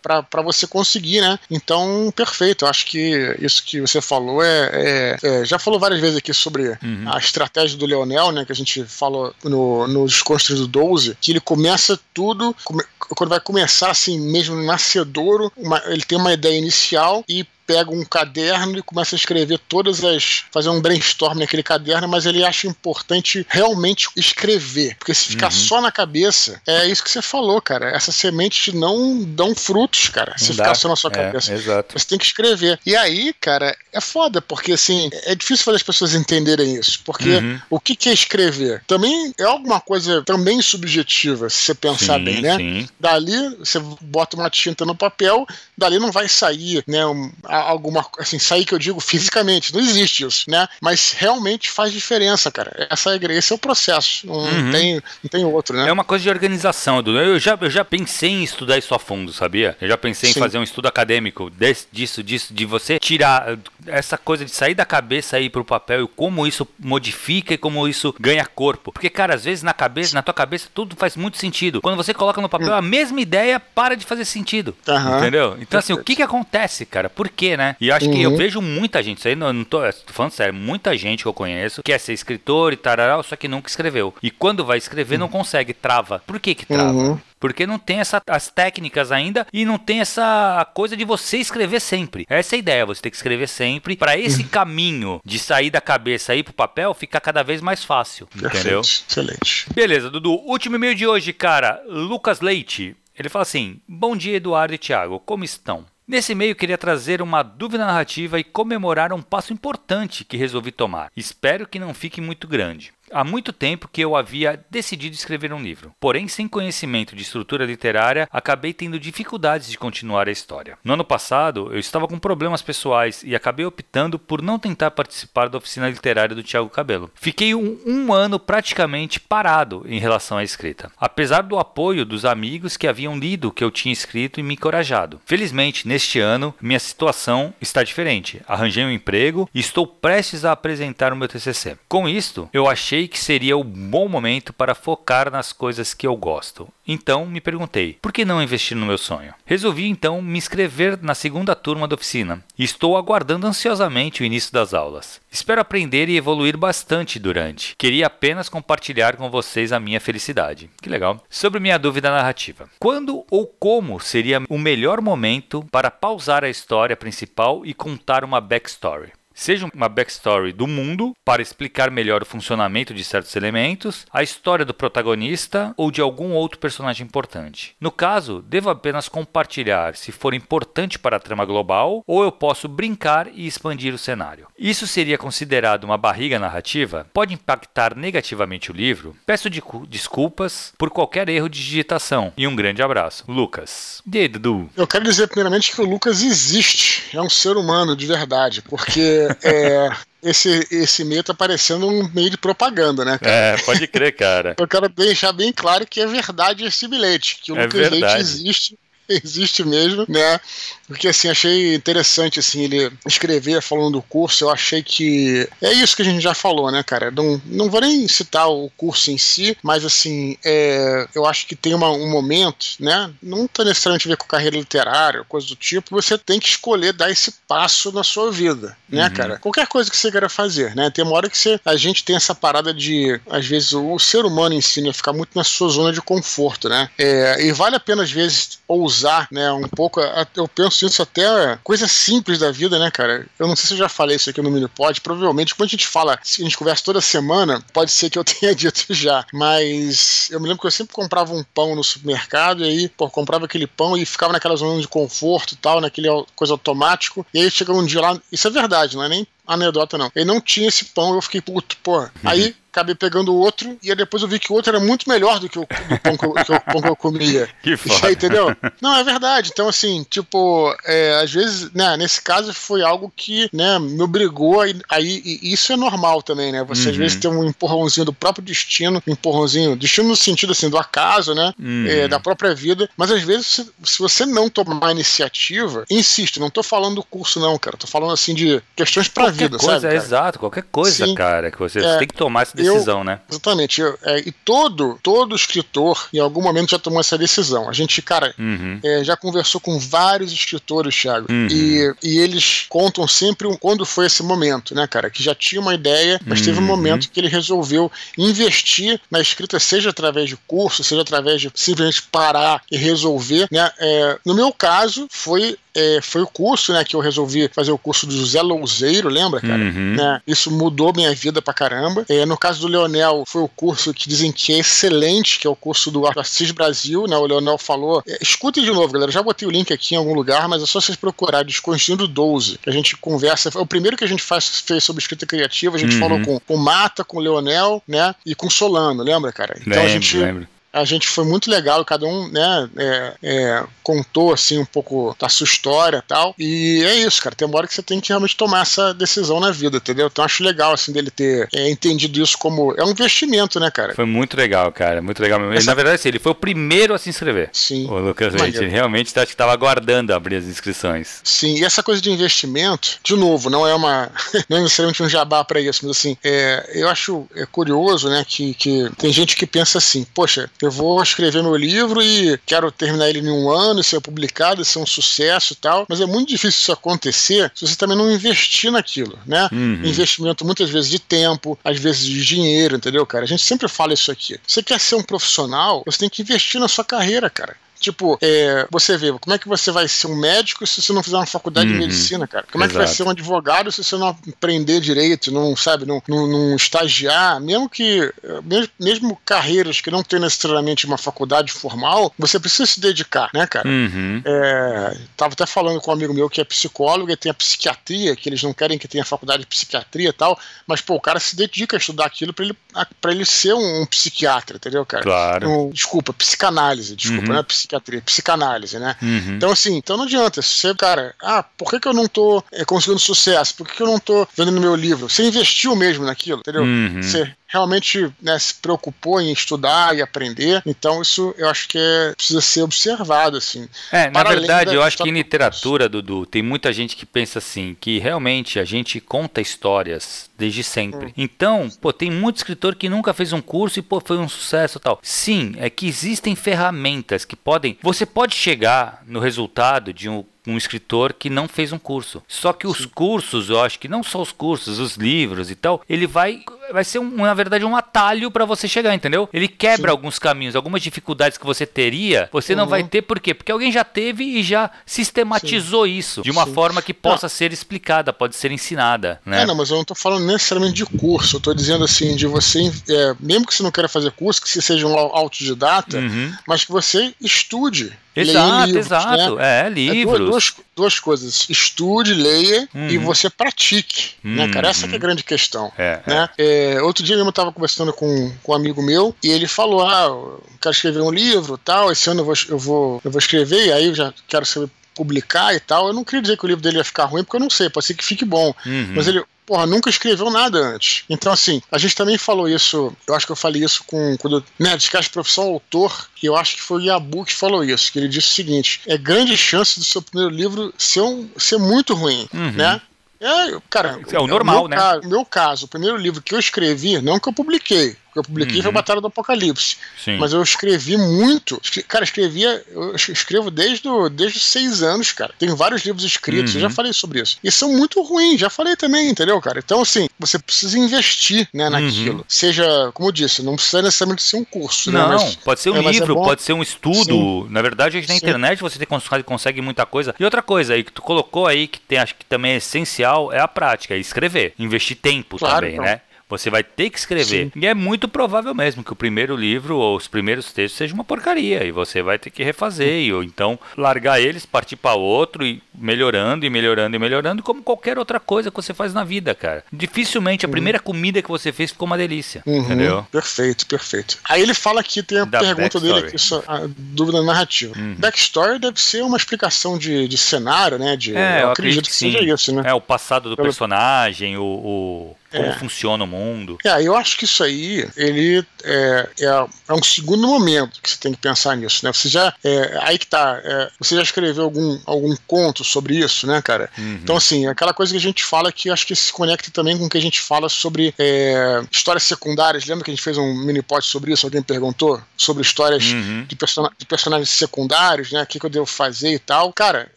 Pra, 0.02 0.42
você 0.42 0.66
conseguir, 0.66 1.20
né? 1.20 1.38
Então, 1.50 2.12
perfeito. 2.14 2.64
Eu 2.64 2.68
acho 2.68 2.86
que 2.86 3.36
isso 3.38 3.62
que 3.64 3.80
você 3.80 4.00
falou 4.00 4.42
é. 4.42 4.70
é, 4.72 5.18
é 5.22 5.44
já 5.44 5.58
falou 5.58 5.78
várias 5.78 6.00
vezes 6.00 6.16
aqui 6.16 6.34
sobre 6.34 6.68
uhum. 6.82 7.04
a 7.06 7.18
estratégia 7.18 7.78
do 7.78 7.86
Leonel, 7.86 8.32
né? 8.32 8.44
Que 8.44 8.52
a 8.52 8.56
gente 8.56 8.84
falou 8.84 9.34
no, 9.42 9.86
nos 9.86 10.22
Construtos 10.22 10.62
do 10.62 10.68
12, 10.68 11.16
que 11.20 11.32
ele 11.32 11.40
começa 11.40 11.98
tudo. 12.12 12.54
Come, 12.64 12.82
quando 12.98 13.30
vai 13.30 13.40
começar 13.40 13.90
assim, 13.90 14.18
mesmo 14.18 14.56
nascedouro, 14.62 15.52
uma, 15.56 15.82
ele 15.86 16.02
tem 16.02 16.18
uma 16.18 16.32
ideia 16.32 16.58
inicial 16.58 17.24
e 17.28 17.46
pega 17.66 17.90
um 17.90 18.04
caderno 18.04 18.78
e 18.78 18.82
começa 18.82 19.14
a 19.14 19.18
escrever 19.18 19.58
todas 19.68 20.04
as. 20.04 20.44
fazer 20.50 20.68
um 20.68 20.80
brainstorm 20.80 21.38
naquele 21.38 21.62
caderno, 21.62 22.08
mas 22.08 22.26
ele 22.26 22.44
acha 22.44 22.66
importante 22.66 23.46
realmente 23.48 24.08
escrever. 24.16 24.96
Porque 24.98 25.14
se 25.14 25.28
ficar 25.28 25.46
uhum. 25.46 25.52
só 25.52 25.80
na 25.80 25.92
cabeça, 25.92 26.60
é 26.66 26.86
isso 26.86 27.02
que 27.02 27.10
você 27.10 27.22
falou, 27.22 27.60
cara. 27.60 27.90
Essas 27.90 28.14
sementes 28.16 28.72
não 28.74 29.22
dão 29.22 29.54
frutos, 29.54 30.08
cara. 30.08 30.36
Se 30.36 30.52
dá. 30.54 30.64
ficar 30.64 30.74
só 30.74 30.88
na 30.88 30.96
sua 30.96 31.10
é, 31.10 31.14
cabeça. 31.14 31.52
Exato. 31.52 31.98
Você 31.98 32.06
tem 32.06 32.18
que 32.18 32.26
escrever. 32.26 32.78
E 32.84 32.96
aí, 32.96 33.34
cara, 33.40 33.76
é 33.92 34.00
foda, 34.00 34.40
porque 34.40 34.72
assim, 34.72 35.10
é 35.24 35.34
difícil 35.34 35.64
fazer 35.64 35.76
as 35.76 35.82
pessoas 35.82 36.14
entenderem 36.14 36.74
isso. 36.74 37.00
Porque 37.04 37.36
uhum. 37.36 37.60
o 37.70 37.80
que, 37.80 37.96
que 37.96 38.08
é 38.08 38.12
escrever? 38.12 38.82
Também 38.86 39.32
é 39.38 39.44
alguma 39.44 39.80
coisa 39.80 40.22
também 40.22 40.60
subjetiva, 40.60 41.48
se 41.48 41.58
você 41.58 41.74
pensar 41.74 42.18
sim, 42.18 42.24
bem, 42.24 42.42
né? 42.42 42.56
Sim. 42.56 42.88
Dali, 42.98 43.56
você 43.56 43.78
bota 44.00 44.36
uma 44.36 44.50
tinta 44.50 44.84
no 44.84 44.94
papel, 44.94 45.46
dali 45.76 45.98
não 45.98 46.12
vai 46.12 46.28
sair, 46.28 46.84
né? 46.86 47.04
Um, 47.06 47.30
alguma 47.44 48.06
assim, 48.18 48.38
sair 48.38 48.64
que 48.64 48.74
eu 48.74 48.78
digo 48.78 49.00
fisicamente, 49.00 49.72
não 49.72 49.80
existe 49.80 50.24
isso, 50.24 50.44
né? 50.48 50.68
Mas 50.80 51.12
realmente 51.12 51.70
faz 51.70 51.92
diferença, 51.92 52.50
cara. 52.50 52.86
Essa, 52.90 53.16
esse 53.16 53.52
é 53.52 53.56
o 53.56 53.58
processo, 53.58 54.26
não, 54.26 54.36
uhum. 54.36 54.70
tem, 54.70 54.94
não 54.94 55.30
tem 55.30 55.44
outro, 55.44 55.76
né? 55.76 55.88
É 55.88 55.92
uma 55.92 56.04
coisa 56.04 56.22
de 56.22 56.30
organização, 56.30 57.00
Edu. 57.00 57.18
Eu 57.18 57.38
já, 57.38 57.58
eu 57.60 57.70
já 57.70 57.84
pensei 57.84 58.30
em 58.30 58.42
estudar 58.42 58.78
isso 58.78 58.94
a 58.94 58.98
fundo, 58.98 59.32
sabia? 59.32 59.76
Eu 59.80 59.88
já 59.88 59.96
pensei 59.96 60.32
Sim. 60.32 60.38
em 60.38 60.42
fazer 60.42 60.58
um 60.58 60.62
estudo 60.62 60.86
acadêmico 60.86 61.50
desse, 61.50 61.86
disso, 61.90 62.22
disso, 62.22 62.54
de 62.54 62.64
você 62.64 62.98
tirar 62.98 63.58
essa 63.86 64.16
coisa 64.16 64.44
de 64.44 64.50
sair 64.50 64.74
da 64.74 64.84
cabeça 64.84 65.38
e 65.38 65.46
ir 65.46 65.50
pro 65.50 65.64
papel 65.64 66.04
e 66.04 66.08
como 66.08 66.46
isso 66.46 66.66
modifica 66.78 67.54
e 67.54 67.58
como 67.58 67.86
isso 67.88 68.14
ganha 68.18 68.44
corpo. 68.46 68.92
Porque, 68.92 69.10
cara, 69.10 69.34
às 69.34 69.44
vezes 69.44 69.62
na 69.62 69.72
cabeça, 69.72 70.14
na 70.14 70.22
tua 70.22 70.34
cabeça, 70.34 70.68
tudo 70.72 70.96
faz 70.96 71.16
muito 71.16 71.38
sentido. 71.38 71.80
Quando 71.80 71.96
você 71.96 72.14
coloca 72.14 72.40
no 72.40 72.48
papel, 72.48 72.68
hum. 72.68 72.74
a 72.74 72.82
mesma 72.82 73.20
ideia 73.20 73.58
para 73.58 73.96
de 73.96 74.04
fazer 74.04 74.24
sentido. 74.24 74.74
Uhum. 74.86 75.18
Entendeu? 75.18 75.56
Então, 75.66 75.78
assim, 75.78 75.92
o 75.92 76.04
que 76.04 76.16
que 76.16 76.22
acontece, 76.22 76.84
cara? 76.86 77.08
Por 77.08 77.28
quê? 77.28 77.54
né? 77.56 77.76
E 77.80 77.90
acho 77.90 78.06
uhum. 78.06 78.12
que 78.12 78.22
eu 78.22 78.30
uhum. 78.30 78.36
vejo 78.36 78.60
muita 78.60 79.02
gente, 79.02 79.18
isso 79.18 79.28
aí 79.28 79.36
não, 79.36 79.52
não 79.52 79.64
tô, 79.64 79.80
tô, 79.80 80.12
falando 80.12 80.32
sério, 80.32 80.54
muita 80.54 80.96
gente 80.96 81.22
que 81.22 81.28
eu 81.28 81.34
conheço 81.34 81.82
quer 81.82 81.98
ser 81.98 82.12
escritor 82.12 82.72
e 82.72 82.76
tal, 82.76 83.22
só 83.22 83.36
que 83.36 83.48
nunca 83.48 83.68
escreveu. 83.68 84.14
E 84.22 84.30
quando 84.30 84.64
vai 84.64 84.78
escrever, 84.78 85.14
uhum. 85.14 85.20
não 85.20 85.28
consegue, 85.28 85.72
trava. 85.72 86.22
Por 86.26 86.38
que 86.40 86.54
que 86.54 86.66
trava? 86.66 86.92
Uhum. 86.92 87.18
Porque 87.38 87.66
não 87.66 87.78
tem 87.78 87.98
essa, 87.98 88.22
as 88.26 88.48
técnicas 88.48 89.12
ainda 89.12 89.46
e 89.52 89.66
não 89.66 89.76
tem 89.76 90.00
essa 90.00 90.66
coisa 90.72 90.96
de 90.96 91.04
você 91.04 91.36
escrever 91.36 91.80
sempre. 91.80 92.24
Essa 92.28 92.54
é 92.54 92.56
a 92.56 92.58
ideia, 92.58 92.86
você 92.86 93.02
tem 93.02 93.10
que 93.10 93.16
escrever 93.16 93.48
sempre 93.48 93.96
para 93.96 94.16
esse 94.16 94.42
uhum. 94.42 94.48
caminho 94.48 95.20
de 95.22 95.38
sair 95.38 95.70
da 95.70 95.80
cabeça 95.80 96.34
e 96.34 96.38
ir 96.38 96.42
pro 96.42 96.54
papel 96.54 96.94
ficar 96.94 97.20
cada 97.20 97.42
vez 97.42 97.60
mais 97.60 97.84
fácil. 97.84 98.26
Perfeito. 98.28 98.56
Entendeu? 98.56 98.80
Excelente. 98.80 99.66
Beleza, 99.74 100.08
Dudu. 100.08 100.32
Último 100.46 100.76
e-mail 100.76 100.94
de 100.94 101.06
hoje, 101.06 101.32
cara. 101.34 101.82
Lucas 101.86 102.40
Leite. 102.40 102.96
Ele 103.18 103.28
fala 103.28 103.42
assim: 103.42 103.80
Bom 103.88 104.16
dia, 104.16 104.36
Eduardo 104.36 104.74
e 104.74 104.78
Thiago. 104.78 105.20
Como 105.20 105.44
estão? 105.44 105.86
Nesse 106.06 106.32
e-mail 106.32 106.54
queria 106.54 106.76
trazer 106.76 107.22
uma 107.22 107.42
dúvida 107.42 107.86
narrativa 107.86 108.38
e 108.38 108.44
comemorar 108.44 109.10
um 109.10 109.22
passo 109.22 109.54
importante 109.54 110.22
que 110.22 110.36
resolvi 110.36 110.70
tomar. 110.70 111.10
Espero 111.16 111.66
que 111.66 111.78
não 111.78 111.94
fique 111.94 112.20
muito 112.20 112.46
grande. 112.46 112.92
Há 113.14 113.22
muito 113.22 113.52
tempo 113.52 113.88
que 113.92 114.00
eu 114.00 114.16
havia 114.16 114.60
decidido 114.68 115.14
escrever 115.14 115.52
um 115.52 115.62
livro, 115.62 115.94
porém, 116.00 116.26
sem 116.26 116.48
conhecimento 116.48 117.14
de 117.14 117.22
estrutura 117.22 117.64
literária, 117.64 118.28
acabei 118.28 118.72
tendo 118.72 118.98
dificuldades 118.98 119.70
de 119.70 119.78
continuar 119.78 120.26
a 120.26 120.32
história. 120.32 120.76
No 120.82 120.94
ano 120.94 121.04
passado, 121.04 121.68
eu 121.72 121.78
estava 121.78 122.08
com 122.08 122.18
problemas 122.18 122.60
pessoais 122.60 123.22
e 123.22 123.36
acabei 123.36 123.64
optando 123.64 124.18
por 124.18 124.42
não 124.42 124.58
tentar 124.58 124.90
participar 124.90 125.48
da 125.48 125.58
oficina 125.58 125.88
literária 125.88 126.34
do 126.34 126.42
Tiago 126.42 126.68
Cabelo. 126.68 127.08
Fiquei 127.14 127.54
um, 127.54 127.78
um 127.86 128.12
ano 128.12 128.40
praticamente 128.40 129.20
parado 129.20 129.84
em 129.86 130.00
relação 130.00 130.38
à 130.38 130.42
escrita, 130.42 130.90
apesar 130.98 131.42
do 131.42 131.56
apoio 131.56 132.04
dos 132.04 132.24
amigos 132.24 132.76
que 132.76 132.88
haviam 132.88 133.16
lido 133.16 133.46
o 133.46 133.52
que 133.52 133.62
eu 133.62 133.70
tinha 133.70 133.92
escrito 133.92 134.40
e 134.40 134.42
me 134.42 134.54
encorajado. 134.54 135.20
Felizmente, 135.24 135.86
neste 135.86 136.18
ano, 136.18 136.52
minha 136.60 136.80
situação 136.80 137.54
está 137.60 137.84
diferente. 137.84 138.42
Arranjei 138.48 138.84
um 138.84 138.90
emprego 138.90 139.48
e 139.54 139.60
estou 139.60 139.86
prestes 139.86 140.44
a 140.44 140.50
apresentar 140.50 141.12
o 141.12 141.16
meu 141.16 141.28
TCC. 141.28 141.78
Com 141.88 142.08
isto, 142.08 142.48
eu 142.52 142.68
achei 142.68 143.03
achei 143.04 143.08
que 143.08 143.18
seria 143.18 143.56
o 143.56 143.64
bom 143.64 144.08
momento 144.08 144.52
para 144.52 144.74
focar 144.74 145.30
nas 145.30 145.52
coisas 145.52 145.94
que 145.94 146.06
eu 146.06 146.16
gosto. 146.16 146.68
Então 146.86 147.26
me 147.26 147.40
perguntei, 147.40 147.98
por 148.00 148.12
que 148.12 148.24
não 148.24 148.42
investir 148.42 148.76
no 148.76 148.86
meu 148.86 148.98
sonho? 148.98 149.34
Resolvi 149.44 149.88
então 149.88 150.20
me 150.20 150.38
inscrever 150.38 150.98
na 151.02 151.14
segunda 151.14 151.54
turma 151.54 151.88
da 151.88 151.94
oficina 151.94 152.42
e 152.58 152.64
estou 152.64 152.96
aguardando 152.96 153.46
ansiosamente 153.46 154.22
o 154.22 154.24
início 154.24 154.52
das 154.52 154.74
aulas. 154.74 155.20
Espero 155.30 155.60
aprender 155.60 156.08
e 156.08 156.16
evoluir 156.16 156.56
bastante 156.56 157.18
durante. 157.18 157.74
Queria 157.76 158.06
apenas 158.06 158.48
compartilhar 158.48 159.16
com 159.16 159.30
vocês 159.30 159.72
a 159.72 159.80
minha 159.80 160.00
felicidade. 160.00 160.70
Que 160.80 160.88
legal. 160.88 161.22
Sobre 161.28 161.60
minha 161.60 161.78
dúvida 161.78 162.10
narrativa. 162.10 162.68
Quando 162.78 163.24
ou 163.30 163.46
como 163.46 164.00
seria 164.00 164.42
o 164.48 164.58
melhor 164.58 165.00
momento 165.00 165.64
para 165.70 165.90
pausar 165.90 166.44
a 166.44 166.50
história 166.50 166.96
principal 166.96 167.64
e 167.64 167.74
contar 167.74 168.24
uma 168.24 168.40
backstory? 168.40 169.12
Seja 169.34 169.68
uma 169.74 169.88
backstory 169.88 170.52
do 170.52 170.66
mundo 170.66 171.14
para 171.24 171.42
explicar 171.42 171.90
melhor 171.90 172.22
o 172.22 172.26
funcionamento 172.26 172.94
de 172.94 173.04
certos 173.04 173.34
elementos, 173.36 174.06
a 174.12 174.22
história 174.22 174.64
do 174.64 174.72
protagonista 174.72 175.74
ou 175.76 175.90
de 175.90 176.00
algum 176.00 176.32
outro 176.32 176.58
personagem 176.58 177.04
importante. 177.04 177.74
No 177.80 177.90
caso, 177.90 178.42
devo 178.48 178.70
apenas 178.70 179.08
compartilhar 179.08 179.96
se 179.96 180.12
for 180.12 180.34
importante 180.34 180.98
para 180.98 181.16
a 181.16 181.20
trama 181.20 181.44
global 181.44 182.02
ou 182.06 182.22
eu 182.22 182.30
posso 182.30 182.68
brincar 182.68 183.28
e 183.34 183.46
expandir 183.46 183.92
o 183.92 183.98
cenário. 183.98 184.46
Isso 184.58 184.86
seria 184.86 185.18
considerado 185.18 185.84
uma 185.84 185.98
barriga 185.98 186.38
narrativa? 186.38 187.06
Pode 187.12 187.34
impactar 187.34 187.96
negativamente 187.96 188.70
o 188.70 188.74
livro? 188.74 189.16
Peço 189.26 189.50
de 189.50 189.62
desculpas 189.88 190.72
por 190.78 190.90
qualquer 190.90 191.28
erro 191.28 191.48
de 191.48 191.58
digitação 191.58 192.32
e 192.36 192.46
um 192.46 192.54
grande 192.54 192.82
abraço. 192.82 193.24
Lucas. 193.26 194.02
Aí, 194.12 194.28
Dudu? 194.28 194.70
Eu 194.76 194.86
quero 194.86 195.04
dizer 195.04 195.26
primeiramente 195.26 195.74
que 195.74 195.80
o 195.80 195.84
Lucas 195.84 196.22
existe, 196.22 197.16
é 197.16 197.20
um 197.20 197.28
ser 197.28 197.56
humano 197.56 197.96
de 197.96 198.06
verdade, 198.06 198.62
porque 198.62 199.23
é, 199.42 199.90
esse, 200.22 200.66
esse 200.70 201.04
meio 201.04 201.22
tá 201.22 201.34
parecendo 201.34 201.88
um 201.88 202.08
meio 202.12 202.30
de 202.30 202.38
propaganda, 202.38 203.04
né? 203.04 203.18
Cara? 203.18 203.32
É, 203.32 203.56
pode 203.58 203.86
crer, 203.86 204.16
cara. 204.16 204.54
Eu 204.58 204.66
quero 204.66 204.88
deixar 204.88 205.32
bem 205.32 205.52
claro 205.52 205.86
que 205.86 206.00
é 206.00 206.06
verdade 206.06 206.64
esse 206.64 206.88
bilhete, 206.88 207.38
que 207.42 207.52
o 207.52 207.56
é 207.56 207.64
Lucas 207.64 207.90
Leite 207.90 208.16
existe 208.16 208.78
existe 209.22 209.64
mesmo, 209.64 210.04
né? 210.08 210.40
Porque 210.86 211.08
assim, 211.08 211.28
achei 211.28 211.74
interessante 211.74 212.38
assim 212.38 212.64
ele 212.64 212.92
escrever 213.06 213.62
falando 213.62 213.92
do 213.92 214.02
curso. 214.02 214.44
Eu 214.44 214.50
achei 214.50 214.82
que 214.82 215.48
é 215.62 215.72
isso 215.72 215.96
que 215.96 216.02
a 216.02 216.04
gente 216.04 216.20
já 216.20 216.34
falou, 216.34 216.70
né, 216.70 216.82
cara? 216.82 217.10
Não, 217.10 217.40
não 217.46 217.70
vou 217.70 217.80
nem 217.80 218.06
citar 218.06 218.48
o 218.48 218.70
curso 218.76 219.10
em 219.10 219.18
si, 219.18 219.56
mas 219.62 219.84
assim, 219.84 220.36
é, 220.44 221.06
eu 221.14 221.24
acho 221.26 221.46
que 221.46 221.56
tem 221.56 221.74
uma, 221.74 221.90
um 221.90 222.10
momento, 222.10 222.66
né? 222.80 223.10
Não 223.22 223.46
tem 223.46 223.64
necessariamente 223.64 224.06
a 224.06 224.10
ver 224.10 224.16
com 224.16 224.26
carreira 224.26 224.56
literária, 224.56 225.24
coisa 225.24 225.46
do 225.46 225.56
tipo. 225.56 225.94
Você 225.94 226.18
tem 226.18 226.38
que 226.38 226.48
escolher 226.48 226.92
dar 226.92 227.10
esse 227.10 227.32
passo 227.48 227.90
na 227.92 228.04
sua 228.04 228.30
vida, 228.30 228.76
né, 228.88 229.06
uhum. 229.06 229.14
cara? 229.14 229.38
Qualquer 229.38 229.66
coisa 229.66 229.90
que 229.90 229.96
você 229.96 230.10
queira 230.10 230.28
fazer, 230.28 230.74
né? 230.74 230.90
Tem 230.90 231.04
uma 231.04 231.14
hora 231.14 231.30
que 231.30 231.38
você, 231.38 231.58
a 231.64 231.76
gente 231.76 232.04
tem 232.04 232.16
essa 232.16 232.34
parada 232.34 232.74
de, 232.74 233.20
às 233.30 233.46
vezes, 233.46 233.72
o 233.72 233.98
ser 233.98 234.24
humano 234.24 234.54
ensina 234.54 234.90
a 234.90 234.94
ficar 234.94 235.12
muito 235.12 235.30
na 235.34 235.44
sua 235.44 235.68
zona 235.68 235.92
de 235.92 236.02
conforto, 236.02 236.68
né? 236.68 236.90
É, 236.98 237.42
e 237.42 237.52
vale 237.52 237.76
a 237.76 237.80
pena, 237.80 238.02
às 238.02 238.10
vezes, 238.10 238.58
ousar, 238.68 238.93
né? 239.30 239.50
Um 239.52 239.68
pouco. 239.68 240.00
Eu 240.34 240.48
penso 240.48 240.86
isso 240.86 241.02
até 241.02 241.58
coisa 241.62 241.88
simples 241.88 242.38
da 242.38 242.50
vida, 242.50 242.78
né, 242.78 242.90
cara? 242.90 243.26
Eu 243.38 243.46
não 243.46 243.56
sei 243.56 243.68
se 243.68 243.74
eu 243.74 243.78
já 243.78 243.88
falei 243.88 244.16
isso 244.16 244.30
aqui 244.30 244.42
no 244.42 244.50
Minipod. 244.50 245.00
Provavelmente, 245.00 245.54
quando 245.54 245.68
a 245.68 245.70
gente 245.70 245.86
fala, 245.86 246.18
se 246.22 246.40
a 246.40 246.44
gente 246.44 246.56
conversa 246.56 246.84
toda 246.84 247.00
semana, 247.00 247.62
pode 247.72 247.90
ser 247.90 248.10
que 248.10 248.18
eu 248.18 248.24
tenha 248.24 248.54
dito 248.54 248.92
já. 248.92 249.24
Mas 249.32 250.28
eu 250.30 250.40
me 250.40 250.46
lembro 250.46 250.60
que 250.60 250.66
eu 250.66 250.70
sempre 250.70 250.94
comprava 250.94 251.34
um 251.34 251.42
pão 251.42 251.74
no 251.74 251.84
supermercado 251.84 252.64
e 252.64 252.68
aí, 252.68 252.88
pô, 252.88 253.08
comprava 253.10 253.44
aquele 253.44 253.66
pão 253.66 253.96
e 253.96 254.04
ficava 254.04 254.32
naquela 254.32 254.56
zona 254.56 254.80
de 254.80 254.88
conforto 254.88 255.52
e 255.52 255.56
tal, 255.56 255.80
naquele 255.80 256.08
coisa 256.34 256.52
automático. 256.52 257.26
E 257.32 257.40
aí 257.40 257.50
chegou 257.50 257.78
um 257.78 257.84
dia 257.84 258.00
lá, 258.00 258.18
isso 258.30 258.46
é 258.46 258.50
verdade, 258.50 258.96
não 258.96 259.04
é 259.04 259.08
nem 259.08 259.26
anedota 259.46 259.98
não. 259.98 260.10
Ele 260.14 260.24
não 260.24 260.40
tinha 260.40 260.68
esse 260.68 260.86
pão, 260.86 261.14
eu 261.14 261.22
fiquei 261.22 261.40
puto, 261.40 261.76
pô. 261.82 261.98
Uhum. 261.98 262.08
Aí 262.24 262.56
acabei 262.74 262.94
pegando 262.96 263.32
o 263.32 263.38
outro 263.38 263.78
e 263.80 263.94
depois 263.94 264.22
eu 264.22 264.28
vi 264.28 264.40
que 264.40 264.52
o 264.52 264.56
outro 264.56 264.74
era 264.74 264.84
muito 264.84 265.08
melhor 265.08 265.38
do 265.38 265.48
que 265.48 265.58
o, 265.58 265.62
do 265.62 265.98
pão, 266.00 266.16
que 266.16 266.24
eu, 266.24 266.60
pão 266.60 266.82
que 266.82 266.88
eu 266.88 266.96
comia. 266.96 267.48
Que 267.62 267.76
foda. 267.76 268.12
entendeu? 268.12 268.54
Não, 268.80 268.96
é 268.96 269.04
verdade. 269.04 269.50
Então, 269.52 269.68
assim, 269.68 270.04
tipo, 270.10 270.74
é, 270.84 271.20
às 271.22 271.32
vezes, 271.32 271.70
né, 271.72 271.96
nesse 271.96 272.20
caso 272.20 272.52
foi 272.52 272.82
algo 272.82 273.10
que, 273.14 273.48
né, 273.52 273.78
me 273.78 274.02
obrigou 274.02 274.60
a, 274.60 274.66
aí 274.90 275.22
e 275.24 275.52
isso 275.52 275.72
é 275.72 275.76
normal 275.76 276.22
também, 276.22 276.52
né? 276.52 276.62
Você 276.64 276.84
uhum. 276.84 276.90
às 276.90 276.96
vezes 276.96 277.16
tem 277.20 277.30
um 277.30 277.44
empurrãozinho 277.44 278.04
do 278.04 278.12
próprio 278.12 278.44
destino, 278.44 279.02
um 279.06 279.12
empurrãozinho, 279.12 279.76
destino 279.76 280.08
no 280.08 280.16
sentido, 280.16 280.52
assim, 280.52 280.68
do 280.68 280.76
acaso, 280.76 281.34
né? 281.34 281.54
Uhum. 281.58 281.86
É, 281.88 282.08
da 282.08 282.20
própria 282.20 282.54
vida. 282.54 282.88
Mas 282.96 283.10
às 283.10 283.22
vezes, 283.22 283.46
se, 283.46 283.70
se 283.82 283.98
você 283.98 284.26
não 284.26 284.50
tomar 284.50 284.90
iniciativa, 284.90 285.84
insisto, 285.90 286.40
não 286.40 286.50
tô 286.50 286.62
falando 286.62 286.96
do 286.96 287.02
curso 287.02 287.40
não, 287.40 287.58
cara. 287.58 287.76
Tô 287.76 287.86
falando, 287.86 288.12
assim, 288.12 288.34
de 288.34 288.62
questões 288.76 289.08
pra 289.08 289.30
vida, 289.30 289.56
coisa, 289.56 289.74
sabe? 289.74 289.82
Cara? 289.82 289.94
Exato, 289.94 290.38
qualquer 290.38 290.64
coisa, 290.64 291.06
Sim. 291.06 291.14
cara, 291.14 291.50
que 291.50 291.58
você, 291.58 291.80
é, 291.80 291.98
tem 291.98 292.08
que 292.08 292.14
tomar 292.14 292.42
essa 292.42 292.63
decisão, 292.72 292.98
eu, 292.98 293.04
né? 293.04 293.20
Exatamente. 293.30 293.80
Eu, 293.80 293.98
é, 294.02 294.18
e 294.20 294.32
todo, 294.32 294.98
todo 295.02 295.34
escritor, 295.34 296.08
em 296.12 296.18
algum 296.18 296.42
momento, 296.42 296.70
já 296.70 296.78
tomou 296.78 297.00
essa 297.00 297.18
decisão. 297.18 297.68
A 297.68 297.72
gente, 297.72 298.00
cara, 298.02 298.34
uhum. 298.38 298.80
é, 298.82 299.04
já 299.04 299.16
conversou 299.16 299.60
com 299.60 299.78
vários 299.78 300.32
escritores, 300.32 300.94
Thiago, 300.94 301.26
uhum. 301.30 301.48
e, 301.50 301.94
e 302.02 302.18
eles 302.18 302.66
contam 302.68 303.06
sempre 303.06 303.48
quando 303.58 303.84
foi 303.84 304.06
esse 304.06 304.22
momento, 304.22 304.74
né, 304.74 304.86
cara? 304.86 305.10
Que 305.10 305.22
já 305.22 305.34
tinha 305.34 305.60
uma 305.60 305.74
ideia, 305.74 306.20
mas 306.26 306.40
teve 306.40 306.58
um 306.58 306.62
uhum. 306.62 306.68
momento 306.68 307.10
que 307.10 307.20
ele 307.20 307.28
resolveu 307.28 307.90
investir 308.18 309.00
na 309.10 309.20
escrita, 309.20 309.58
seja 309.58 309.90
através 309.90 310.28
de 310.28 310.36
curso, 310.46 310.82
seja 310.82 311.02
através 311.02 311.40
de 311.40 311.50
simplesmente 311.54 312.02
parar 312.02 312.62
e 312.70 312.76
resolver, 312.76 313.48
né? 313.50 313.70
É, 313.78 314.18
no 314.24 314.34
meu 314.34 314.52
caso, 314.52 315.06
foi 315.10 315.56
é, 315.74 316.00
foi 316.00 316.22
o 316.22 316.26
curso, 316.26 316.72
né, 316.72 316.84
que 316.84 316.94
eu 316.94 317.00
resolvi 317.00 317.48
fazer 317.48 317.72
o 317.72 317.78
curso 317.78 318.06
do 318.06 318.26
Zé 318.26 318.40
Louzeiro, 318.42 319.08
lembra, 319.08 319.40
cara? 319.40 319.62
Uhum. 319.62 319.94
Né? 319.96 320.20
Isso 320.26 320.50
mudou 320.50 320.92
minha 320.94 321.12
vida 321.14 321.42
pra 321.42 321.52
caramba. 321.52 322.04
É, 322.08 322.24
no 322.24 322.36
caso 322.36 322.60
do 322.60 322.68
Leonel, 322.68 323.24
foi 323.26 323.42
o 323.42 323.48
curso 323.48 323.92
que 323.92 324.08
dizem 324.08 324.30
que 324.30 324.52
é 324.52 324.58
excelente, 324.58 325.38
que 325.38 325.46
é 325.46 325.50
o 325.50 325.56
curso 325.56 325.90
do 325.90 326.06
Assis 326.06 326.50
Brasil, 326.50 327.06
né? 327.06 327.16
O 327.16 327.26
Leonel 327.26 327.58
falou. 327.58 328.02
É, 328.06 328.18
escutem 328.20 328.62
de 328.62 328.70
novo, 328.70 328.92
galera. 328.92 329.10
Já 329.10 329.22
botei 329.22 329.46
o 329.46 329.50
link 329.50 329.72
aqui 329.72 329.94
em 329.94 329.98
algum 329.98 330.14
lugar, 330.14 330.48
mas 330.48 330.62
é 330.62 330.66
só 330.66 330.80
vocês 330.80 330.96
procurarem 330.96 331.46
Desconstruindo 331.46 332.06
12, 332.06 332.58
que 332.58 332.70
a 332.70 332.72
gente 332.72 332.96
conversa. 332.96 333.50
É 333.54 333.58
o 333.58 333.66
primeiro 333.66 333.96
que 333.96 334.04
a 334.04 334.08
gente 334.08 334.22
faz, 334.22 334.60
fez 334.60 334.84
sobre 334.84 335.02
escrita 335.02 335.26
criativa. 335.26 335.76
A 335.76 335.78
gente 335.78 335.94
uhum. 335.94 336.00
falou 336.00 336.20
com, 336.22 336.40
com 336.40 336.56
Mata, 336.56 337.04
com 337.04 337.18
o 337.18 337.20
Leonel, 337.20 337.82
né? 337.86 338.14
E 338.24 338.34
com 338.34 338.48
Solano, 338.48 339.02
lembra, 339.02 339.32
cara? 339.32 339.54
Então 339.60 339.72
lembro, 339.72 339.86
a 339.86 339.88
gente. 339.88 340.16
Lembro 340.16 340.53
a 340.74 340.84
gente 340.84 341.08
foi 341.08 341.24
muito 341.24 341.48
legal, 341.48 341.84
cada 341.84 342.04
um, 342.04 342.28
né, 342.28 342.68
é, 342.76 343.14
é, 343.22 343.64
contou, 343.82 344.32
assim, 344.32 344.58
um 344.58 344.64
pouco 344.64 345.16
da 345.18 345.28
sua 345.28 345.44
história 345.44 345.98
e 345.98 346.08
tal, 346.08 346.34
e 346.36 346.82
é 346.84 346.96
isso, 346.96 347.22
cara, 347.22 347.34
tem 347.36 347.46
uma 347.46 347.56
hora 347.56 347.66
que 347.68 347.74
você 347.74 347.82
tem 347.82 348.00
que 348.00 348.08
realmente 348.08 348.36
tomar 348.36 348.62
essa 348.62 348.92
decisão 348.92 349.38
na 349.38 349.52
vida, 349.52 349.76
entendeu? 349.76 350.08
Então 350.08 350.24
acho 350.24 350.42
legal, 350.42 350.72
assim, 350.72 350.92
dele 350.92 351.10
ter 351.10 351.48
é, 351.54 351.70
entendido 351.70 352.20
isso 352.20 352.36
como, 352.36 352.74
é 352.76 352.84
um 352.84 352.90
investimento, 352.90 353.60
né, 353.60 353.70
cara? 353.70 353.94
Foi 353.94 354.04
muito 354.04 354.36
legal, 354.36 354.72
cara, 354.72 355.00
muito 355.00 355.22
legal 355.22 355.38
mesmo. 355.38 355.54
Essa... 355.54 355.66
Na 355.66 355.74
verdade, 355.74 355.94
assim, 355.94 356.08
ele 356.08 356.18
foi 356.18 356.32
o 356.32 356.34
primeiro 356.34 356.92
a 356.92 356.98
se 356.98 357.08
inscrever. 357.08 357.50
Sim. 357.52 357.86
O 357.86 357.98
Lucas 358.00 358.34
Leite, 358.34 358.58
ele 358.58 358.68
realmente 358.68 359.16
acho 359.16 359.26
que 359.26 359.34
estava 359.34 359.52
aguardando 359.52 360.12
abrir 360.12 360.36
as 360.36 360.44
inscrições. 360.44 361.20
Sim, 361.22 361.58
e 361.58 361.64
essa 361.64 361.82
coisa 361.82 362.00
de 362.00 362.10
investimento, 362.10 362.98
de 363.04 363.14
novo, 363.14 363.48
não 363.48 363.64
é 363.64 363.74
uma, 363.74 364.10
não 364.48 364.58
é 364.58 364.62
necessariamente 364.62 365.02
um 365.02 365.08
jabá 365.08 365.44
para 365.44 365.60
isso, 365.60 365.86
mas 365.86 365.96
assim, 365.96 366.16
é, 366.24 366.70
eu 366.74 366.88
acho 366.88 367.26
é 367.36 367.46
curioso, 367.46 368.08
né, 368.08 368.24
que, 368.26 368.54
que 368.54 368.90
tem 368.98 369.12
gente 369.12 369.36
que 369.36 369.46
pensa 369.46 369.78
assim, 369.78 370.04
poxa, 370.12 370.50
eu 370.64 370.70
vou 370.70 371.02
escrever 371.02 371.42
meu 371.42 371.56
livro 371.56 372.02
e 372.02 372.38
quero 372.46 372.70
terminar 372.72 373.08
ele 373.08 373.20
em 373.20 373.30
um 373.30 373.50
ano, 373.50 373.82
ser 373.82 374.00
publicado, 374.00 374.64
ser 374.64 374.78
um 374.78 374.86
sucesso 374.86 375.52
e 375.52 375.56
tal. 375.56 375.86
Mas 375.88 376.00
é 376.00 376.06
muito 376.06 376.28
difícil 376.28 376.60
isso 376.60 376.72
acontecer 376.72 377.52
se 377.54 377.66
você 377.66 377.76
também 377.76 377.96
não 377.96 378.10
investir 378.10 378.70
naquilo, 378.70 379.18
né? 379.26 379.48
Uhum. 379.52 379.80
Investimento 379.84 380.44
muitas 380.44 380.70
vezes 380.70 380.90
de 380.90 380.98
tempo, 380.98 381.58
às 381.64 381.78
vezes 381.78 382.04
de 382.04 382.24
dinheiro, 382.24 382.76
entendeu, 382.76 383.04
cara? 383.06 383.24
A 383.24 383.28
gente 383.28 383.42
sempre 383.42 383.68
fala 383.68 383.92
isso 383.92 384.10
aqui. 384.10 384.38
Você 384.46 384.62
quer 384.62 384.80
ser 384.80 384.94
um 384.94 385.02
profissional, 385.02 385.82
você 385.86 385.98
tem 385.98 386.08
que 386.08 386.22
investir 386.22 386.60
na 386.60 386.68
sua 386.68 386.84
carreira, 386.84 387.28
cara. 387.28 387.56
Tipo, 387.84 388.16
é, 388.22 388.66
você 388.70 388.96
vê, 388.96 389.12
como 389.12 389.34
é 389.34 389.38
que 389.38 389.46
você 389.46 389.70
vai 389.70 389.86
ser 389.86 390.06
um 390.06 390.16
médico 390.16 390.66
se 390.66 390.80
você 390.80 390.92
não 390.92 391.02
fizer 391.02 391.16
uma 391.16 391.26
faculdade 391.26 391.66
uhum. 391.66 391.74
de 391.74 391.78
medicina, 391.80 392.26
cara? 392.26 392.46
Como 392.50 392.64
Exato. 392.64 392.78
é 392.78 392.80
que 392.80 392.86
vai 392.86 392.94
ser 392.94 393.02
um 393.02 393.10
advogado 393.10 393.70
se 393.70 393.84
você 393.84 393.96
não 393.96 394.08
aprender 394.08 394.80
direito, 394.80 395.30
não, 395.30 395.54
sabe, 395.54 395.84
não, 395.84 396.02
não, 396.08 396.26
não 396.26 396.56
estagiar? 396.56 397.38
Mesmo 397.40 397.68
que, 397.68 398.10
mesmo, 398.42 398.68
mesmo, 398.80 399.20
carreiras 399.24 399.82
que 399.82 399.90
não 399.90 400.02
tem 400.02 400.18
necessariamente 400.18 400.86
uma 400.86 400.96
faculdade 400.96 401.52
formal, 401.52 402.10
você 402.18 402.40
precisa 402.40 402.64
se 402.64 402.80
dedicar, 402.80 403.28
né, 403.34 403.46
cara? 403.46 403.68
Uhum. 403.68 404.22
É, 404.24 404.96
tava 405.14 405.34
até 405.34 405.44
falando 405.44 405.78
com 405.78 405.90
um 405.90 405.94
amigo 405.94 406.14
meu 406.14 406.30
que 406.30 406.40
é 406.40 406.44
psicólogo 406.44 407.10
e 407.10 407.16
tem 407.16 407.30
a 407.30 407.34
psiquiatria, 407.34 408.16
que 408.16 408.30
eles 408.30 408.42
não 408.42 408.54
querem 408.54 408.78
que 408.78 408.88
tenha 408.88 409.04
faculdade 409.04 409.40
de 409.40 409.46
psiquiatria 409.46 410.08
e 410.08 410.12
tal, 410.12 410.38
mas, 410.66 410.80
pô, 410.80 410.94
o 410.94 411.00
cara 411.00 411.20
se 411.20 411.36
dedica 411.36 411.76
a 411.76 411.78
estudar 411.78 412.06
aquilo 412.06 412.32
para 412.32 412.46
ele, 412.46 412.56
pra 412.98 413.12
ele 413.12 413.26
ser 413.26 413.52
um, 413.52 413.82
um, 413.82 413.86
psiquiatra, 413.86 414.56
entendeu, 414.56 414.86
cara? 414.86 415.02
Claro. 415.02 415.50
Um, 415.50 415.70
desculpa, 415.70 416.14
psicanálise, 416.14 416.96
desculpa, 416.96 417.26
uhum. 417.26 417.32
não 417.34 417.40
é 417.40 417.42
psiquiatria 417.42 417.73
psiquiatria, 417.80 418.02
psicanálise, 418.02 418.78
né? 418.78 418.96
Uhum. 419.02 419.36
Então, 419.36 419.50
assim, 419.50 419.76
então 419.76 419.96
não 419.96 420.04
adianta. 420.04 420.42
Você, 420.42 420.74
cara, 420.74 421.14
ah, 421.22 421.42
por 421.42 421.70
que, 421.70 421.80
que 421.80 421.88
eu 421.88 421.94
não 421.94 422.06
tô 422.06 422.42
é, 422.52 422.64
conseguindo 422.64 422.98
sucesso? 422.98 423.54
Por 423.56 423.66
que, 423.66 423.76
que 423.76 423.82
eu 423.82 423.86
não 423.86 423.98
tô 423.98 424.26
vendendo 424.36 424.60
meu 424.60 424.74
livro? 424.74 425.08
Você 425.08 425.24
investiu 425.24 425.74
mesmo 425.76 426.04
naquilo, 426.04 426.40
entendeu? 426.40 426.62
Uhum. 426.62 427.02
Você 427.02 427.32
realmente 427.54 428.12
né, 428.20 428.36
se 428.36 428.52
preocupou 428.54 429.20
em 429.20 429.32
estudar 429.32 429.96
e 429.96 430.02
aprender. 430.02 430.60
Então, 430.66 431.00
isso 431.00 431.32
eu 431.38 431.48
acho 431.48 431.68
que 431.68 431.78
é, 431.78 432.12
precisa 432.16 432.40
ser 432.40 432.62
observado, 432.62 433.36
assim. 433.36 433.68
É, 433.92 434.10
na 434.10 434.24
verdade, 434.24 434.74
eu 434.74 434.82
acho 434.82 434.98
que 434.98 435.08
em 435.08 435.12
literatura, 435.12 435.88
Dudu, 435.88 436.26
tem 436.26 436.42
muita 436.42 436.72
gente 436.72 436.96
que 436.96 437.06
pensa 437.06 437.38
assim, 437.38 437.76
que 437.80 438.00
realmente 438.00 438.58
a 438.58 438.64
gente 438.64 439.00
conta 439.00 439.40
histórias 439.40 440.28
desde 440.36 440.64
sempre. 440.64 441.06
Hum. 441.06 441.12
Então, 441.16 441.70
pô, 441.80 441.92
tem 441.92 442.10
muito 442.10 442.38
escritor 442.38 442.74
que 442.74 442.88
nunca 442.88 443.14
fez 443.14 443.32
um 443.32 443.40
curso 443.40 443.78
e, 443.78 443.82
pô, 443.82 444.00
foi 444.04 444.18
um 444.18 444.28
sucesso 444.28 444.80
tal. 444.80 444.98
Sim, 445.00 445.54
é 445.58 445.70
que 445.70 445.86
existem 445.86 446.34
ferramentas 446.34 447.24
que 447.24 447.36
podem. 447.36 447.78
Você 447.82 448.04
pode 448.04 448.34
chegar 448.34 449.04
no 449.06 449.20
resultado 449.20 449.92
de 449.92 450.08
um 450.08 450.24
um 450.46 450.56
escritor 450.56 451.12
que 451.12 451.30
não 451.30 451.48
fez 451.48 451.72
um 451.72 451.78
curso. 451.78 452.22
Só 452.28 452.52
que 452.52 452.66
os 452.66 452.78
Sim. 452.78 452.90
cursos, 452.94 453.48
eu 453.48 453.60
acho 453.60 453.78
que 453.78 453.88
não 453.88 454.02
só 454.02 454.20
os 454.20 454.32
cursos, 454.32 454.78
os 454.78 454.96
livros 454.96 455.50
e 455.50 455.54
tal, 455.54 455.82
ele 455.88 456.06
vai 456.06 456.42
vai 456.72 456.84
ser 456.84 456.98
um, 456.98 457.10
na 457.10 457.34
verdade 457.34 457.64
um 457.64 457.76
atalho 457.76 458.30
para 458.30 458.44
você 458.44 458.66
chegar, 458.66 458.94
entendeu? 458.94 459.28
Ele 459.32 459.48
quebra 459.48 459.90
Sim. 459.90 459.96
alguns 459.96 460.18
caminhos, 460.18 460.56
algumas 460.56 460.82
dificuldades 460.82 461.38
que 461.38 461.44
você 461.44 461.66
teria, 461.66 462.28
você 462.32 462.52
uhum. 462.52 462.60
não 462.60 462.66
vai 462.66 462.82
uhum. 462.82 462.88
ter 462.88 463.02
por 463.02 463.20
quê? 463.20 463.34
Porque 463.34 463.52
alguém 463.52 463.70
já 463.70 463.84
teve 463.84 464.24
e 464.24 464.42
já 464.42 464.70
sistematizou 464.86 465.84
Sim. 465.84 465.92
isso 465.92 466.22
de 466.22 466.30
uma 466.30 466.46
forma 466.46 466.80
que 466.82 466.94
possa 466.94 467.26
não. 467.26 467.30
ser 467.30 467.52
explicada, 467.52 468.12
pode 468.12 468.36
ser 468.36 468.50
ensinada, 468.50 469.20
né? 469.24 469.42
É, 469.42 469.46
não, 469.46 469.54
mas 469.54 469.70
eu 469.70 469.74
não 469.74 469.82
estou 469.82 469.96
falando 469.96 470.26
necessariamente 470.26 470.74
de 470.74 470.86
curso, 470.86 471.36
eu 471.36 471.40
tô 471.40 471.54
dizendo 471.54 471.84
assim 471.84 472.16
de 472.16 472.26
você, 472.26 472.72
é, 472.88 473.14
mesmo 473.20 473.46
que 473.46 473.54
você 473.54 473.62
não 473.62 473.70
queira 473.70 473.88
fazer 473.88 474.10
curso, 474.12 474.40
que 474.40 474.48
você 474.48 474.62
seja 474.62 474.86
um 474.86 474.94
autodidata, 474.94 475.98
uhum. 475.98 476.32
mas 476.46 476.64
que 476.64 476.72
você 476.72 477.14
estude, 477.20 477.92
Exato, 478.16 478.66
livros, 478.66 478.86
exato. 478.86 479.34
Né? 479.36 479.66
É, 479.66 479.68
livros. 479.68 480.20
É 480.20 480.24
duas, 480.24 480.54
duas, 480.76 480.98
coisas. 480.98 481.46
Estude, 481.48 482.14
leia 482.14 482.68
uhum. 482.74 482.88
e 482.88 482.98
você 482.98 483.28
pratique. 483.28 484.12
Uhum. 484.24 484.36
Né, 484.36 484.48
cara? 484.48 484.68
Essa 484.68 484.86
é 484.86 484.88
a 484.88 484.92
uhum. 484.92 484.98
grande 484.98 485.22
questão. 485.22 485.72
É, 485.76 486.00
né? 486.06 486.28
É. 486.38 486.82
outro 486.82 487.02
dia 487.02 487.16
eu 487.16 487.28
estava 487.28 487.52
conversando 487.52 487.92
com, 487.92 488.32
com 488.42 488.52
um 488.52 488.54
amigo 488.54 488.82
meu 488.82 489.14
e 489.22 489.30
ele 489.30 489.48
falou: 489.48 489.86
Ah, 489.86 490.04
eu 490.04 490.42
quero 490.60 490.74
escrever 490.74 491.00
um 491.00 491.10
livro 491.10 491.58
tal, 491.58 491.90
esse 491.90 492.08
ano 492.08 492.20
eu 492.20 492.24
vou, 492.24 492.34
eu 492.48 492.58
vou, 492.58 493.00
eu 493.04 493.10
vou 493.10 493.18
escrever, 493.18 493.66
e 493.66 493.72
aí 493.72 493.86
eu 493.86 493.94
já 493.94 494.14
quero 494.28 494.46
saber 494.46 494.70
publicar 494.94 495.54
e 495.54 495.60
tal. 495.60 495.88
Eu 495.88 495.94
não 495.94 496.04
queria 496.04 496.22
dizer 496.22 496.36
que 496.36 496.44
o 496.44 496.48
livro 496.48 496.62
dele 496.62 496.78
ia 496.78 496.84
ficar 496.84 497.06
ruim, 497.06 497.24
porque 497.24 497.36
eu 497.36 497.40
não 497.40 497.50
sei, 497.50 497.68
pode 497.68 497.86
ser 497.86 497.94
que 497.94 498.04
fique 498.04 498.24
bom. 498.24 498.54
Uhum. 498.64 498.92
Mas 498.94 499.08
ele, 499.08 499.22
porra, 499.46 499.66
nunca 499.66 499.90
escreveu 499.90 500.30
nada 500.30 500.58
antes. 500.58 501.04
Então, 501.08 501.32
assim, 501.32 501.60
a 501.70 501.78
gente 501.78 501.94
também 501.94 502.18
falou 502.18 502.48
isso, 502.48 502.94
eu 503.06 503.14
acho 503.14 503.26
que 503.26 503.32
eu 503.32 503.36
falei 503.36 503.64
isso 503.64 503.84
com 503.84 504.16
quando 504.18 504.44
né, 504.58 504.76
descarte 504.76 505.10
profissão 505.10 505.44
autor, 505.44 506.08
e 506.22 506.26
eu 506.26 506.36
acho 506.36 506.56
que 506.56 506.62
foi 506.62 506.78
o 506.78 506.84
Yabu 506.84 507.24
que 507.24 507.34
falou 507.34 507.64
isso, 507.64 507.92
que 507.92 507.98
ele 507.98 508.08
disse 508.08 508.28
o 508.28 508.34
seguinte: 508.34 508.80
é 508.86 508.96
grande 508.96 509.36
chance 509.36 509.78
do 509.78 509.84
seu 509.84 510.02
primeiro 510.02 510.34
livro 510.34 510.72
ser, 510.78 511.02
um, 511.02 511.28
ser 511.36 511.58
muito 511.58 511.94
ruim, 511.94 512.28
uhum. 512.32 512.52
né? 512.52 512.80
É, 513.20 513.58
cara, 513.70 514.00
é 514.12 514.18
o 514.18 514.26
normal, 514.26 514.66
é 514.66 514.68
né? 514.68 515.00
No 515.02 515.08
meu 515.08 515.24
caso, 515.24 515.64
o 515.64 515.68
primeiro 515.68 515.96
livro 515.96 516.20
que 516.20 516.34
eu 516.34 516.38
escrevi, 516.38 517.00
não 517.00 517.18
que 517.18 517.28
eu 517.28 517.32
publiquei, 517.32 517.96
eu 518.18 518.22
publiquei 518.22 518.56
uhum. 518.56 518.62
foi 518.62 518.72
Batalha 518.72 519.00
do 519.00 519.06
Apocalipse. 519.06 519.76
Sim. 520.02 520.16
Mas 520.18 520.32
eu 520.32 520.42
escrevi 520.42 520.96
muito. 520.96 521.60
Cara, 521.88 522.04
escrevia. 522.04 522.62
Eu 522.70 522.94
escrevo 522.94 523.50
desde, 523.50 523.88
o, 523.88 524.08
desde 524.08 524.40
seis 524.40 524.82
anos, 524.82 525.12
cara. 525.12 525.34
Tenho 525.38 525.56
vários 525.56 525.82
livros 525.82 526.04
escritos, 526.04 526.52
uhum. 526.52 526.58
eu 526.58 526.60
já 526.62 526.68
uhum. 526.68 526.74
falei 526.74 526.92
sobre 526.92 527.20
isso. 527.20 527.38
E 527.42 527.50
são 527.50 527.72
muito 527.72 528.02
ruins, 528.02 528.40
já 528.40 528.50
falei 528.50 528.76
também, 528.76 529.10
entendeu, 529.10 529.40
cara? 529.40 529.58
Então, 529.58 529.80
assim, 529.80 530.08
você 530.18 530.38
precisa 530.38 530.78
investir 530.78 531.48
né, 531.52 531.68
naquilo. 531.68 532.18
Uhum. 532.18 532.24
Seja, 532.28 532.90
como 532.92 533.08
eu 533.08 533.12
disse, 533.12 533.42
não 533.42 533.56
precisa 533.56 533.82
necessariamente 533.82 534.22
ser 534.22 534.36
um 534.36 534.44
curso. 534.44 534.90
Né, 534.90 534.98
não, 534.98 535.08
né? 535.08 535.14
Mas, 535.14 535.36
pode 535.36 535.60
ser 535.60 535.70
um 535.70 535.76
é, 535.76 535.84
é 535.84 535.90
livro, 535.90 536.12
é 536.12 536.24
pode 536.24 536.42
ser 536.42 536.52
um 536.52 536.62
estudo. 536.62 537.04
Sim. 537.04 537.46
Na 537.50 537.62
verdade, 537.62 537.98
hoje 537.98 538.08
na 538.08 538.14
Sim. 538.14 538.20
internet 538.20 538.60
você 538.60 538.78
consegue 539.24 539.60
muita 539.60 539.86
coisa. 539.86 540.14
E 540.18 540.24
outra 540.24 540.42
coisa 540.42 540.74
aí 540.74 540.84
que 540.84 540.92
tu 540.92 541.02
colocou 541.02 541.46
aí, 541.46 541.66
que 541.66 541.80
tem, 541.80 541.98
acho 541.98 542.14
que 542.14 542.24
também 542.24 542.52
é 542.52 542.56
essencial, 542.56 543.32
é 543.32 543.40
a 543.40 543.48
prática, 543.48 543.94
é 543.94 543.98
escrever. 543.98 544.54
Investir 544.58 544.96
tempo 544.96 545.38
claro, 545.38 545.66
também, 545.66 545.72
então. 545.74 545.84
né? 545.84 546.00
Você 546.28 546.50
vai 546.50 546.64
ter 546.64 546.90
que 546.90 546.98
escrever. 546.98 547.46
Sim. 547.46 547.52
E 547.54 547.66
é 547.66 547.74
muito 547.74 548.08
provável 548.08 548.54
mesmo 548.54 548.82
que 548.82 548.92
o 548.92 548.96
primeiro 548.96 549.36
livro 549.36 549.76
ou 549.76 549.96
os 549.96 550.08
primeiros 550.08 550.52
textos 550.52 550.78
seja 550.78 550.94
uma 550.94 551.04
porcaria 551.04 551.64
e 551.64 551.70
você 551.70 552.02
vai 552.02 552.18
ter 552.18 552.30
que 552.30 552.42
refazer 552.42 553.14
ou 553.14 553.22
então 553.22 553.58
largar 553.76 554.20
eles, 554.20 554.46
partir 554.46 554.76
para 554.76 554.94
outro 554.94 555.44
e 555.44 555.62
melhorando 555.74 556.46
e 556.46 556.50
melhorando 556.50 556.96
e 556.96 556.98
melhorando 556.98 557.42
como 557.42 557.62
qualquer 557.62 557.98
outra 557.98 558.18
coisa 558.18 558.50
que 558.50 558.56
você 558.56 558.72
faz 558.72 558.94
na 558.94 559.04
vida, 559.04 559.34
cara. 559.34 559.64
Dificilmente 559.72 560.44
a 560.44 560.48
uhum. 560.48 560.52
primeira 560.52 560.78
comida 560.78 561.22
que 561.22 561.28
você 561.28 561.52
fez 561.52 561.70
ficou 561.70 561.86
uma 561.86 561.98
delícia, 561.98 562.42
uhum. 562.46 562.58
entendeu? 562.58 563.06
Perfeito, 563.10 563.66
perfeito. 563.66 564.18
Aí 564.28 564.42
ele 564.42 564.54
fala 564.54 564.80
aqui 564.80 565.02
tem 565.02 565.18
a 565.18 565.24
da 565.24 565.40
pergunta 565.40 565.78
dele 565.80 565.98
aqui, 565.98 566.16
a 566.46 566.62
dúvida 566.66 567.22
narrativa. 567.22 567.76
Uhum. 567.76 567.96
Backstory 567.98 568.58
deve 568.58 568.80
ser 568.80 569.02
uma 569.02 569.16
explicação 569.16 569.76
de, 569.76 570.08
de 570.08 570.16
cenário, 570.16 570.78
né? 570.78 570.96
De, 570.96 571.14
é, 571.14 571.18
eu, 571.18 571.46
eu 571.46 571.50
acredito, 571.50 571.52
acredito 571.52 571.84
que, 571.84 571.90
que 571.90 571.96
seja 571.96 572.34
isso, 572.34 572.54
né? 572.54 572.62
É 572.64 572.74
o 572.74 572.80
passado 572.80 573.28
do 573.28 573.36
Pelo... 573.36 573.46
personagem, 573.46 574.36
o, 574.36 574.42
o 574.42 575.16
como 575.36 575.48
é. 575.48 575.58
funciona 575.58 576.04
o 576.04 576.06
mundo. 576.06 576.58
É, 576.64 576.82
eu 576.82 576.96
acho 576.96 577.16
que 577.16 577.24
isso 577.24 577.42
aí, 577.42 577.88
ele 577.96 578.44
é, 578.62 579.08
é, 579.20 579.46
é, 579.68 579.72
um 579.74 579.82
segundo 579.82 580.26
momento 580.26 580.80
que 580.80 580.90
você 580.90 580.96
tem 580.98 581.12
que 581.12 581.18
pensar 581.18 581.56
nisso, 581.56 581.84
né? 581.84 581.92
Você 581.92 582.08
já, 582.08 582.32
é, 582.42 582.78
aí 582.82 582.98
que 582.98 583.06
tá, 583.06 583.40
é, 583.42 583.70
você 583.78 583.96
já 583.96 584.02
escreveu 584.02 584.44
algum, 584.44 584.78
algum 584.86 585.14
conto 585.26 585.64
sobre 585.64 585.96
isso, 585.96 586.26
né, 586.26 586.40
cara? 586.40 586.70
Uhum. 586.78 587.00
Então, 587.02 587.16
assim, 587.16 587.46
aquela 587.46 587.74
coisa 587.74 587.92
que 587.92 587.98
a 587.98 588.00
gente 588.00 588.24
fala 588.24 588.52
que 588.52 588.70
acho 588.70 588.86
que 588.86 588.94
se 588.94 589.12
conecta 589.12 589.50
também 589.50 589.76
com 589.76 589.86
o 589.86 589.88
que 589.88 589.98
a 589.98 590.02
gente 590.02 590.20
fala 590.20 590.48
sobre 590.48 590.94
é, 590.98 591.62
histórias 591.70 592.04
secundárias. 592.04 592.64
Lembra 592.64 592.84
que 592.84 592.90
a 592.90 592.94
gente 592.94 593.02
fez 593.02 593.18
um 593.18 593.34
mini 593.44 593.62
pod 593.62 593.84
sobre 593.84 594.12
isso? 594.12 594.26
Alguém 594.26 594.42
perguntou? 594.42 595.00
Sobre 595.16 595.42
histórias 595.42 595.84
uhum. 595.92 596.24
de, 596.26 596.36
person 596.36 596.68
de, 596.78 596.86
personagens 596.86 597.30
secundários, 597.30 598.12
né? 598.12 598.22
O 598.22 598.26
que, 598.26 598.38
que, 598.38 598.46
eu 598.46 598.50
devo 598.50 598.66
fazer 598.66 599.12
e 599.12 599.18
tal. 599.18 599.52
Cara, 599.52 599.90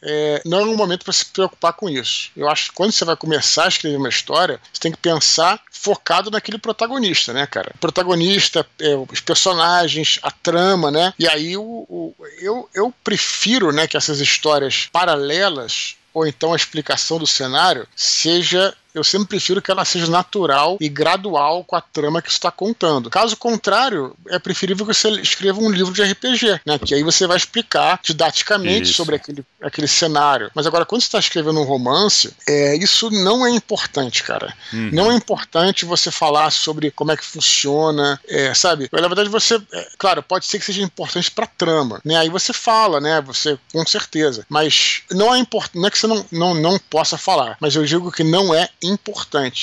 é, 0.02 0.42
não 0.46 0.60
é 0.60 0.64
um 0.64 0.76
momento 0.76 1.04
para 1.04 1.14
se 1.14 1.26
preocupar 1.26 1.74
com 1.74 1.90
isso. 1.90 2.32
Eu 2.36 2.50
acho 2.50 2.70
que 2.70 2.76
quando 2.76 2.92
você 2.92 3.06
vai 3.06 3.16
começar 3.16 3.66
a 3.66 3.70
escrever 3.70 3.98
uma 3.98 4.10
história, 4.10 4.60
você 4.74 4.82
tem 4.82 4.92
que 4.92 4.98
pensar 4.98 5.27
focado 5.72 6.32
naquele 6.32 6.58
protagonista, 6.58 7.34
né, 7.34 7.46
cara? 7.46 7.72
O 7.76 7.78
protagonista, 7.78 8.66
é, 8.80 8.96
os 8.96 9.22
personagens, 9.22 10.20
a 10.22 10.32
trama, 10.32 10.92
né? 10.92 11.14
E 11.20 11.28
aí 11.28 11.58
o, 11.58 11.62
o, 11.64 12.16
eu, 12.40 12.70
eu 12.74 12.94
prefiro, 13.04 13.72
né, 13.72 13.88
que 13.88 13.98
essas 13.98 14.20
histórias 14.20 14.90
paralelas 14.92 15.96
ou 16.14 16.26
então 16.26 16.52
a 16.52 16.56
explicação 16.56 17.20
do 17.20 17.28
cenário 17.28 17.88
seja 17.96 18.76
eu 18.98 19.04
sempre 19.04 19.28
prefiro 19.28 19.62
que 19.62 19.72
ela 19.72 19.86
seja 19.86 20.08
natural 20.08 20.78
e 20.80 20.90
gradual 20.90 21.64
com 21.64 21.76
a 21.76 21.82
trama 21.82 22.22
que 22.22 22.30
está 22.30 22.52
contando. 22.52 23.10
Caso 23.10 23.38
contrário, 23.38 24.16
é 24.30 24.40
preferível 24.40 24.86
que 24.86 24.94
você 24.94 25.10
escreva 25.22 25.60
um 25.60 25.70
livro 25.70 25.94
de 25.94 26.04
RPG, 26.04 26.62
né? 26.66 26.80
Que 26.80 26.96
aí 26.96 27.04
você 27.04 27.28
vai 27.28 27.38
explicar 27.38 28.00
didaticamente 28.04 28.84
isso. 28.90 28.94
sobre 28.94 29.16
aquele, 29.16 29.46
aquele 29.62 29.88
cenário. 29.88 30.52
Mas 30.54 30.66
agora, 30.66 30.86
quando 30.86 31.02
você 31.02 31.08
está 31.08 31.20
escrevendo 31.20 31.60
um 31.60 31.64
romance, 31.64 32.34
é, 32.48 32.76
isso 32.76 33.10
não 33.10 33.46
é 33.46 33.50
importante, 33.52 34.24
cara. 34.24 34.54
Uhum. 34.74 34.90
Não 34.92 35.12
é 35.12 35.16
importante 35.16 35.86
você 35.86 36.12
falar 36.12 36.52
sobre 36.52 36.92
como 36.92 37.12
é 37.12 37.18
que 37.18 37.26
funciona, 37.26 38.20
é, 38.28 38.54
sabe? 38.54 38.90
Na 38.92 39.08
verdade, 39.08 39.30
você, 39.30 39.62
é, 39.74 39.88
claro, 39.98 40.24
pode 40.24 40.46
ser 40.46 40.60
que 40.60 40.66
seja 40.66 40.82
importante 40.82 41.32
para 41.32 41.48
trama, 41.48 42.02
né? 42.04 42.18
Aí 42.18 42.30
você 42.30 42.54
fala, 42.54 43.00
né? 43.00 43.22
Você, 43.22 43.58
com 43.72 43.86
certeza. 43.86 44.46
Mas 44.50 45.04
não 45.12 45.34
é 45.34 45.38
importante, 45.38 45.78
não 45.78 45.88
é 45.88 45.92
que 45.92 45.98
você 45.98 46.08
não, 46.08 46.26
não, 46.32 46.54
não 46.54 46.80
possa 46.80 47.18
falar, 47.18 47.58
mas 47.60 47.76
eu 47.76 47.86
digo 47.86 48.12
que 48.12 48.24
não 48.24 48.54
é 48.54 48.70
importante. 48.84 48.87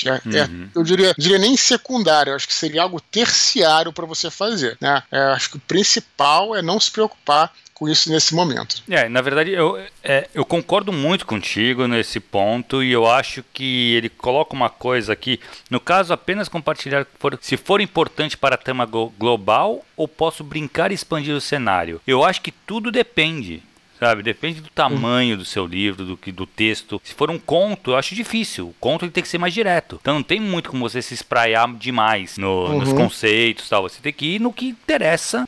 É, 0.07 0.11
é 0.11 0.43
uhum. 0.45 0.69
é, 0.73 0.79
eu 0.79 0.83
diria, 0.83 1.13
diria 1.17 1.37
nem 1.37 1.55
secundário, 1.57 2.35
acho 2.35 2.47
que 2.47 2.53
seria 2.53 2.83
algo 2.83 2.99
terciário 2.99 3.93
para 3.93 4.05
você 4.05 4.29
fazer. 4.29 4.77
Né? 4.79 5.01
É, 5.11 5.19
acho 5.33 5.51
que 5.51 5.57
o 5.57 5.61
principal 5.61 6.55
é 6.55 6.61
não 6.61 6.79
se 6.79 6.91
preocupar 6.91 7.51
com 7.75 7.89
isso 7.89 8.09
nesse 8.09 8.33
momento. 8.33 8.81
É, 8.89 9.07
na 9.09 9.21
verdade, 9.21 9.51
eu, 9.51 9.77
é, 10.01 10.29
eu 10.33 10.45
concordo 10.45 10.93
muito 10.93 11.25
contigo 11.25 11.85
nesse 11.87 12.21
ponto 12.21 12.81
e 12.81 12.91
eu 12.91 13.05
acho 13.05 13.43
que 13.53 13.93
ele 13.93 14.07
coloca 14.07 14.55
uma 14.55 14.69
coisa 14.69 15.11
aqui. 15.11 15.39
No 15.69 15.79
caso, 15.79 16.13
apenas 16.13 16.47
compartilhar 16.47 17.05
se 17.41 17.57
for 17.57 17.81
importante 17.81 18.37
para 18.37 18.55
a 18.55 18.57
trama 18.57 18.85
global 18.85 19.85
ou 19.97 20.07
posso 20.07 20.43
brincar 20.43 20.91
e 20.91 20.95
expandir 20.95 21.35
o 21.35 21.41
cenário. 21.41 22.01
Eu 22.07 22.23
acho 22.23 22.41
que 22.41 22.51
tudo 22.51 22.91
depende 22.91 23.61
sabe? 23.99 24.23
Depende 24.23 24.61
do 24.61 24.69
tamanho 24.69 25.37
do 25.37 25.45
seu 25.45 25.65
livro, 25.65 26.05
do 26.05 26.17
que 26.17 26.31
do 26.31 26.45
texto. 26.45 27.01
Se 27.03 27.13
for 27.13 27.29
um 27.29 27.39
conto, 27.39 27.91
eu 27.91 27.97
acho 27.97 28.15
difícil. 28.15 28.69
O 28.69 28.75
conto 28.79 29.05
ele 29.05 29.11
tem 29.11 29.23
que 29.23 29.29
ser 29.29 29.37
mais 29.37 29.53
direto. 29.53 29.99
Então 30.01 30.15
não 30.15 30.23
tem 30.23 30.39
muito 30.39 30.69
como 30.69 30.87
você 30.87 31.01
se 31.01 31.13
espraiar 31.13 31.71
demais 31.75 32.37
no, 32.37 32.65
uhum. 32.65 32.79
nos 32.79 32.93
conceitos, 32.93 33.69
tal. 33.69 33.83
Você 33.83 33.99
tem 34.01 34.13
que 34.13 34.35
ir 34.35 34.39
no 34.39 34.53
que 34.53 34.67
interessa 34.67 35.45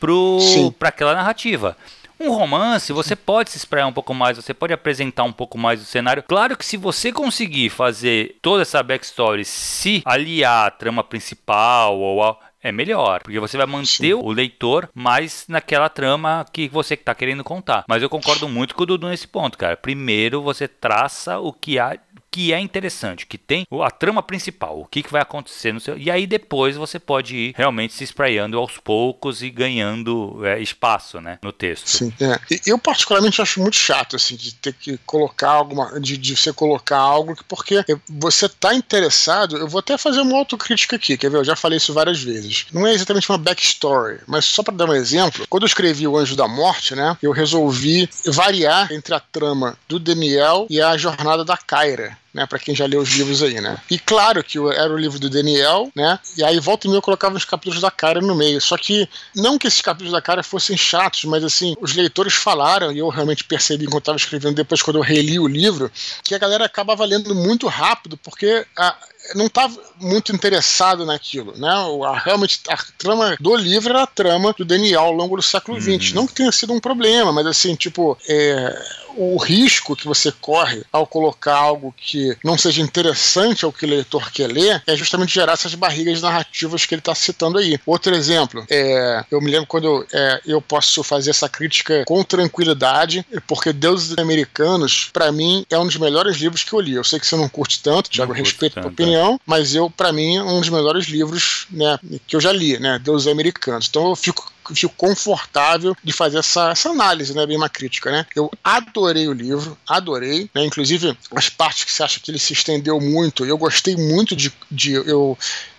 para 0.78 0.90
aquela 0.90 1.14
narrativa. 1.14 1.78
Um 2.20 2.32
romance, 2.32 2.92
você 2.92 3.16
pode 3.16 3.52
se 3.52 3.58
espraiar 3.58 3.86
um 3.86 3.94
pouco 3.94 4.12
mais, 4.12 4.38
você 4.38 4.52
pode 4.52 4.74
apresentar 4.74 5.24
um 5.24 5.32
pouco 5.32 5.56
mais 5.56 5.80
do 5.80 5.86
cenário. 5.86 6.24
Claro 6.24 6.58
que 6.58 6.66
se 6.66 6.76
você 6.76 7.12
conseguir 7.12 7.70
fazer 7.70 8.38
toda 8.42 8.64
essa 8.64 8.82
backstory 8.82 9.46
se 9.46 10.02
aliar 10.04 10.66
à 10.66 10.72
trama 10.72 11.04
principal 11.04 12.00
ou 12.00 12.24
a, 12.24 12.36
é 12.62 12.72
melhor, 12.72 13.22
porque 13.22 13.40
você 13.40 13.58
vai 13.58 13.66
manter 13.66 13.88
Sim. 13.88 14.14
o 14.14 14.32
leitor 14.32 14.90
mais 14.94 15.46
naquela 15.48 15.90
trama 15.90 16.46
que 16.52 16.68
você 16.68 16.96
está 16.96 17.14
querendo 17.14 17.44
contar. 17.44 17.86
Mas 17.88 18.02
eu 18.02 18.10
concordo 18.10 18.50
muito 18.50 18.76
com 18.76 18.84
o 18.84 18.86
Dudu 18.86 19.08
nesse 19.08 19.28
ponto, 19.28 19.58
cara. 19.58 19.78
Primeiro 19.78 20.42
você 20.42 20.68
traça 20.68 21.40
o 21.40 21.54
que 21.54 21.80
há 21.80 21.98
que 22.38 22.54
é 22.54 22.60
interessante, 22.60 23.26
que 23.26 23.36
tem 23.36 23.66
a 23.84 23.90
trama 23.90 24.22
principal, 24.22 24.80
o 24.80 24.86
que, 24.86 25.02
que 25.02 25.12
vai 25.12 25.24
acontecer 25.24 25.74
no 25.74 25.80
seu. 25.80 25.98
E 25.98 26.12
aí 26.12 26.28
depois 26.28 26.76
você 26.76 27.00
pode 27.00 27.36
ir 27.36 27.56
realmente 27.58 27.96
se 27.96 28.04
espraiando 28.04 28.60
aos 28.60 28.78
poucos 28.78 29.42
e 29.42 29.50
ganhando 29.50 30.46
é, 30.46 30.62
espaço, 30.62 31.20
né, 31.20 31.40
no 31.42 31.52
texto. 31.52 31.90
Sim. 31.90 32.14
É. 32.22 32.40
Eu 32.64 32.78
particularmente 32.78 33.42
acho 33.42 33.60
muito 33.60 33.76
chato 33.76 34.16
assim 34.16 34.36
de 34.36 34.54
ter 34.54 34.72
que 34.74 35.00
colocar 35.04 35.50
alguma, 35.50 36.00
de, 36.00 36.16
de 36.16 36.38
você 36.38 36.54
colocar 36.54 37.00
algo 37.00 37.36
porque 37.48 37.84
você 38.08 38.48
tá 38.48 38.72
interessado. 38.76 39.58
Eu 39.58 39.68
vou 39.68 39.80
até 39.80 39.98
fazer 39.98 40.22
uma 40.22 40.38
autocrítica 40.38 40.96
aqui, 40.96 41.18
quer 41.18 41.32
ver? 41.32 41.38
Eu 41.38 41.44
já 41.44 41.56
falei 41.56 41.78
isso 41.78 41.92
várias 41.92 42.22
vezes. 42.22 42.68
Não 42.72 42.86
é 42.86 42.94
exatamente 42.94 43.28
uma 43.32 43.40
backstory, 43.40 44.20
mas 44.28 44.46
só 44.46 44.62
para 44.62 44.76
dar 44.76 44.88
um 44.88 44.94
exemplo, 44.94 45.48
quando 45.50 45.64
eu 45.64 45.68
escrevi 45.68 46.08
o 46.08 46.16
Anjo 46.16 46.36
da 46.36 46.48
Morte, 46.48 46.94
né, 46.94 47.18
eu 47.20 47.32
resolvi 47.32 48.08
variar 48.28 48.94
entre 48.94 49.16
a 49.16 49.20
trama 49.20 49.76
do 49.88 49.98
Daniel 49.98 50.68
e 50.70 50.80
a 50.80 50.96
jornada 50.96 51.44
da 51.44 51.58
Kyra 51.58 52.16
né, 52.34 52.46
para 52.46 52.60
quem 52.60 52.76
já 52.76 52.86
leu 52.86 53.02
os 53.02 53.10
livros 53.10 53.42
aí, 53.42 53.60
né? 53.60 53.78
E 53.90 53.98
claro 53.98 54.44
que 54.44 54.58
era 54.58 54.94
o 54.94 54.98
livro 54.98 55.20
do 55.20 55.30
Daniel, 55.30 55.92
né? 55.96 56.20
E 56.38 56.44
aí 56.44 56.60
volta 56.60 56.86
e 56.86 56.90
meia 56.90 56.98
eu 57.00 57.02
colocava 57.02 57.36
os 57.36 57.46
capítulos 57.46 57.82
da 57.82 57.90
cara 57.90 58.22
no 58.22 58.36
meio. 58.36 58.62
Só 58.62 58.78
que 58.78 59.08
não 59.36 59.58
que 59.58 59.68
esses 59.68 59.82
capítulos 59.82 60.14
da 60.14 60.22
cara 60.22 60.44
fossem 60.44 60.78
chatos, 60.78 61.26
mas 61.26 61.44
assim, 61.44 61.76
os 61.82 61.96
leitores 61.96 62.34
falaram 62.34 62.92
e 62.92 63.00
eu 63.00 63.10
realmente 63.10 63.44
percebi 63.44 63.86
enquanto 63.86 64.04
estava 64.04 64.18
escrevendo 64.18 64.56
depois 64.56 64.82
quando 64.82 64.98
eu 64.98 65.04
reli 65.04 65.40
o 65.40 65.48
livro, 65.48 65.92
que 66.24 66.36
a 66.36 66.40
galera 66.40 66.66
acabava 66.66 67.06
lendo 67.06 67.34
muito 67.34 67.68
rápido 67.68 68.18
porque 68.18 68.66
a, 68.78 68.96
não 69.36 69.48
estava 69.48 69.76
muito 70.00 70.34
interessado 70.34 71.06
naquilo, 71.06 71.54
né? 71.58 71.70
A, 72.06 72.18
realmente 72.18 72.60
a 72.70 72.78
trama 72.98 73.36
do 73.40 73.56
livro 73.56 73.90
era 73.90 74.04
a 74.04 74.08
trama 74.08 74.54
do 74.58 74.66
Daniel 74.66 75.02
ao 75.02 75.12
longo 75.12 75.36
do 75.36 75.42
século 75.42 75.80
XX. 75.80 76.10
Uhum. 76.10 76.16
Não 76.16 76.28
que 76.28 76.34
tenha 76.34 76.52
sido 76.52 76.74
um 76.74 76.80
problema, 76.80 77.32
mas 77.32 77.46
assim, 77.46 77.76
tipo, 77.76 78.18
é, 78.28 78.80
o 79.18 79.38
risco 79.38 79.96
que 79.96 80.06
você 80.06 80.32
corre 80.32 80.84
ao 80.92 81.08
colocar 81.08 81.56
algo 81.56 81.94
que 81.98 82.38
não 82.44 82.58
seja 82.58 82.82
interessante 82.82 83.66
ao 83.66 83.74
que 83.74 83.86
o 83.86 83.90
leitor 83.90 84.32
quer 84.32 84.48
ler 84.48 84.82
é 84.86 84.96
justamente 84.96 85.34
gerar 85.34 85.54
essas 85.54 85.74
barrigas 85.74 86.22
narrativas 86.22 86.86
que 86.86 86.94
ele 86.94 87.00
está 87.00 87.16
citando 87.16 87.58
aí. 87.58 87.80
Outro 87.86 88.14
exemplo, 88.14 88.66
é, 88.70 89.26
eu 89.32 89.42
me 89.42 89.50
lembro 89.50 89.66
quando 89.66 89.86
eu, 89.86 90.08
é, 90.14 90.42
eu 90.46 90.62
posso 90.62 91.04
fazer 91.04 91.32
essa 91.32 91.50
crítica 91.50 92.04
com 92.06 92.24
tranquilidade, 92.24 93.26
porque 93.48 93.74
Deuses 93.74 94.18
Americanos, 94.18 95.10
para 95.12 95.32
mim, 95.32 95.66
é 95.70 95.78
um 95.78 95.86
dos 95.86 95.98
melhores 95.98 96.38
livros 96.38 96.64
que 96.64 96.74
eu 96.74 96.80
li. 96.80 96.94
Eu 96.94 97.04
sei 97.04 97.20
que 97.20 97.26
você 97.26 97.36
não 97.36 97.50
curte 97.50 97.82
tanto, 97.82 98.10
Tiago, 98.10 98.34
respeito 98.34 98.78
a 98.78 98.84
tua 98.84 98.92
opinião, 99.18 99.36
é. 99.36 99.40
mas 99.46 99.76
eu, 99.76 99.90
para 99.90 100.12
mim, 100.12 100.38
é 100.38 100.44
um 100.44 100.60
dos 100.60 100.70
melhores 100.70 101.06
livros 101.06 101.68
né, 101.72 102.00
que 102.26 102.36
eu 102.36 102.42
já 102.42 102.52
li, 102.52 102.80
né? 102.80 103.00
Deuses 103.00 103.28
Americanos. 103.28 103.88
Então 103.90 104.10
eu 104.10 104.16
fico 104.16 104.52
fico 104.76 104.94
confortável 104.98 105.96
de 106.04 106.12
fazer 106.12 106.40
essa, 106.40 106.72
essa 106.72 106.90
análise, 106.90 107.34
né, 107.34 107.46
bem 107.46 107.56
uma 107.56 107.70
crítica, 107.70 108.12
né? 108.12 108.26
Eu 108.36 108.52
adorei 108.62 109.26
o 109.30 109.32
livro, 109.32 109.78
adorei, 109.88 110.50
né? 110.54 110.66
Inclusive 110.66 111.18
as 111.34 111.48
partes 111.48 111.86
que 111.86 111.92
você 111.92 112.04
acha 112.04 112.20
que 112.20 112.30
ele 112.30 112.40
se 112.40 112.52
estendeu 112.52 113.00
muito, 113.00 113.46
eu 113.46 113.58
gostei 113.58 113.96
muito 113.96 114.36
de, 114.36 114.52
de 114.70 114.94
eu 114.94 115.38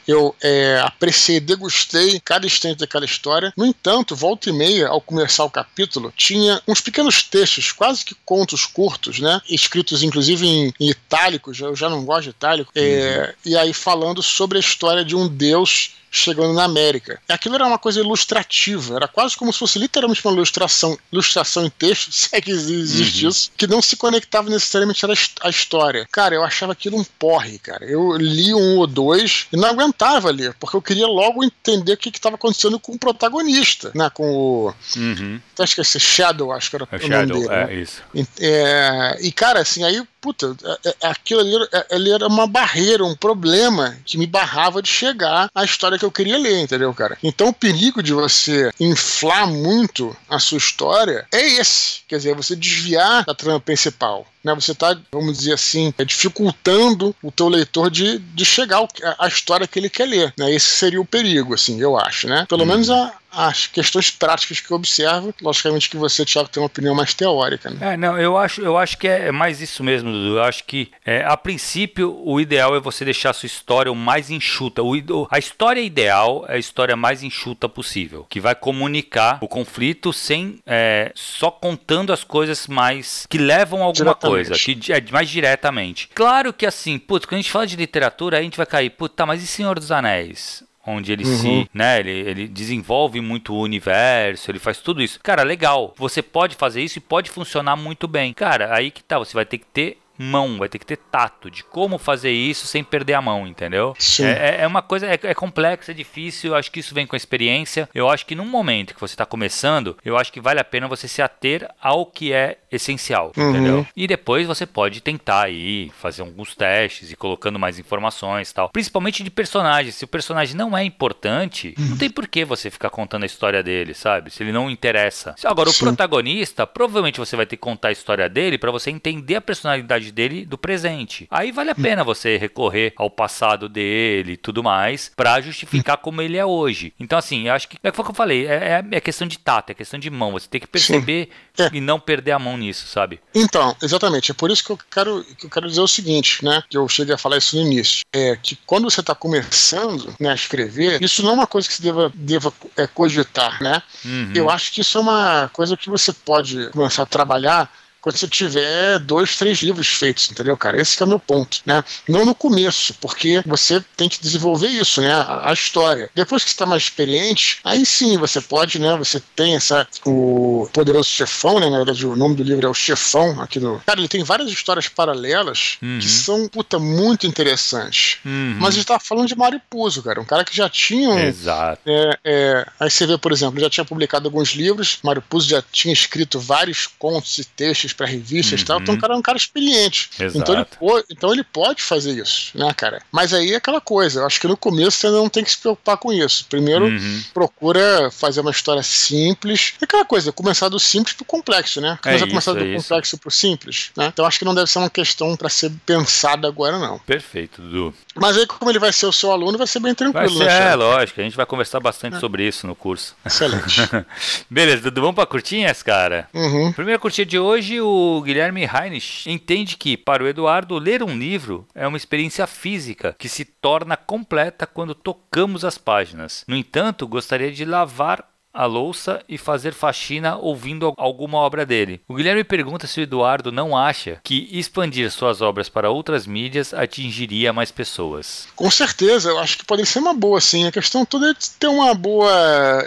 eu 0.09 0.35
é, 0.43 0.81
apreciei, 0.83 1.39
degustei 1.39 2.19
cada 2.19 2.47
instante 2.47 2.79
daquela 2.79 3.05
história. 3.05 3.53
No 3.55 3.67
entanto, 3.67 4.17
volta 4.17 4.49
e 4.49 4.53
meia, 4.53 4.89
ao 4.89 5.03
começar 5.03 5.45
o 5.45 5.51
capítulo, 5.51 6.11
tinha 6.17 6.63
uns 6.67 6.81
pequenos 6.81 7.23
textos, 7.23 7.71
quase 7.73 8.03
que 8.03 8.17
contos 8.25 8.65
curtos, 8.65 9.21
né? 9.21 9.43
Escritos 9.51 10.03
inclusive 10.03 10.47
em, 10.47 10.73
em 10.81 10.89
itálicos, 10.89 11.61
eu 11.61 11.77
já 11.77 11.91
não 11.91 12.07
gosto 12.07 12.25
de 12.25 12.31
itálico, 12.31 12.73
é, 12.75 13.35
uhum. 13.45 13.53
e 13.53 13.57
aí 13.57 13.75
falando 13.75 14.23
sobre 14.23 14.57
a 14.57 14.61
história 14.61 15.05
de 15.05 15.15
um 15.15 15.29
deus 15.29 15.99
chegando 16.11 16.53
na 16.55 16.65
América. 16.65 17.21
Aquilo 17.29 17.55
era 17.55 17.67
uma 17.67 17.79
coisa 17.79 18.01
ilustrativa, 18.01 18.97
era 18.97 19.09
quase 19.09 19.37
como 19.37 19.53
se 19.53 19.59
fosse 19.59 19.79
literalmente 19.79 20.25
uma 20.25 20.35
ilustração, 20.35 20.99
ilustração 21.13 21.67
em 21.67 21.71
texto, 21.71 22.11
se 22.13 22.29
é 22.33 22.41
que 22.41 22.51
existe 22.51 23.25
uhum. 23.25 23.31
isso, 23.31 23.51
que 23.57 23.67
não 23.67 23.83
se 23.83 23.97
conectava 23.97 24.51
necessariamente 24.51 25.05
à 25.41 25.49
história. 25.49 26.07
Cara, 26.11 26.35
eu 26.35 26.45
achava 26.45 26.73
aquilo 26.73 26.99
um 26.99 27.05
porre, 27.19 27.59
cara. 27.59 27.85
Eu 27.85 28.17
li 28.17 28.55
um 28.55 28.79
ou 28.79 28.87
dois 28.87 29.47
e 29.53 29.57
não 29.57 29.69
aguentava 29.69 30.31
ler, 30.31 30.55
porque 30.59 30.77
eu 30.77 30.83
queria 30.83 31.07
logo 31.07 31.45
entender 31.45 31.93
o 31.93 31.97
que 31.97 32.09
estava 32.09 32.37
acontecendo 32.37 32.79
com 32.79 32.93
o 32.93 32.99
protagonista, 32.99 33.91
né? 33.95 34.11
Com 34.11 34.31
o. 34.31 34.75
Uhum. 34.97 35.41
Acho 35.59 35.75
que 35.75 35.81
esse 35.81 35.99
Shadow, 35.99 36.53
acho 36.53 36.71
que 36.71 36.77
era 36.77 36.89
é 36.91 36.97
o 36.97 37.01
Shadow, 37.01 37.27
nome 37.27 37.49
dele. 37.49 37.55
É, 37.55 37.67
né? 37.67 37.75
isso. 37.75 38.03
É, 38.41 39.19
e, 39.21 39.33
cara, 39.33 39.61
assim, 39.61 39.83
aí 39.85 40.03
puta, 40.21 40.57
é, 40.85 40.89
é, 40.89 41.09
aquilo 41.09 41.41
ali, 41.41 41.69
ali 41.91 42.11
era 42.13 42.27
uma 42.27 42.47
barreira, 42.47 43.05
um 43.05 43.15
problema 43.15 43.97
que 44.05 44.19
me 44.19 44.27
barrava 44.27 44.83
de 44.83 44.89
chegar 44.89 45.49
à 45.55 45.65
história 45.65 45.99
que 45.99 46.05
eu 46.05 46.11
queria 46.11 46.39
ler, 46.39 46.61
entendeu, 46.61 46.93
cara? 46.95 47.17
Então 47.23 47.49
o 47.49 47.53
perigo 47.53 48.03
de 48.03 48.13
você 48.13 48.71
inflar 48.79 49.47
muito 49.47 50.17
a 50.29 50.39
sua 50.39 50.59
história 50.59 51.27
é 51.33 51.41
esse, 51.41 52.01
quer 52.07 52.17
dizer, 52.17 52.35
você 52.35 52.55
desviar 52.55 53.25
da 53.25 53.35
trama 53.35 53.61
principal. 53.61 54.27
Né, 54.45 54.55
você 54.55 54.73
está, 54.73 54.97
vamos 55.11 55.39
dizer 55.39 55.55
assim, 55.55 55.93
dificultando 56.07 57.15
o 57.23 57.31
teu 57.31 57.49
leitor 57.49 57.91
de, 57.91 58.19
de 58.19 58.45
chegar 58.45 58.87
à 59.19 59.29
história 59.29 59.67
que 59.67 59.79
ele 59.79 59.91
quer 59.91 60.07
ler. 60.07 60.33
Né? 60.39 60.53
Esse 60.53 60.67
seria 60.67 61.01
o 61.01 61.07
perigo, 61.07 61.55
assim, 61.55 61.81
eu 61.81 61.99
acho. 61.99 62.29
Né? 62.29 62.47
Pelo 62.49 62.63
hum. 62.63 62.67
menos 62.67 62.91
a, 62.91 63.13
as 63.31 63.67
questões 63.67 64.11
práticas 64.11 64.61
que 64.61 64.71
eu 64.71 64.77
observo. 64.77 65.35
Logicamente 65.41 65.89
que 65.89 65.97
você, 65.97 66.25
Thiago, 66.25 66.49
tem 66.49 66.63
uma 66.63 66.67
opinião 66.67 66.95
mais 66.95 67.15
teórica. 67.15 67.71
Né? 67.71 67.95
É, 67.95 67.97
não, 67.97 68.19
eu 68.19 68.37
acho, 68.37 68.61
eu 68.61 68.77
acho 68.77 68.97
que 68.97 69.07
é 69.07 69.31
mais 69.31 69.61
isso 69.61 69.85
mesmo, 69.85 70.11
Dudu. 70.11 70.37
Eu 70.37 70.43
acho 70.43 70.65
que, 70.65 70.91
é, 71.05 71.25
a 71.25 71.37
princípio, 71.37 72.21
o 72.25 72.41
ideal 72.41 72.75
é 72.75 72.81
você 72.81 73.05
deixar 73.05 73.31
a 73.31 73.35
sua 73.35 73.47
história 73.47 73.93
o 73.93 73.97
mais 73.97 74.31
enxuta. 74.31 74.83
O, 74.83 75.29
a 75.31 75.39
história 75.39 75.81
ideal 75.81 76.45
é 76.49 76.55
a 76.55 76.59
história 76.59 76.97
mais 76.97 77.23
enxuta 77.23 77.69
possível, 77.69 78.27
que 78.29 78.41
vai 78.41 78.55
comunicar 78.55 79.39
o 79.41 79.49
conflito 79.49 80.13
sem 80.13 80.59
é, 80.67 81.13
só 81.15 81.51
contando 81.51 82.13
as 82.13 82.25
coisas 82.25 82.67
mais 82.67 83.27
que 83.29 83.39
levam 83.39 83.83
a 83.83 83.85
alguma 83.85 84.15
coisa, 84.15 84.28
que 84.33 84.93
é 84.93 85.03
mais 85.11 85.29
diretamente. 85.29 86.09
Claro 86.15 86.53
que 86.53 86.67
assim, 86.67 86.99
putz, 86.99 87.27
quando 87.27 87.39
a 87.39 87.43
gente 87.43 87.53
fala 87.53 87.67
de 87.67 87.77
literatura, 87.77 88.39
a 88.39 88.43
gente 88.43 88.57
vai 88.57 88.67
cair, 88.67 88.91
puta, 88.91 89.17
tá, 89.17 89.27
mas 89.27 89.43
e 89.43 89.47
Senhor 89.47 89.79
dos 89.79 89.93
Anéis? 89.93 90.67
onde 90.91 91.13
ele 91.13 91.25
uhum. 91.25 91.37
se, 91.37 91.71
né, 91.75 92.01
ele, 92.01 92.11
ele 92.11 92.49
desenvolve 92.49 93.21
muito 93.21 93.53
o 93.53 93.61
universo, 93.61 94.51
ele 94.51 94.59
faz 94.59 94.79
tudo 94.79 95.03
isso. 95.03 95.21
Cara, 95.23 95.43
legal. 95.43 95.93
Você 95.99 96.23
pode 96.23 96.57
fazer 96.57 96.83
isso 96.83 96.97
e 96.97 97.03
pode 97.03 97.31
funcionar 97.31 97.77
muito 97.77 98.09
bem. 98.09 98.33
Cara, 98.33 98.75
aí 98.75 98.91
que 98.91 99.03
tá, 99.03 99.19
você 99.19 99.35
vai 99.35 99.45
ter 99.45 99.59
que 99.59 99.67
ter 99.67 99.99
mão, 100.19 100.59
vai 100.59 100.69
ter 100.69 100.79
que 100.79 100.87
ter 100.87 100.97
tato 100.97 101.51
de 101.51 101.63
como 101.63 101.97
fazer 101.97 102.33
isso 102.33 102.67
sem 102.67 102.83
perder 102.83 103.15
a 103.15 103.23
mão, 103.23 103.47
entendeu? 103.47 103.95
Sim. 103.99 104.25
É, 104.25 104.31
é, 104.31 104.63
é 104.63 104.67
uma 104.67 104.83
coisa, 104.83 105.07
é, 105.07 105.19
é 105.23 105.35
complexa, 105.35 105.93
é 105.93 105.95
difícil, 105.95 106.51
eu 106.51 106.57
acho 106.57 106.71
que 106.71 106.81
isso 106.81 106.95
vem 106.95 107.07
com 107.07 107.15
a 107.15 107.17
experiência. 107.17 107.89
Eu 107.95 108.09
acho 108.09 108.27
que 108.27 108.35
num 108.35 108.45
momento 108.45 108.95
que 108.95 109.01
você 109.01 109.15
está 109.15 109.25
começando, 109.25 109.97
eu 110.05 110.17
acho 110.17 110.33
que 110.33 110.41
vale 110.41 110.61
a 110.61 110.65
pena 110.65 110.89
você 110.89 111.07
se 111.07 111.23
ater 111.23 111.69
ao 111.81 112.05
que 112.07 112.33
é 112.33 112.59
essencial, 112.71 113.33
uhum. 113.37 113.51
entendeu? 113.51 113.87
E 113.97 114.07
depois 114.07 114.47
você 114.47 114.67
pode 114.67 115.01
tentar 115.01 115.45
aí 115.45 115.91
fazer 116.01 116.23
alguns 116.23 116.55
testes 116.55 117.11
e 117.11 117.17
colocando 117.17 117.59
mais 117.59 117.79
informações 117.79 118.53
tal. 118.53 118.69
Principalmente 118.71 119.23
de 119.23 119.31
personagens. 119.31 119.95
Se 119.95 120.05
o 120.05 120.09
personagem 120.09 120.57
não 120.57 120.77
é 120.77 120.85
importante, 120.85 121.75
uhum. 121.79 121.91
não 121.91 121.97
tem 121.97 122.11
por 122.11 122.27
que 122.27 122.45
você 122.45 122.71
ficar 122.71 122.91
contando 122.91 123.23
a 123.23 123.27
história 123.27 123.63
dele, 123.63 123.95
sabe? 123.95 124.31
Se 124.31 124.43
ele 124.43 124.53
não 124.53 124.71
interessa. 124.71 125.35
Agora, 125.45 125.71
Sim. 125.71 125.77
o 125.77 125.89
protagonista, 125.89 126.67
provavelmente 126.67 127.19
você 127.19 127.37
vai 127.37 127.47
ter 127.47 127.57
que 127.57 127.63
contar 127.63 127.89
a 127.89 127.93
história 127.93 128.29
dele 128.29 128.59
para 128.59 128.71
você 128.71 128.91
entender 128.91 129.37
a 129.37 129.41
personalidade 129.41 130.08
dele 130.13 130.45
do 130.45 130.59
presente. 130.59 131.27
Aí 131.31 131.53
vale 131.53 131.71
a 131.71 131.75
pena 131.75 132.05
você 132.05 132.37
recorrer 132.37 132.93
ao 132.97 133.11
passado 133.11 133.69
dele 133.69 134.33
e 134.33 134.37
tudo 134.37 134.63
mais 134.63 135.11
para 135.15 135.41
justificar 135.41 135.97
como 135.99 136.23
ele 136.23 136.37
é 136.37 136.45
hoje. 136.45 136.93
Então, 136.99 137.19
assim, 137.19 137.49
eu 137.49 137.55
acho 137.55 137.69
que 137.69 137.79
é 137.83 137.89
o 137.89 137.93
que 137.93 138.01
eu 138.01 138.15
falei, 138.15 138.47
é, 138.47 138.83
é, 138.93 138.97
é 138.97 139.01
questão 139.01 139.27
de 139.27 139.39
tato, 139.39 139.71
é 139.71 139.75
questão 139.75 139.99
de 139.99 140.11
mão. 140.11 140.33
Você 140.33 140.49
tem 140.49 140.61
que 140.61 140.67
perceber 140.67 141.31
é. 141.59 141.71
e 141.73 141.81
não 141.81 141.99
perder 141.99 142.33
a 142.33 142.39
mão 142.39 142.57
nisso, 142.57 142.87
sabe? 142.87 143.21
Então, 143.35 143.77
exatamente. 143.83 144.31
É 144.31 144.35
por 144.35 144.51
isso 144.51 144.65
que 144.65 144.71
eu 144.71 144.79
quero, 144.91 145.25
que 145.37 145.47
eu 145.47 145.51
quero 145.51 145.69
dizer 145.69 145.81
o 145.81 145.89
seguinte, 145.89 146.45
né? 146.45 146.63
Que 146.69 146.77
eu 146.77 146.89
cheguei 146.89 147.15
a 147.15 147.19
falar 147.19 147.39
isso 147.39 147.57
no 147.57 147.63
início. 147.63 148.05
É 148.13 148.37
que 148.37 148.57
quando 148.67 148.91
você 148.91 149.01
está 149.01 149.15
começando 149.15 150.15
né, 150.19 150.31
a 150.31 150.35
escrever, 150.35 151.03
isso 151.03 151.23
não 151.23 151.31
é 151.31 151.35
uma 151.35 151.47
coisa 151.47 151.69
que 151.69 151.75
você 151.75 151.83
deva, 151.83 152.13
deva 152.15 152.53
é, 152.77 152.87
cogitar, 152.87 153.63
né? 153.63 153.83
Uhum. 154.05 154.33
Eu 154.35 154.51
acho 154.51 154.73
que 154.73 154.81
isso 154.81 154.99
é 154.99 155.01
uma 155.01 155.51
coisa 155.53 155.77
que 155.77 155.91
você 155.91 156.13
pode 156.13 156.71
começar 156.71 157.03
a 157.03 157.07
trabalhar 157.07 157.71
quando 158.09 158.17
você 158.17 158.27
tiver 158.27 158.99
dois, 159.01 159.37
três 159.37 159.59
livros 159.59 159.89
feitos, 159.89 160.31
entendeu, 160.31 160.57
cara? 160.57 160.81
Esse 160.81 161.01
é 161.03 161.05
o 161.05 161.09
meu 161.09 161.19
ponto, 161.19 161.61
né? 161.67 161.85
Não 162.09 162.25
no 162.25 162.35
começo, 162.35 162.95
porque 162.95 163.43
você 163.45 163.85
tem 163.97 164.09
que 164.09 164.19
desenvolver 164.19 164.69
isso, 164.69 165.03
né? 165.03 165.13
A, 165.13 165.51
a 165.51 165.53
história. 165.53 166.09
Depois 166.15 166.43
que 166.43 166.49
você 166.49 166.55
está 166.55 166.65
mais 166.65 166.85
experiente, 166.85 167.59
aí 167.63 167.85
sim 167.85 168.17
você 168.17 168.41
pode, 168.41 168.79
né? 168.79 168.97
Você 168.97 169.21
tem 169.37 169.57
essa 169.57 169.87
o 170.07 170.67
poderoso 170.73 171.09
chefão, 171.09 171.61
né? 171.61 171.69
Na 171.69 171.77
verdade, 171.77 172.07
o 172.07 172.17
nome 172.17 172.35
do 172.35 172.43
livro 172.43 172.67
é 172.67 172.71
o 172.71 172.75
chefão 172.75 173.43
aqui 173.43 173.61
no. 173.61 173.79
Cara, 173.81 174.01
ele 174.01 174.09
tem 174.09 174.25
várias 174.25 174.51
histórias 174.51 174.89
paralelas 174.89 175.77
uhum. 175.83 175.99
que 175.99 176.09
são 176.09 176.49
puta 176.49 176.79
muito 176.79 177.27
interessantes. 177.27 178.19
Uhum. 178.25 178.57
Mas 178.59 178.71
a 178.71 178.77
gente 178.79 178.87
tava 178.87 179.01
falando 179.01 179.29
de 179.29 179.37
Mário 179.37 179.61
Puzo, 179.69 180.03
cara, 180.03 180.19
um 180.19 180.25
cara 180.25 180.45
que 180.45 180.57
já 180.57 180.69
tinha. 180.71 181.11
Um, 181.11 181.19
Exato. 181.19 181.83
É, 181.85 182.19
é, 182.25 182.67
aí 182.81 182.91
você 182.91 183.07
vê, 183.07 183.19
por 183.19 183.33
exemplo, 183.33 183.61
já 183.61 183.69
tinha 183.69 183.85
publicado 183.85 184.29
alguns 184.29 184.51
livros. 184.51 184.99
Mário 185.03 185.21
Puzo 185.21 185.47
já 185.47 185.63
tinha 185.71 185.93
escrito 185.93 186.41
vários 186.41 186.87
contos 186.87 187.37
e 187.37 187.45
textos 187.45 187.93
para 187.99 188.07
revistas 188.07 188.61
e 188.61 188.65
tal. 188.65 188.81
Então 188.81 188.95
o 188.95 188.99
cara 188.99 189.13
é 189.13 189.17
um 189.17 189.23
cara 189.23 189.37
experiente. 189.37 190.09
Exato. 190.19 190.39
Então 190.39 190.55
ele, 190.55 190.65
pode, 190.65 191.07
então 191.11 191.33
ele 191.33 191.43
pode 191.43 191.83
fazer 191.83 192.13
isso, 192.13 192.57
né, 192.57 192.73
cara? 192.73 193.03
Mas 193.11 193.35
aí 193.35 193.53
é 193.53 193.57
aquela 193.57 193.81
coisa. 193.81 194.21
Eu 194.21 194.27
acho 194.27 194.41
que 194.41 194.47
no 194.47 194.57
começo 194.57 194.99
você 194.99 195.11
não 195.11 195.29
tem 195.29 195.43
que 195.43 195.51
se 195.51 195.59
preocupar 195.59 195.97
com 195.97 196.13
isso. 196.13 196.47
Primeiro, 196.49 196.87
uhum. 196.87 197.23
procura 197.35 198.09
fazer 198.13 198.41
uma 198.41 198.53
história 198.53 198.85
simples. 198.85 199.75
É 199.83 199.85
aquela 199.85 200.05
coisa, 200.05 200.31
começar 200.31 200.69
do 200.69 200.79
simples 200.79 201.15
pro 201.17 201.25
complexo, 201.25 201.81
né? 201.81 201.99
Começar, 202.01 202.25
é 202.25 202.29
começar 202.29 202.53
do 202.53 202.61
é 202.61 202.77
complexo 202.77 203.17
isso. 203.17 203.19
pro 203.19 203.31
simples, 203.33 203.91
né? 203.97 204.07
Então 204.07 204.25
acho 204.25 204.39
que 204.39 204.45
não 204.45 204.55
deve 204.55 204.71
ser 204.71 204.79
uma 204.79 204.91
questão 204.91 205.37
para 205.37 205.49
ser 205.49 205.73
pensada 205.85 206.47
agora, 206.47 206.79
não. 206.79 207.01
Perfeito, 207.01 207.61
Dudu. 207.61 207.95
Mas 208.21 208.37
aí, 208.37 208.47
como 208.47 208.71
ele 208.71 208.79
vai 208.79 208.93
ser 208.93 209.07
o 209.07 209.13
seu 209.13 209.31
aluno, 209.31 209.59
vai 209.59 209.67
ser 209.67 209.81
bem 209.81 209.95
tranquilo, 209.95 210.39
vai 210.39 210.49
ser, 210.49 210.61
né? 210.61 210.73
É, 210.73 210.75
lógico. 210.75 211.21
A 211.21 211.25
gente 211.25 211.37
vai 211.37 211.47
conversar 211.47 211.81
bastante 211.81 212.17
é. 212.17 212.21
sobre 212.21 212.47
isso 212.47 212.67
no 212.67 212.75
curso. 212.75 213.17
Excelente. 213.25 213.81
Beleza, 214.51 214.83
Dudu, 214.83 215.01
vamos 215.01 215.17
pra 215.17 215.27
curtinhas, 215.27 215.83
cara? 215.83 216.29
Uhum. 216.33 216.73
Primeira 216.73 216.99
curtinha 216.99 217.27
de 217.27 217.39
hoje, 217.39 217.81
o 217.81 218.21
Guilherme 218.23 218.63
Heinrich 218.63 219.29
entende 219.31 219.77
que, 219.77 219.97
para 219.97 220.23
o 220.23 220.29
Eduardo, 220.29 220.79
ler 220.79 221.03
um 221.03 221.17
livro 221.17 221.67
é 221.75 221.87
uma 221.87 221.97
experiência 221.97 222.47
física 222.47 223.15
que 223.19 223.29
se 223.29 223.45
torna 223.45 223.97
completa 223.97 224.67
quando 224.67 224.95
tocamos 224.95 225.65
as 225.65 225.79
páginas. 225.79 226.45
No 226.47 226.57
entanto, 226.57 227.07
gostaria 227.07 227.53
de 227.53 227.65
lavar 227.65 228.25
a 228.53 228.65
louça 228.65 229.23
e 229.29 229.39
fazer 229.39 229.73
faxina 229.73 230.37
ouvindo 230.37 230.93
alguma 230.97 231.39
obra 231.39 231.65
dele. 231.65 232.01
O 232.09 232.15
Guilherme 232.15 232.45
pergunta 232.45 232.87
se 232.87 233.01
o 233.01 233.03
Eduardo 233.03 233.53
não 233.53 233.77
acha 233.77 234.21
que 234.23 234.49
expandir 234.53 235.11
suas 235.11 235.41
obras 235.41 235.69
para 235.69 235.91
outras 235.91 236.27
mídias 236.27 236.75
atingiria 236.75 237.53
mais 237.53 237.71
pessoas. 237.71 238.49
Com 238.57 238.71
certeza, 238.71 239.31
eu 239.31 239.39
acho 239.39 239.59
que 239.59 239.65
pode 239.65 239.85
ser 239.87 239.99
uma 239.99 240.15
boa, 240.15 240.41
sim. 240.41 240.67
A 240.67 240.73
questão 240.73 241.05
toda 241.05 241.31
é 241.31 241.35
ter 241.59 241.69
uma 241.69 241.95
boa. 241.95 242.33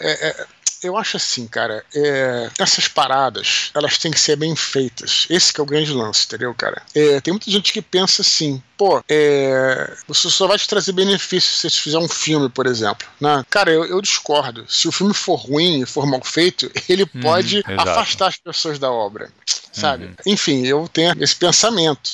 É, 0.02 0.30
é 0.30 0.46
eu 0.84 0.98
acho 0.98 1.18
assim, 1.18 1.48
cara, 1.48 1.84
é, 1.96 2.50
essas 2.60 2.88
paradas, 2.88 3.72
elas 3.74 3.98
têm 3.98 4.12
que 4.12 4.20
ser 4.20 4.36
bem 4.36 4.56
feitas. 4.56 5.28
Esse 5.30 5.54
é 5.58 5.62
o 5.62 5.66
grande 5.66 5.92
lance, 5.92 6.26
entendeu, 6.26 6.54
cara? 6.54 6.82
É, 6.96 7.22
tem 7.22 7.34
muita 7.34 7.52
gente 7.52 7.72
que 7.72 7.82
pensa 7.82 8.22
assim, 8.22 8.62
pô, 8.78 9.04
é, 9.08 9.96
você 10.08 10.30
só 10.30 10.48
vai 10.48 10.58
te 10.58 10.68
trazer 10.68 10.92
benefício 10.92 11.52
se 11.52 11.70
você 11.70 11.82
fizer 11.82 12.00
um 12.00 12.10
filme, 12.10 12.50
por 12.50 12.66
exemplo. 12.66 13.08
Né? 13.20 13.44
Cara, 13.50 13.72
eu, 13.72 13.86
eu 13.86 14.02
discordo. 14.02 14.66
Se 14.68 14.88
o 14.88 14.92
filme 14.92 15.14
for 15.14 15.36
ruim, 15.36 15.86
for 15.86 16.06
mal 16.06 16.24
feito, 16.24 16.72
ele 16.90 17.04
hum, 17.04 17.22
pode 17.22 17.64
afastar 17.78 18.28
as 18.28 18.38
pessoas 18.38 18.80
da 18.80 18.92
obra 18.92 19.32
sabe? 19.72 20.06
Uhum. 20.06 20.14
Enfim, 20.26 20.66
eu 20.66 20.88
tenho 20.92 21.14
esse 21.20 21.36
pensamento, 21.36 22.10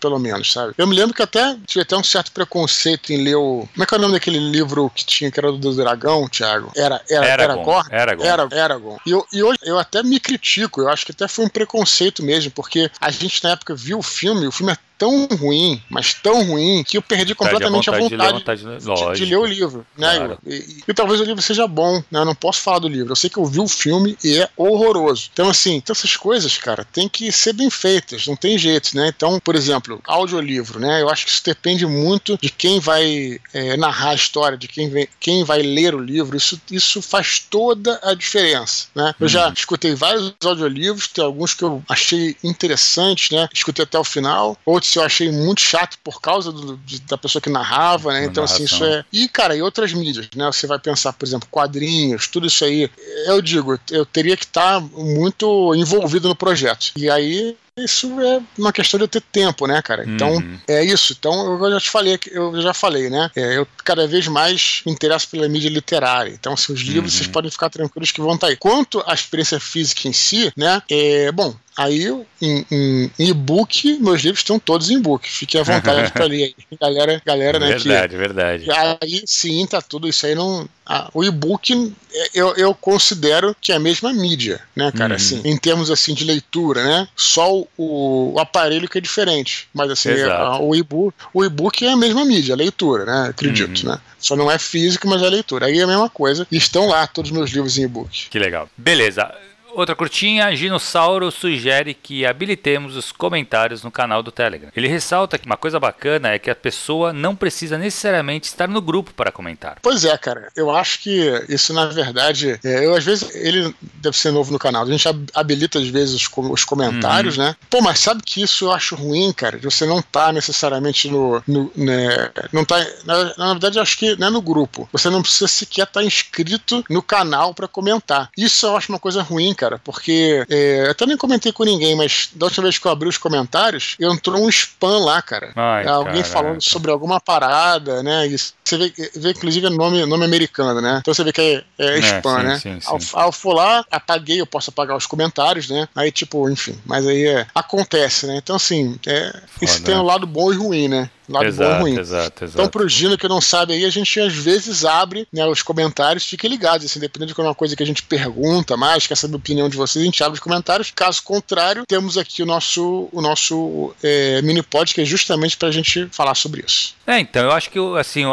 pelo 0.00 0.18
menos, 0.18 0.52
sabe? 0.52 0.74
Eu 0.76 0.86
me 0.86 0.94
lembro 0.94 1.14
que 1.14 1.22
até 1.22 1.56
tive 1.66 1.82
até 1.82 1.96
um 1.96 2.02
certo 2.02 2.32
preconceito 2.32 3.12
em 3.12 3.22
ler 3.22 3.36
o. 3.36 3.68
Como 3.72 3.82
é 3.82 3.86
que 3.86 3.94
é 3.94 3.98
o 3.98 4.00
nome 4.00 4.14
daquele 4.14 4.38
livro 4.38 4.90
que 4.94 5.04
tinha, 5.04 5.30
que 5.30 5.38
era 5.38 5.52
do 5.52 5.74
dragão, 5.74 6.28
Thiago? 6.28 6.70
Era, 6.76 7.00
era, 7.08 7.26
Eragon. 7.26 7.82
Eragon. 7.90 8.05
Era, 8.24 8.48
Eragon. 8.52 8.98
E, 9.04 9.10
eu, 9.10 9.26
e 9.32 9.42
hoje 9.42 9.58
eu 9.62 9.78
até 9.78 10.02
me 10.02 10.20
critico, 10.20 10.80
eu 10.80 10.88
acho 10.88 11.04
que 11.04 11.12
até 11.12 11.26
foi 11.26 11.44
um 11.44 11.48
preconceito 11.48 12.22
mesmo, 12.22 12.50
porque 12.50 12.90
a 13.00 13.10
gente 13.10 13.42
na 13.42 13.50
época 13.50 13.74
viu 13.74 13.98
o 13.98 14.02
filme, 14.02 14.46
o 14.46 14.52
filme 14.52 14.72
é 14.72 14.76
tão 14.98 15.26
ruim, 15.26 15.82
mas 15.88 16.14
tão 16.14 16.44
ruim, 16.44 16.82
que 16.84 16.96
eu 16.96 17.02
perdi 17.02 17.34
completamente 17.34 17.88
a 17.90 17.98
vontade, 17.98 18.22
a 18.22 18.32
vontade, 18.32 18.60
de, 18.60 18.66
ler, 18.66 18.78
de, 18.78 19.18
de, 19.18 19.24
ler, 19.26 19.36
o 19.36 19.46
livro. 19.46 19.86
Né? 19.96 20.16
Claro. 20.16 20.38
E, 20.46 20.54
e, 20.54 20.82
e, 20.88 20.94
talvez 20.94 21.20
o 21.20 21.24
livro 21.24 21.42
seja 21.42 21.66
bom, 21.66 22.02
né? 22.10 22.20
Eu 22.20 22.24
não 22.24 22.34
posso 22.34 22.60
falar 22.60 22.78
do 22.78 22.88
livro. 22.88 23.12
Eu 23.12 23.16
sei 23.16 23.30
que 23.30 23.38
eu 23.38 23.44
vi 23.44 23.60
o 23.60 23.68
filme 23.68 24.16
e 24.22 24.38
é 24.38 24.48
horroroso. 24.56 25.28
Então, 25.32 25.48
assim, 25.48 25.76
então 25.76 25.92
essas 25.92 26.16
coisas, 26.16 26.56
cara, 26.58 26.84
tem 26.84 27.08
que 27.08 27.30
ser 27.30 27.52
bem 27.52 27.70
feitas, 27.70 28.26
não 28.26 28.36
tem 28.36 28.58
jeito, 28.58 28.96
né? 28.96 29.12
Então, 29.14 29.38
por 29.40 29.54
exemplo, 29.54 30.00
audiolivro, 30.06 30.80
né? 30.80 31.02
Eu 31.02 31.08
acho 31.08 31.24
que 31.24 31.30
isso 31.30 31.42
depende 31.44 31.86
muito 31.86 32.38
de 32.40 32.50
quem 32.50 32.80
vai 32.80 33.38
é, 33.52 33.76
narrar 33.76 34.10
a 34.10 34.14
história, 34.14 34.56
de 34.56 34.68
quem, 34.68 34.88
vem, 34.88 35.08
quem 35.20 35.44
vai 35.44 35.62
ler 35.62 35.94
o 35.94 36.00
livro. 36.00 36.36
Isso, 36.36 36.60
isso 36.70 37.02
faz 37.02 37.38
toda 37.38 37.98
a 38.02 38.14
diferença, 38.14 38.86
né? 38.94 39.14
Eu 39.20 39.28
já 39.28 39.46
uhum. 39.46 39.52
escutei 39.52 39.94
vários 39.94 40.34
audiolivros, 40.42 41.08
tem 41.08 41.24
alguns 41.24 41.54
que 41.54 41.62
eu 41.62 41.82
achei 41.88 42.36
interessantes, 42.42 43.30
né? 43.30 43.48
Escutei 43.52 43.84
até 43.84 43.98
o 43.98 44.04
final, 44.04 44.56
outros 44.64 44.85
eu 44.94 45.02
achei 45.02 45.30
muito 45.30 45.60
chato 45.60 45.98
por 46.04 46.20
causa 46.20 46.52
do, 46.52 46.76
de, 46.78 47.00
da 47.00 47.18
pessoa 47.18 47.42
que 47.42 47.50
narrava, 47.50 48.12
né? 48.12 48.24
Então, 48.24 48.44
assim, 48.44 48.64
isso 48.64 48.84
é. 48.84 49.04
E, 49.12 49.28
cara, 49.28 49.56
e 49.56 49.62
outras 49.62 49.92
mídias, 49.92 50.28
né? 50.34 50.46
Você 50.46 50.66
vai 50.66 50.78
pensar, 50.78 51.12
por 51.12 51.26
exemplo, 51.26 51.48
quadrinhos, 51.50 52.28
tudo 52.28 52.46
isso 52.46 52.64
aí. 52.64 52.90
Eu 53.26 53.42
digo, 53.42 53.78
eu 53.90 54.06
teria 54.06 54.36
que 54.36 54.44
estar 54.44 54.80
tá 54.80 54.80
muito 54.80 55.74
envolvido 55.74 56.28
no 56.28 56.36
projeto. 56.36 56.92
E 56.96 57.10
aí 57.10 57.56
isso 57.78 58.18
é 58.22 58.40
uma 58.56 58.72
questão 58.72 58.96
de 58.96 59.04
eu 59.04 59.08
ter 59.08 59.20
tempo, 59.20 59.66
né, 59.66 59.82
cara? 59.82 60.02
Então, 60.06 60.36
uhum. 60.36 60.58
é 60.66 60.82
isso. 60.82 61.14
Então, 61.18 61.62
eu 61.62 61.70
já 61.72 61.80
te 61.80 61.90
falei, 61.90 62.18
eu 62.30 62.62
já 62.62 62.72
falei, 62.72 63.10
né? 63.10 63.30
É, 63.36 63.58
eu 63.58 63.68
cada 63.84 64.06
vez 64.06 64.26
mais 64.26 64.80
me 64.86 64.92
interesso 64.92 65.28
pela 65.28 65.46
mídia 65.46 65.68
literária. 65.68 66.30
Então, 66.30 66.54
assim, 66.54 66.72
os 66.72 66.80
livros, 66.80 67.12
uhum. 67.12 67.18
vocês 67.18 67.28
podem 67.28 67.50
ficar 67.50 67.68
tranquilos 67.68 68.10
que 68.10 68.20
vão 68.20 68.34
estar 68.34 68.46
tá 68.46 68.50
aí. 68.50 68.56
Quanto 68.56 69.02
à 69.06 69.12
experiência 69.12 69.60
física 69.60 70.08
em 70.08 70.12
si, 70.14 70.50
né? 70.56 70.82
É, 70.88 71.30
bom, 71.30 71.54
Aí, 71.76 72.06
em, 72.40 72.66
em, 72.70 73.10
em 73.18 73.28
e-book, 73.28 73.98
meus 74.00 74.22
livros 74.22 74.40
estão 74.40 74.58
todos 74.58 74.90
em 74.90 74.96
e-book. 74.96 75.28
Fique 75.28 75.58
à 75.58 75.62
vontade 75.62 76.10
para 76.10 76.24
ler 76.26 76.44
aí. 76.44 76.54
Galera, 76.80 77.22
galera, 77.24 77.58
né? 77.58 77.68
Verdade, 77.68 78.12
que, 78.12 78.16
verdade. 78.16 78.66
Aí 78.70 79.22
sim, 79.26 79.66
tá 79.66 79.82
tudo 79.82 80.08
isso 80.08 80.24
aí 80.24 80.34
não. 80.34 80.66
Ah, 80.86 81.10
o 81.12 81.24
e-book 81.24 81.92
eu, 82.32 82.54
eu 82.56 82.74
considero 82.74 83.54
que 83.60 83.72
é 83.72 83.76
a 83.76 83.80
mesma 83.80 84.12
mídia, 84.12 84.60
né, 84.74 84.90
cara? 84.92 85.10
Uhum. 85.10 85.16
Assim, 85.16 85.42
em 85.44 85.56
termos 85.56 85.90
assim 85.90 86.14
de 86.14 86.24
leitura, 86.24 86.82
né? 86.82 87.08
Só 87.14 87.52
o, 87.54 87.66
o 87.76 88.38
aparelho 88.38 88.88
que 88.88 88.98
é 88.98 89.00
diferente. 89.00 89.68
Mas 89.74 89.90
assim, 89.90 90.10
a, 90.22 90.58
o 90.60 90.74
e-book 90.74 91.14
o 91.34 91.44
e-book 91.44 91.84
é 91.84 91.90
a 91.90 91.96
mesma 91.96 92.24
mídia, 92.24 92.54
a 92.54 92.56
leitura, 92.56 93.04
né? 93.04 93.28
Acredito, 93.30 93.84
uhum. 93.84 93.92
né? 93.92 94.00
Só 94.18 94.34
não 94.34 94.50
é 94.50 94.58
físico, 94.58 95.06
mas 95.06 95.22
é 95.22 95.28
leitura. 95.28 95.66
Aí 95.66 95.78
é 95.78 95.82
a 95.82 95.86
mesma 95.86 96.08
coisa. 96.08 96.46
E 96.50 96.56
estão 96.56 96.88
lá 96.88 97.06
todos 97.06 97.30
os 97.30 97.36
meus 97.36 97.50
livros 97.50 97.76
em 97.76 97.82
e-book. 97.82 98.28
Que 98.30 98.38
legal. 98.38 98.68
Beleza. 98.76 99.32
Outra 99.76 99.94
curtinha, 99.94 100.56
Ginossauro 100.56 101.30
sugere 101.30 101.92
que 101.92 102.24
habilitemos 102.24 102.96
os 102.96 103.12
comentários 103.12 103.82
no 103.82 103.90
canal 103.90 104.22
do 104.22 104.32
Telegram. 104.32 104.70
Ele 104.74 104.88
ressalta 104.88 105.36
que 105.36 105.44
uma 105.44 105.58
coisa 105.58 105.78
bacana 105.78 106.30
é 106.30 106.38
que 106.38 106.50
a 106.50 106.54
pessoa 106.54 107.12
não 107.12 107.36
precisa 107.36 107.76
necessariamente 107.76 108.46
estar 108.46 108.66
no 108.68 108.80
grupo 108.80 109.12
para 109.12 109.30
comentar. 109.30 109.76
Pois 109.82 110.06
é, 110.06 110.16
cara. 110.16 110.50
Eu 110.56 110.70
acho 110.74 111.00
que 111.00 111.30
isso, 111.50 111.74
na 111.74 111.84
verdade, 111.84 112.58
é, 112.64 112.86
eu 112.86 112.94
às 112.94 113.04
vezes, 113.04 113.34
ele 113.34 113.74
deve 113.96 114.16
ser 114.16 114.30
novo 114.30 114.50
no 114.50 114.58
canal. 114.58 114.82
A 114.82 114.86
gente 114.86 115.06
habilita 115.34 115.78
às 115.78 115.88
vezes 115.88 116.14
os, 116.14 116.30
os 116.34 116.64
comentários, 116.64 117.36
uhum. 117.36 117.44
né? 117.44 117.56
Pô, 117.68 117.82
mas 117.82 117.98
sabe 117.98 118.22
que 118.22 118.40
isso 118.40 118.64
eu 118.64 118.72
acho 118.72 118.94
ruim, 118.94 119.30
cara? 119.30 119.58
De 119.58 119.66
você 119.66 119.84
não 119.84 120.00
tá 120.00 120.32
necessariamente 120.32 121.10
no. 121.10 121.42
no 121.46 121.70
né, 121.76 122.30
não 122.50 122.64
tá. 122.64 122.78
Na, 123.04 123.36
na, 123.36 123.52
verdade, 123.52 123.76
eu 123.76 123.82
acho 123.82 123.98
que 123.98 124.16
não 124.16 124.28
é 124.28 124.30
no 124.30 124.40
grupo. 124.40 124.88
Você 124.90 125.10
não 125.10 125.20
precisa 125.20 125.46
sequer 125.46 125.82
estar 125.82 126.00
tá 126.00 126.06
inscrito 126.06 126.82
no 126.88 127.02
canal 127.02 127.52
para 127.52 127.68
comentar. 127.68 128.30
Isso 128.34 128.64
eu 128.64 128.74
acho 128.74 128.90
uma 128.90 128.98
coisa 128.98 129.20
ruim, 129.20 129.52
cara 129.52 129.65
cara, 129.66 129.80
porque 129.82 130.44
é, 130.48 130.88
até 130.90 131.04
nem 131.06 131.16
comentei 131.16 131.52
com 131.52 131.64
ninguém, 131.64 131.96
mas 131.96 132.30
da 132.34 132.46
última 132.46 132.64
vez 132.64 132.78
que 132.78 132.86
eu 132.86 132.92
abri 132.92 133.08
os 133.08 133.18
comentários, 133.18 133.96
entrou 134.00 134.40
um 134.40 134.48
spam 134.48 135.04
lá, 135.04 135.20
cara. 135.20 135.52
Ai, 135.56 135.86
Alguém 135.86 136.22
falando 136.22 136.62
sobre 136.62 136.90
alguma 136.90 137.20
parada, 137.20 138.02
né? 138.02 138.26
Isso. 138.26 138.54
Você 138.64 138.76
vê, 138.78 138.92
vê 139.14 139.30
inclusive, 139.30 139.68
nome, 139.70 140.04
nome 140.06 140.24
americano, 140.24 140.80
né? 140.80 140.98
Então 141.00 141.12
você 141.12 141.24
vê 141.24 141.32
que 141.32 141.40
é, 141.40 141.64
é, 141.78 141.98
é 141.98 141.98
spam, 141.98 142.38
sim, 142.38 142.46
né? 142.46 142.58
Sim, 142.58 142.80
sim. 142.80 143.08
Ao, 143.12 143.24
ao 143.24 143.32
for 143.32 143.54
lá, 143.54 143.84
apaguei, 143.90 144.40
eu 144.40 144.46
posso 144.46 144.70
apagar 144.70 144.96
os 144.96 145.06
comentários, 145.06 145.68
né? 145.68 145.88
Aí, 145.94 146.10
tipo, 146.10 146.48
enfim, 146.48 146.78
mas 146.84 147.06
aí 147.06 147.26
é, 147.26 147.46
acontece, 147.54 148.26
né? 148.26 148.36
Então, 148.36 148.56
assim, 148.56 148.98
é, 149.06 149.34
isso 149.60 149.82
tem 149.82 149.94
um 149.94 150.02
lado 150.02 150.26
bom 150.26 150.52
e 150.52 150.56
ruim, 150.56 150.88
né? 150.88 151.10
Lado 151.28 151.46
exato, 151.46 151.70
bom 151.70 151.76
e 151.76 151.80
ruim. 151.80 151.98
Exato, 151.98 152.44
exato. 152.44 152.58
Então, 152.58 152.68
pro 152.68 152.88
Gino 152.88 153.18
que 153.18 153.28
não 153.28 153.40
sabe 153.40 153.74
aí, 153.74 153.84
a 153.84 153.90
gente 153.90 154.18
às 154.20 154.34
vezes 154.34 154.84
abre 154.84 155.26
né, 155.32 155.46
os 155.46 155.62
comentários, 155.62 156.24
fique 156.24 156.48
ligado, 156.48 156.84
assim, 156.84 157.00
dependendo 157.00 157.28
de 157.28 157.34
qualquer 157.34 157.54
coisa 157.54 157.76
que 157.76 157.82
a 157.82 157.86
gente 157.86 158.02
pergunta 158.02 158.76
mais, 158.76 159.06
quer 159.06 159.16
saber 159.16 159.34
a 159.34 159.38
opinião 159.38 159.68
de 159.68 159.76
vocês, 159.76 160.02
a 160.02 160.06
gente 160.06 160.22
abre 160.22 160.34
os 160.34 160.40
comentários. 160.40 160.92
Caso 160.94 161.22
contrário, 161.22 161.84
temos 161.86 162.16
aqui 162.16 162.42
o 162.42 162.46
nosso, 162.46 163.08
o 163.12 163.20
nosso 163.20 163.94
é, 164.02 164.40
mini 164.42 164.62
pod, 164.62 164.94
que 164.94 165.00
é 165.00 165.04
justamente 165.04 165.56
pra 165.56 165.70
gente 165.70 166.08
falar 166.10 166.34
sobre 166.34 166.64
isso. 166.66 166.94
É, 167.06 167.20
então, 167.20 167.44
eu 167.44 167.52
acho 167.52 167.70
que, 167.70 167.78
assim, 167.98 168.24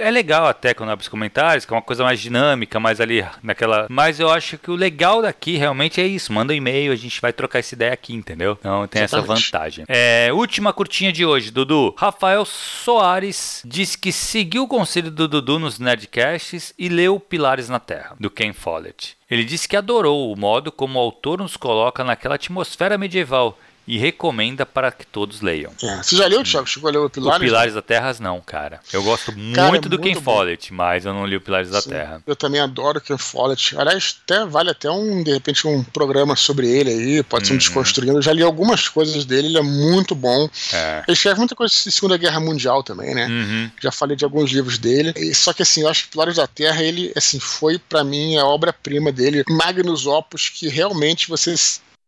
é 0.00 0.10
legal 0.10 0.46
até 0.46 0.72
quando 0.72 0.90
abre 0.90 1.02
os 1.02 1.08
comentários, 1.08 1.66
que 1.66 1.72
é 1.72 1.76
uma 1.76 1.82
coisa 1.82 2.02
mais 2.02 2.18
dinâmica, 2.18 2.80
mais 2.80 3.00
ali 3.00 3.24
naquela. 3.42 3.86
Mas 3.90 4.18
eu 4.18 4.30
acho 4.30 4.56
que 4.56 4.70
o 4.70 4.74
legal 4.74 5.20
daqui 5.20 5.56
realmente 5.56 6.00
é 6.00 6.06
isso. 6.06 6.32
Manda 6.32 6.52
um 6.52 6.56
e-mail, 6.56 6.92
a 6.92 6.96
gente 6.96 7.20
vai 7.20 7.32
trocar 7.32 7.58
essa 7.58 7.74
ideia 7.74 7.92
aqui, 7.92 8.14
entendeu? 8.14 8.56
Então 8.58 8.86
tem 8.86 9.02
Exatamente. 9.02 9.30
essa 9.30 9.50
vantagem. 9.50 9.84
É, 9.86 10.30
última 10.32 10.72
curtinha 10.72 11.12
de 11.12 11.26
hoje, 11.26 11.50
Dudu. 11.50 11.94
Rafael 11.98 12.41
Soares 12.44 13.62
disse 13.64 13.96
que 13.96 14.12
seguiu 14.12 14.64
o 14.64 14.68
conselho 14.68 15.10
do 15.10 15.28
Dudu 15.28 15.58
nos 15.58 15.78
Nerdcasts 15.78 16.74
e 16.78 16.88
leu 16.88 17.18
Pilares 17.18 17.68
na 17.68 17.78
Terra, 17.78 18.16
do 18.18 18.30
Ken 18.30 18.52
Follett. 18.52 19.16
Ele 19.30 19.44
disse 19.44 19.68
que 19.68 19.76
adorou 19.76 20.32
o 20.32 20.36
modo 20.36 20.70
como 20.70 20.98
o 20.98 21.02
autor 21.02 21.38
nos 21.38 21.56
coloca 21.56 22.04
naquela 22.04 22.34
atmosfera 22.34 22.98
medieval 22.98 23.58
e 23.92 23.98
recomenda 23.98 24.64
para 24.64 24.90
que 24.90 25.04
todos 25.04 25.42
leiam. 25.42 25.70
É. 25.82 26.02
Você 26.02 26.16
já 26.16 26.26
leu, 26.26 26.42
Thiago? 26.42 26.66
Chegou 26.66 26.88
a 26.88 26.92
ler 26.92 26.98
o 26.98 27.10
Pilares? 27.10 27.36
O 27.36 27.44
Pilares 27.44 27.74
da 27.74 27.82
Terra, 27.82 28.16
não, 28.20 28.40
cara. 28.40 28.80
Eu 28.90 29.02
gosto 29.02 29.34
cara, 29.54 29.68
muito 29.68 29.86
do 29.86 29.98
Ken 29.98 30.14
Follett, 30.14 30.72
mas 30.72 31.04
eu 31.04 31.12
não 31.12 31.26
li 31.26 31.36
o 31.36 31.42
Pilares 31.42 31.68
Sim. 31.68 31.74
da 31.74 31.82
Terra. 31.82 32.22
Eu 32.26 32.34
também 32.34 32.58
adoro 32.58 32.96
o 32.96 33.00
Ken 33.02 33.18
Follett. 33.18 33.76
Aliás, 33.76 34.16
até 34.24 34.46
vale 34.46 34.70
até 34.70 34.90
um, 34.90 35.22
de 35.22 35.34
repente, 35.34 35.66
um 35.66 35.84
programa 35.84 36.34
sobre 36.36 36.70
ele 36.70 36.88
aí, 36.88 37.22
pode 37.22 37.46
ser 37.46 37.52
um 37.52 37.56
uhum. 37.56 37.58
desconstruindo. 37.58 38.16
Eu 38.16 38.22
já 38.22 38.32
li 38.32 38.42
algumas 38.42 38.88
coisas 38.88 39.26
dele, 39.26 39.48
ele 39.48 39.58
é 39.58 39.62
muito 39.62 40.14
bom. 40.14 40.48
É. 40.72 41.04
Ele 41.06 41.14
escreve 41.14 41.38
muita 41.38 41.54
coisa 41.54 41.74
de 41.74 41.92
Segunda 41.92 42.16
Guerra 42.16 42.40
Mundial 42.40 42.82
também, 42.82 43.14
né? 43.14 43.26
Uhum. 43.26 43.70
Já 43.78 43.92
falei 43.92 44.16
de 44.16 44.24
alguns 44.24 44.50
livros 44.52 44.78
dele. 44.78 45.12
Só 45.34 45.52
que 45.52 45.60
assim, 45.60 45.82
eu 45.82 45.88
acho 45.88 46.04
que 46.04 46.12
Pilares 46.12 46.36
da 46.36 46.46
Terra, 46.46 46.82
ele, 46.82 47.12
assim, 47.14 47.38
foi 47.38 47.78
para 47.78 48.02
mim 48.02 48.38
a 48.38 48.46
obra-prima 48.46 49.12
dele. 49.12 49.44
Magnus 49.50 50.06
Opus, 50.06 50.48
que 50.48 50.66
realmente 50.70 51.28
você 51.28 51.54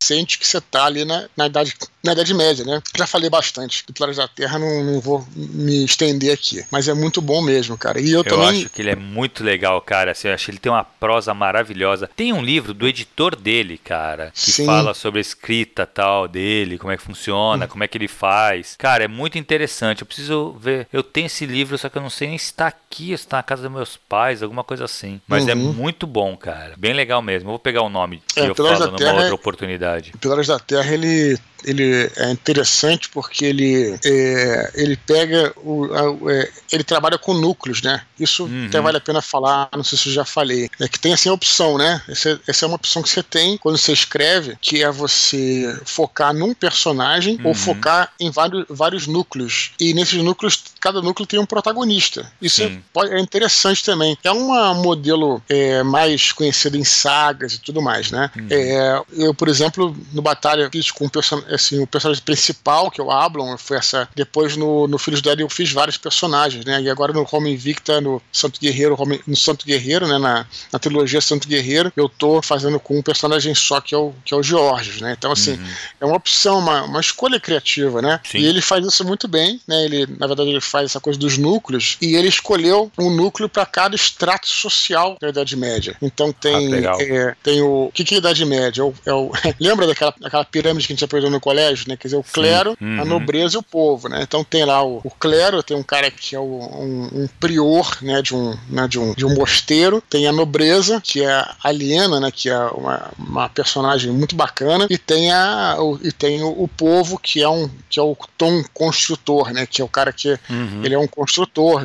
sente 0.05 0.39
que 0.39 0.47
você 0.47 0.61
tá 0.61 0.85
ali 0.85 1.05
na, 1.05 1.29
na 1.37 1.47
idade 1.47 1.75
na 2.05 2.13
Idade 2.13 2.35
Média, 2.35 2.65
né? 2.67 2.83
Já 2.95 3.07
falei 3.07 3.31
bastante 3.31 3.83
do 3.87 3.93
Pilares 3.95 4.19
da 4.19 4.29
Terra, 4.29 4.59
não, 4.59 4.85
não, 4.85 5.01
vou 5.01 5.27
me 5.35 5.85
estender 5.85 6.35
aqui, 6.35 6.63
mas 6.71 6.87
é 6.87 6.93
muito 6.93 7.23
bom 7.23 7.41
mesmo, 7.41 7.79
cara. 7.79 7.99
E 7.99 8.13
eu, 8.13 8.19
eu 8.19 8.25
também... 8.25 8.49
acho 8.49 8.69
que 8.69 8.83
ele 8.83 8.91
é 8.91 8.97
muito 8.97 9.43
legal, 9.43 9.81
cara. 9.81 10.11
Assim, 10.11 10.29
eu 10.29 10.35
acho 10.35 10.45
que 10.45 10.51
ele 10.51 10.59
tem 10.59 10.71
uma 10.71 10.85
prosa 10.85 11.33
maravilhosa. 11.33 12.11
Tem 12.15 12.31
um 12.31 12.43
livro 12.43 12.75
do 12.75 12.87
editor 12.87 13.35
dele, 13.35 13.79
cara, 13.79 14.31
que 14.35 14.53
Sim. 14.53 14.67
fala 14.67 14.93
sobre 14.93 15.19
a 15.19 15.23
escrita 15.23 15.87
tal 15.87 16.29
dele, 16.29 16.77
como 16.77 16.93
é 16.93 16.97
que 16.99 17.03
funciona, 17.03 17.65
hum. 17.65 17.69
como 17.69 17.83
é 17.83 17.89
que 17.89 17.97
ele 17.97 18.09
faz. 18.09 18.75
Cara, 18.77 19.05
é 19.05 19.09
muito 19.09 19.39
interessante. 19.39 20.03
Eu 20.03 20.07
preciso 20.07 20.53
ver. 20.61 20.87
Eu 20.93 21.03
tenho 21.03 21.27
esse 21.27 21.47
livro, 21.47 21.79
só 21.79 21.89
que 21.89 21.97
eu 21.97 22.03
não 22.03 22.11
sei 22.11 22.29
nem 22.29 22.37
se 22.37 22.47
está 22.47 22.67
aqui, 22.67 23.07
se 23.09 23.25
está 23.25 23.39
na 23.39 23.43
casa 23.43 23.63
dos 23.63 23.73
meus 23.73 23.97
pais, 23.97 24.43
alguma 24.43 24.63
coisa 24.63 24.85
assim. 24.85 25.23
Mas 25.27 25.49
é 25.49 25.55
uhum. 25.55 25.71
é 25.71 25.73
muito 25.73 26.07
bom, 26.07 26.37
cara. 26.37 26.75
Bem 26.77 26.93
legal 26.93 27.23
mesmo. 27.23 27.49
Eu 27.49 27.53
vou 27.53 27.59
pegar 27.59 27.81
o 27.81 27.89
nome 27.89 28.23
que 28.27 28.41
é, 28.41 28.49
eu 28.51 28.55
Pilares 28.55 28.79
falo 28.79 28.91
numa 28.91 28.99
Terra, 28.99 29.15
outra 29.15 29.35
oportunidade. 29.35 29.94
Pilares 30.21 30.47
da 30.47 30.59
Terra, 30.59 30.93
ele 30.93 31.39
ele 31.65 32.11
é 32.17 32.31
interessante 32.31 33.09
porque 33.09 33.45
ele, 33.45 33.99
é, 34.05 34.73
ele 34.75 34.97
pega 34.97 35.53
o, 35.57 35.85
a, 35.93 36.33
é, 36.33 36.51
ele 36.73 36.85
trabalha 36.85 37.19
com 37.19 37.35
núcleos, 37.35 37.83
né? 37.83 38.03
Isso 38.19 38.45
uhum. 38.45 38.67
até 38.69 38.81
vale 38.81 38.99
a 38.99 39.01
pena 39.01 39.21
falar, 39.23 39.69
não 39.75 39.85
sei 39.85 39.99
se 39.99 40.09
eu 40.09 40.13
já 40.13 40.25
falei. 40.25 40.71
É 40.81 40.89
que 40.89 40.99
tem 40.99 41.13
assim 41.13 41.29
a 41.29 41.33
opção, 41.33 41.79
né? 41.79 42.03
Essa, 42.09 42.41
essa 42.47 42.65
é 42.65 42.69
uma 42.69 42.77
opção 42.77 43.03
que 43.03 43.09
você 43.09 43.23
tem 43.23 43.57
quando 43.59 43.79
você 43.79 43.93
escreve, 43.93 44.57
que 44.61 44.83
é 44.83 44.91
você 44.91 45.79
focar 45.85 46.33
num 46.33 46.55
personagem 46.55 47.37
uhum. 47.37 47.49
ou 47.49 47.55
focar 47.55 48.13
em 48.21 48.31
vários, 48.31 48.65
vários 48.69 49.07
núcleos. 49.07 49.73
E 49.81 49.95
nesses 49.95 50.23
núcleos, 50.23 50.63
cada 50.81 51.01
núcleo 51.01 51.27
tem 51.27 51.41
um 51.41 51.47
protagonista. 51.47 52.31
Isso 52.41 52.63
é, 52.63 52.81
é, 53.11 53.21
interessante 53.21 53.85
também. 53.85 54.17
É 54.23 54.33
um 54.33 54.75
modelo 54.75 55.43
é, 55.49 55.83
mais 55.83 56.33
conhecido 56.33 56.77
em 56.77 56.85
sagas 56.85 57.55
e 57.55 57.61
tudo 57.61 57.81
mais, 57.81 58.11
né? 58.11 58.31
Uhum. 58.37 58.47
É, 58.51 59.03
eu, 59.13 59.35
por 59.35 59.49
exemplo, 59.49 59.97
no 60.13 60.23
Batalha 60.23 60.69
fiz 60.71 60.91
com 60.91 61.07
um 61.07 61.09
personagem 61.09 61.54
assim, 61.55 61.83
o 61.83 61.87
personagem 61.87 62.23
principal, 62.23 62.91
que 62.91 63.01
é 63.01 63.05
o 63.05 63.11
Ablon, 63.11 63.57
foi 63.57 63.77
essa. 63.79 64.09
Depois 64.15 64.57
no, 64.57 64.87
no 64.87 64.99
Filhos 64.99 65.21
dela 65.23 65.41
eu 65.41 65.49
fiz 65.49 65.73
vários 65.73 65.97
personagens, 65.97 66.65
né? 66.65 66.81
E 66.83 66.91
agora 66.91 67.13
no 67.13 67.27
Home 67.31 67.53
Invicta, 67.53 68.01
no 68.01 68.21
Santo 68.33 68.61
Guerreiro, 68.61 68.97
Home, 68.99 69.21
no 69.27 69.37
Santo 69.37 69.67
Guerreiro, 69.67 70.07
né? 70.07 70.19
Na, 70.19 70.47
na 70.73 70.79
trilogia 70.79 71.21
Santo 71.21 71.49
Guerreiro, 71.49 71.93
eu 71.97 72.09
tô 72.09 72.43
fazendo 72.43 72.79
com 72.79 72.99
um 72.99 73.03
personagem 73.03 73.55
só, 73.55 73.81
que 73.81 73.95
é 73.95 73.99
o, 73.99 74.13
que 74.25 74.35
é 74.35 74.37
o 74.37 74.43
Georges, 74.43 75.01
né? 75.01 75.15
Então, 75.17 75.33
assim, 75.33 75.53
uhum. 75.53 75.67
é 76.01 76.07
uma 76.07 76.17
opção, 76.17 76.59
uma, 76.59 76.83
uma 76.83 77.01
escolha 77.01 77.41
criativa, 77.41 78.01
né? 78.01 78.21
Sim. 78.25 78.39
E 78.39 78.47
ele 78.47 78.61
faz 78.61 78.85
isso 78.87 79.05
muito 79.05 79.29
bem, 79.29 79.61
né? 79.67 79.85
Ele, 79.85 80.07
na 80.19 80.27
verdade, 80.27 80.51
ele 80.51 80.61
faz 80.61 80.91
essa 80.91 81.01
coisa 81.01 81.19
dos 81.19 81.39
núcleos 81.39 81.97
e 82.01 82.15
ele 82.15 82.29
escolheu 82.29 82.91
um 82.99 83.11
núcleo 83.11 83.49
para 83.49 83.67
cada 83.67 83.95
extrato 83.95 84.49
social 84.49 85.17
da 85.21 85.29
Idade 85.29 85.57
Média. 85.57 85.97
Então 86.01 86.33
tem, 86.33 86.87
ah, 86.87 86.97
é, 87.01 87.35
tem 87.43 87.63
o. 87.63 87.85
O 87.85 87.93
que, 87.93 88.05
que 88.05 88.15
é 88.15 88.17
a 88.17 88.21
Idade 88.21 88.45
Média? 88.45 88.83
É 88.83 88.85
o, 88.85 88.95
é 89.07 89.13
o 89.13 89.33
lembra 89.61 89.87
daquela, 89.87 90.15
daquela 90.19 90.45
pirâmide 90.45 90.87
que 90.87 90.93
a 90.93 90.97
gente 90.97 91.05
aprendeu 91.05 91.31
no 91.35 91.41
colégio, 91.41 91.87
né? 91.89 91.97
Quer 91.97 92.09
dizer, 92.09 92.17
o 92.17 92.23
clero, 92.23 92.77
uhum. 92.81 93.01
a 93.01 93.05
nobreza 93.05 93.57
e 93.57 93.59
o 93.59 93.63
povo, 93.63 94.09
né? 94.09 94.21
Então 94.23 94.43
tem 94.43 94.65
lá 94.65 94.83
o, 94.83 95.01
o 95.05 95.11
clero, 95.11 95.63
tem 95.63 95.77
um 95.77 95.83
cara 95.83 96.11
que 96.11 96.35
é 96.35 96.39
o, 96.39 96.43
um, 96.43 97.23
um, 97.23 97.29
prior, 97.39 97.99
né? 98.01 98.23
De 98.23 98.35
um, 98.35 98.57
né? 98.69 98.89
de, 98.89 98.99
um, 98.99 99.13
de 99.15 99.27
um 99.27 99.35
mosteiro, 99.35 100.03
tem 100.09 100.27
a 100.27 100.33
nobreza, 100.33 101.01
que 101.01 101.23
é 101.23 101.31
a 101.31 101.57
aliena, 101.63 102.21
né? 102.21 102.31
Que 102.31 102.49
é 102.49 102.59
uma, 102.59 103.11
uma 103.19 103.49
personagem 103.49 104.13
muito 104.13 104.35
bacana, 104.35 104.87
e 104.89 104.97
tem, 104.97 105.33
a, 105.33 105.77
o, 105.79 105.99
e 106.03 106.13
tem 106.13 106.43
o, 106.43 106.63
o, 106.63 106.69
povo, 106.69 107.19
que 107.19 107.43
é, 107.43 107.49
um, 107.49 107.69
que 107.91 107.99
é 107.99 108.03
o 108.03 108.17
tom 108.39 108.63
construtor, 108.73 109.53
né? 109.53 109.67
Que 109.67 109.83
é 109.83 109.85
o 109.85 109.89
cara 109.89 110.13
que 110.13 110.39
uhum. 110.49 110.85
ele 110.85 110.95
é 110.95 110.99
um 110.99 111.09
construtor, 111.09 111.85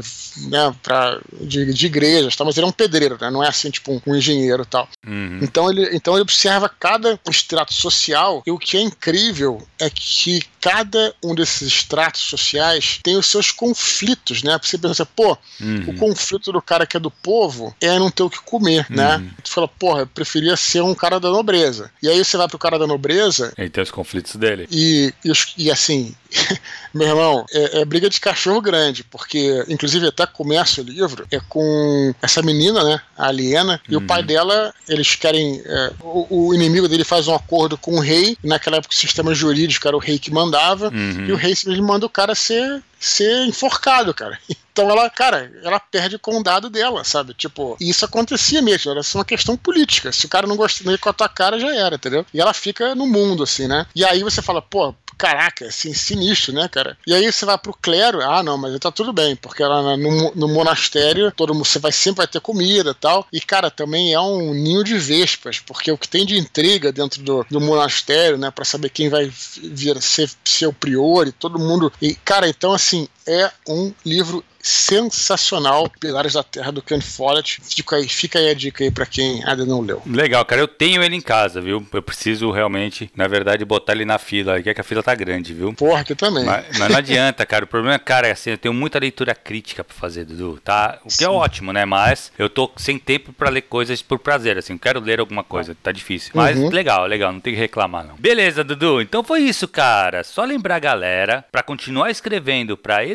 né? 0.50 0.74
Pra, 0.84 1.20
de, 1.41 1.74
de 1.74 1.86
igrejas, 1.86 2.36
tá? 2.36 2.45
mas 2.45 2.58
ele 2.58 2.66
é 2.66 2.70
um 2.70 2.74
pedreiro, 2.74 3.18
né? 3.20 3.30
Não 3.30 3.43
é 3.43 3.47
assim, 3.47 3.70
tipo, 3.70 3.91
um, 3.91 4.02
um 4.06 4.16
engenheiro 4.16 4.64
e 4.64 4.66
tal. 4.66 4.88
Uhum. 5.06 5.39
Então, 5.41 5.70
ele, 5.70 5.89
então 5.95 6.14
ele 6.14 6.22
observa 6.22 6.70
cada 6.70 7.20
extrato 7.30 7.74
social, 7.74 8.43
e 8.45 8.52
o 8.52 8.58
que 8.58 8.78
é 8.78 8.82
incrível 8.82 9.39
é 9.78 9.90
que 9.90 10.42
cada 10.62 11.14
um 11.24 11.34
desses 11.34 11.68
estratos 11.68 12.22
sociais 12.22 13.00
tem 13.02 13.18
os 13.18 13.28
seus 13.28 13.52
conflitos, 13.52 14.44
né? 14.44 14.60
Você 14.62 14.78
pensa, 14.78 15.06
pô, 15.06 15.38
uhum. 15.62 15.86
o 15.88 15.96
conflito 15.96 16.52
do 16.52 16.62
cara 16.62 16.86
que 16.86 16.98
é 16.98 17.00
do 17.00 17.12
povo 17.12 17.76
é 17.82 17.98
não 17.98 18.12
ter 18.12 18.24
o 18.24 18.30
que 18.30 18.42
comer, 18.42 18.86
né? 18.90 19.16
uhum. 19.16 19.22
né? 19.22 19.32
Tu 19.44 19.52
fala, 19.52 19.68
porra, 19.68 20.02
eu 20.02 20.08
preferia 20.08 20.56
ser 20.58 20.82
um 20.82 20.96
cara 20.96 21.20
da 21.20 21.30
nobreza. 21.30 21.92
E 22.02 22.10
aí 22.10 22.24
você 22.24 22.38
vai 22.38 22.48
pro 22.48 22.60
cara 22.60 22.78
da 22.78 22.88
nobreza. 22.88 23.54
E 23.58 23.70
tem 23.70 23.84
os 23.84 23.92
conflitos 23.92 24.36
dele. 24.36 24.68
E, 24.72 25.14
e, 25.24 25.32
e 25.58 25.72
assim, 25.72 26.16
Meu 26.94 27.08
irmão, 27.08 27.46
é, 27.52 27.82
é, 27.82 27.86
briga 27.86 28.10
de 28.10 28.20
cachorro 28.20 28.62
grande, 28.62 29.04
porque, 29.04 29.64
inclusive, 29.68 30.08
até 30.08 30.26
começa 30.26 30.82
o 30.82 30.84
livro, 30.84 31.28
é 31.32 31.40
com 31.40 32.14
essa 32.22 32.42
menina, 32.42 32.84
né? 32.84 33.02
A 33.18 33.28
Aliena, 33.28 33.74
uhum. 33.74 33.94
e 33.94 33.96
o 33.98 34.02
pai 34.02 34.22
uhum. 34.22 34.28
dela, 34.28 34.74
eles 34.88 35.16
querem. 35.16 35.62
É, 35.66 35.92
o, 36.02 36.48
o, 36.48 36.54
inimigo 36.54 36.88
dele 36.88 37.04
faz 37.04 37.28
um 37.28 37.36
acordo 37.36 37.78
com 37.78 37.96
o 37.96 38.00
rei, 38.00 38.38
naquela 38.44 38.78
época 38.78 38.94
o 38.94 38.98
sistema 38.98 39.34
jurídico 39.34 39.88
era 39.88 39.98
o 39.98 40.00
rei 40.00 40.18
que 40.18 40.32
mandava, 40.32 40.90
uhum. 40.90 41.26
e 41.28 41.32
o 41.32 41.36
rei 41.36 41.56
simplesmente 41.56 41.88
manda 41.88 42.06
o 42.06 42.10
cara 42.10 42.34
ser, 42.34 42.82
ser 43.00 43.46
enforcado, 43.46 44.14
cara. 44.14 44.38
Então 44.72 44.90
ela, 44.90 45.10
cara, 45.10 45.52
ela 45.62 45.78
perde 45.78 46.16
o 46.16 46.20
condado 46.20 46.70
dela, 46.70 47.04
sabe? 47.04 47.34
Tipo, 47.34 47.76
isso 47.82 48.06
acontecia 48.06 48.62
mesmo, 48.62 48.90
era 48.90 49.02
uma 49.14 49.26
questão 49.26 49.58
política. 49.58 50.10
Se 50.14 50.26
o 50.26 50.30
cara 50.30 50.48
não 50.48 50.56
gostou 50.56 50.98
com 50.98 51.10
a 51.10 51.14
tua 51.14 51.28
cara, 51.28 51.60
já 51.60 51.76
era, 51.76 51.96
entendeu? 51.96 52.26
E 52.34 52.40
ela 52.40 52.54
fica 52.54 52.96
no 52.96 53.06
mundo, 53.06 53.44
assim, 53.44 53.68
né? 53.68 53.86
E 53.94 54.06
aí 54.06 54.24
você 54.24 54.42
fala, 54.42 54.62
pô, 54.62 54.96
caraca, 55.20 55.66
assim, 55.66 55.94
sinistro, 55.94 56.54
né, 56.54 56.70
cara? 56.70 56.98
E 57.06 57.14
aí 57.14 57.30
você 57.30 57.46
vai 57.46 57.58
pro 57.58 57.74
clero, 57.74 58.22
ah, 58.22 58.42
não, 58.42 58.58
mas 58.58 58.80
tá 58.80 58.90
tudo 58.90 59.12
bem, 59.12 59.36
porque 59.36 59.62
lá 59.62 59.98
no, 59.98 60.34
no 60.34 60.48
monastério, 60.48 61.30
todo 61.30 61.54
mundo, 61.54 61.66
você 61.66 61.78
vai 61.78 61.92
sempre 61.92 62.20
vai 62.20 62.28
ter 62.28 62.40
comida 62.40 62.94
tal. 62.94 63.28
E, 63.32 63.42
cara, 63.42 63.70
também 63.70 64.14
é 64.14 64.20
um 64.20 64.54
ninho 64.54 64.82
de 64.82 64.98
vespas, 64.98 65.60
porque 65.60 65.92
o 65.92 65.98
que 65.98 66.08
tem 66.08 66.26
de 66.26 66.38
intriga 66.38 66.94
dentro 66.94 67.22
do, 67.22 67.46
do 67.52 67.60
monastério, 67.60 68.38
né, 68.38 68.50
para 68.50 68.64
saber 68.64 68.90
quem 68.90 69.10
vai 69.10 69.30
vir 69.62 70.02
ser 70.02 70.32
seu 70.46 70.72
prior 70.72 71.28
e 71.28 71.34
todo 71.34 71.60
mundo. 71.60 71.92
E, 72.02 72.16
cara, 72.16 72.48
então, 72.48 72.72
assim, 72.72 73.06
é 73.28 73.52
um 73.68 73.94
livro 74.06 74.44
sensacional, 74.62 75.89
Pilares 75.99 76.34
da 76.34 76.43
Terra 76.43 76.72
do 76.72 76.82
Ken 76.82 77.01
Follett. 77.01 77.62
Fica 77.62 77.95
aí, 77.95 78.07
fica 78.07 78.39
aí 78.39 78.49
a 78.49 78.53
dica 78.53 78.84
aí 78.84 78.91
para 78.91 79.05
quem 79.05 79.43
ainda 79.45 79.66
não 79.66 79.82
leu. 79.82 80.01
Legal, 80.05 80.43
cara, 80.45 80.62
eu 80.62 80.68
tenho 80.68 81.01
ele 81.03 81.16
em 81.16 81.22
casa, 81.22 81.62
viu? 81.62 81.86
Eu 81.91 82.01
preciso 82.01 82.51
realmente, 82.51 83.10
na 83.16 83.28
verdade, 83.28 83.64
botar 83.66 83.93
ele 83.93 84.05
na 84.05 84.18
fila, 84.18 84.62
que, 84.62 84.70
é 84.70 84.74
que 84.74 84.82
a 84.82 84.84
fila 84.84 85.01
tá 85.01 85.16
grande, 85.16 85.53
viu? 85.53 85.74
Porra, 85.74 86.03
que 86.03 86.16
também. 86.16 86.45
Mas, 86.45 86.78
mas, 86.78 86.89
não 86.89 86.97
adianta, 86.97 87.45
cara. 87.45 87.66
O 87.66 87.68
problema 87.68 87.95
é, 87.95 87.99
cara, 87.99 88.28
é 88.28 88.32
assim, 88.32 88.51
eu 88.51 88.57
tenho 88.57 88.74
muita 88.74 88.99
leitura 88.99 89.34
crítica 89.34 89.84
para 89.84 89.95
fazer, 89.95 90.26
Dudu, 90.26 90.60
tá? 90.64 90.99
O 91.03 91.07
que 91.10 91.14
é 91.14 91.18
Sim. 91.18 91.26
é 91.26 91.30
ótimo, 91.30 91.74
né? 91.74 91.86
Mas 91.86 92.32
eu 92.38 92.49
tô 92.49 92.70
sem 92.78 92.97
tempo 92.97 93.32
para 93.34 93.49
ler 93.49 93.62
coisas 93.62 94.01
por 94.01 94.20
prazer, 94.20 94.57
assim, 94.57 94.74
eu 94.74 94.80
quero 94.80 94.99
ler 94.99 95.20
alguma 95.20 95.43
coisa, 95.43 95.76
tá 95.82 95.91
difícil. 95.91 96.32
Mas 96.34 96.57
uhum. 96.57 96.70
legal, 96.70 97.05
legal, 97.05 97.32
não 97.32 97.39
tem 97.39 97.53
que 97.53 97.60
reclamar 97.60 98.05
não. 98.05 98.16
Beleza, 98.16 98.64
Dudu. 98.64 99.01
Então 99.01 99.24
foi 99.24 99.41
isso, 99.41 99.68
cara. 99.68 100.24
Só 100.24 100.43
lembrar 100.43 100.76
a 100.76 100.80
galera 100.80 101.45
para 101.51 101.64
continuar 101.64 102.10
escrevendo 102.10 102.76
para 102.78 103.05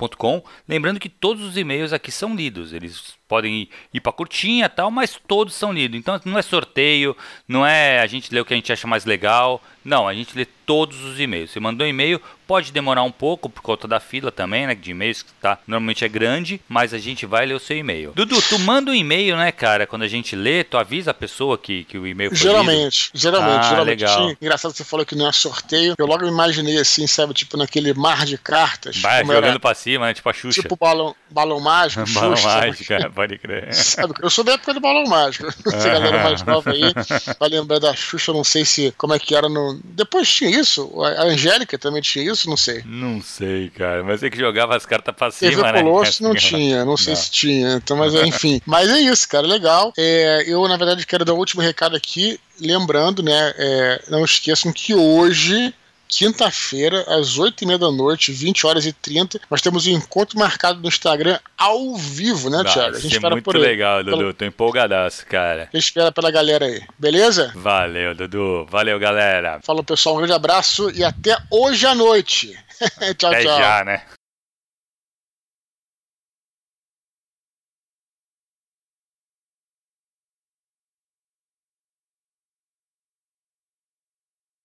gmail.com. 0.00 0.42
Lembrando 0.66 1.00
que 1.00 1.08
todos 1.08 1.42
os 1.44 1.56
e-mails 1.56 1.92
aqui 1.92 2.10
são 2.10 2.34
lidos, 2.34 2.72
eles 2.72 3.18
podem 3.30 3.62
ir, 3.62 3.70
ir 3.94 4.00
para 4.00 4.12
curtinha 4.12 4.68
tal, 4.68 4.90
mas 4.90 5.16
todos 5.28 5.54
são 5.54 5.72
lidos. 5.72 5.96
Então 5.96 6.20
não 6.24 6.36
é 6.36 6.42
sorteio, 6.42 7.16
não 7.46 7.64
é 7.64 8.00
a 8.00 8.06
gente 8.08 8.34
lê 8.34 8.40
o 8.40 8.44
que 8.44 8.52
a 8.52 8.56
gente 8.56 8.72
acha 8.72 8.88
mais 8.88 9.04
legal. 9.04 9.62
Não, 9.84 10.06
a 10.06 10.12
gente 10.12 10.36
lê 10.36 10.44
todos 10.44 11.02
os 11.04 11.18
e-mails. 11.18 11.50
Você 11.50 11.58
mandou 11.58 11.86
um 11.86 11.90
e-mail, 11.90 12.20
pode 12.46 12.70
demorar 12.70 13.02
um 13.02 13.10
pouco 13.10 13.48
por 13.48 13.62
conta 13.62 13.88
da 13.88 13.98
fila 13.98 14.30
também, 14.30 14.66
né? 14.66 14.74
De 14.74 14.90
e-mails 14.90 15.22
que 15.22 15.32
tá, 15.40 15.58
normalmente 15.66 16.04
é 16.04 16.08
grande, 16.08 16.60
mas 16.68 16.92
a 16.92 16.98
gente 16.98 17.24
vai 17.24 17.46
ler 17.46 17.54
o 17.54 17.58
seu 17.58 17.76
e-mail. 17.78 18.12
Dudu, 18.14 18.40
tu 18.42 18.58
manda 18.58 18.90
um 18.90 18.94
e-mail, 18.94 19.36
né, 19.36 19.50
cara? 19.50 19.86
Quando 19.86 20.02
a 20.02 20.08
gente 20.08 20.36
lê, 20.36 20.62
tu 20.62 20.76
avisa 20.76 21.12
a 21.12 21.14
pessoa 21.14 21.56
que, 21.56 21.84
que 21.84 21.96
o 21.96 22.06
e-mail 22.06 22.30
foi 22.30 22.38
Geralmente, 22.38 23.06
lido. 23.06 23.18
geralmente, 23.18 23.64
ah, 23.64 23.68
geralmente. 23.70 24.00
Legal. 24.00 24.28
Sim, 24.28 24.36
engraçado 24.40 24.72
que 24.72 24.78
você 24.78 24.84
falou 24.84 25.06
que 25.06 25.14
não 25.14 25.28
é 25.28 25.32
sorteio. 25.32 25.94
Eu 25.98 26.06
logo 26.06 26.26
imaginei 26.26 26.78
assim, 26.78 27.06
sabe, 27.06 27.32
tipo 27.32 27.56
naquele 27.56 27.94
mar 27.94 28.26
de 28.26 28.36
cartas. 28.36 29.00
Vai, 29.00 29.24
jogando 29.24 29.44
era, 29.44 29.60
pra 29.60 29.74
cima, 29.74 30.06
né? 30.06 30.14
Tipo 30.14 30.28
a 30.28 30.32
Xuxa. 30.32 30.60
Tipo 30.60 30.76
balão, 30.76 31.16
balão 31.30 31.58
mágico, 31.58 32.04
balão 32.12 32.36
Xuxa, 32.36 32.48
mágico, 32.48 33.10
pode 33.20 33.38
crer. 33.38 33.74
Sabe, 33.74 34.14
eu 34.22 34.30
sou 34.30 34.42
da 34.42 34.52
época 34.52 34.72
do 34.72 34.80
balão 34.80 35.04
mágico. 35.04 35.50
Se 35.68 35.88
a 35.88 35.92
galera 35.92 36.22
mais 36.22 36.42
nova 36.42 36.70
aí 36.70 36.82
vai 37.38 37.48
lembrar 37.50 37.78
da 37.78 37.94
Xuxa, 37.94 38.32
não 38.32 38.42
sei 38.42 38.64
se 38.64 38.94
como 38.96 39.12
é 39.12 39.18
que 39.18 39.34
era 39.34 39.48
no. 39.48 39.78
Depois 39.84 40.32
tinha 40.32 40.50
isso? 40.50 40.90
A 41.02 41.24
Angélica 41.24 41.78
também 41.78 42.00
tinha 42.00 42.32
isso? 42.32 42.48
Não 42.48 42.56
sei. 42.56 42.82
Não 42.86 43.20
sei, 43.20 43.68
cara. 43.70 44.02
Mas 44.02 44.22
é 44.22 44.30
que 44.30 44.38
jogava 44.38 44.74
as 44.74 44.86
cartas 44.86 45.14
pra 45.14 45.30
cima, 45.30 45.50
TV 45.50 45.72
né? 45.72 45.82
Colosso 45.82 46.22
não 46.22 46.34
tinha, 46.34 46.84
não 46.84 46.96
sei 46.96 47.14
não. 47.14 47.20
se 47.20 47.30
tinha. 47.30 47.72
Então, 47.74 47.96
mas 47.96 48.14
enfim. 48.14 48.60
Mas 48.64 48.90
é 48.90 49.00
isso, 49.00 49.28
cara. 49.28 49.46
Legal. 49.46 49.92
É, 49.98 50.44
eu, 50.46 50.66
na 50.66 50.76
verdade, 50.76 51.06
quero 51.06 51.24
dar 51.24 51.32
o 51.32 51.36
um 51.36 51.38
último 51.38 51.62
recado 51.62 51.96
aqui. 51.96 52.40
Lembrando, 52.60 53.22
né? 53.22 53.54
É, 53.56 54.02
não 54.08 54.24
esqueçam 54.24 54.72
que 54.72 54.94
hoje 54.94 55.74
quinta-feira, 56.10 57.04
às 57.08 57.38
8 57.38 57.62
e 57.62 57.66
meia 57.66 57.78
da 57.78 57.90
noite, 57.90 58.32
20 58.32 58.66
horas 58.66 58.86
e 58.86 58.92
30. 58.92 59.40
Nós 59.50 59.60
temos 59.60 59.86
um 59.86 59.90
encontro 59.90 60.38
marcado 60.38 60.80
no 60.80 60.88
Instagram 60.88 61.38
ao 61.56 61.94
vivo, 61.96 62.50
né, 62.50 62.62
Thiago? 62.64 62.96
A 62.96 63.00
gente 63.00 63.14
espera 63.14 63.34
muito 63.34 63.44
por 63.44 63.56
aí. 63.56 63.62
legal, 63.62 64.02
Dudu. 64.02 64.16
Pelo... 64.16 64.34
Tô 64.34 64.44
empolgadaço, 64.44 65.24
cara. 65.26 65.68
A 65.72 65.76
gente 65.76 65.86
espera 65.86 66.10
pela 66.12 66.30
galera 66.30 66.66
aí, 66.66 66.82
beleza? 66.98 67.52
Valeu, 67.54 68.14
Dudu. 68.14 68.66
Valeu, 68.68 68.98
galera. 68.98 69.60
Falou, 69.62 69.84
pessoal. 69.84 70.16
Um 70.16 70.18
grande 70.18 70.32
abraço 70.32 70.90
e 70.90 71.04
até 71.04 71.36
hoje 71.50 71.86
à 71.86 71.94
noite. 71.94 72.58
tchau, 73.16 73.30
até 73.30 73.44
tchau. 73.44 73.58
já, 73.58 73.84
né? 73.84 74.02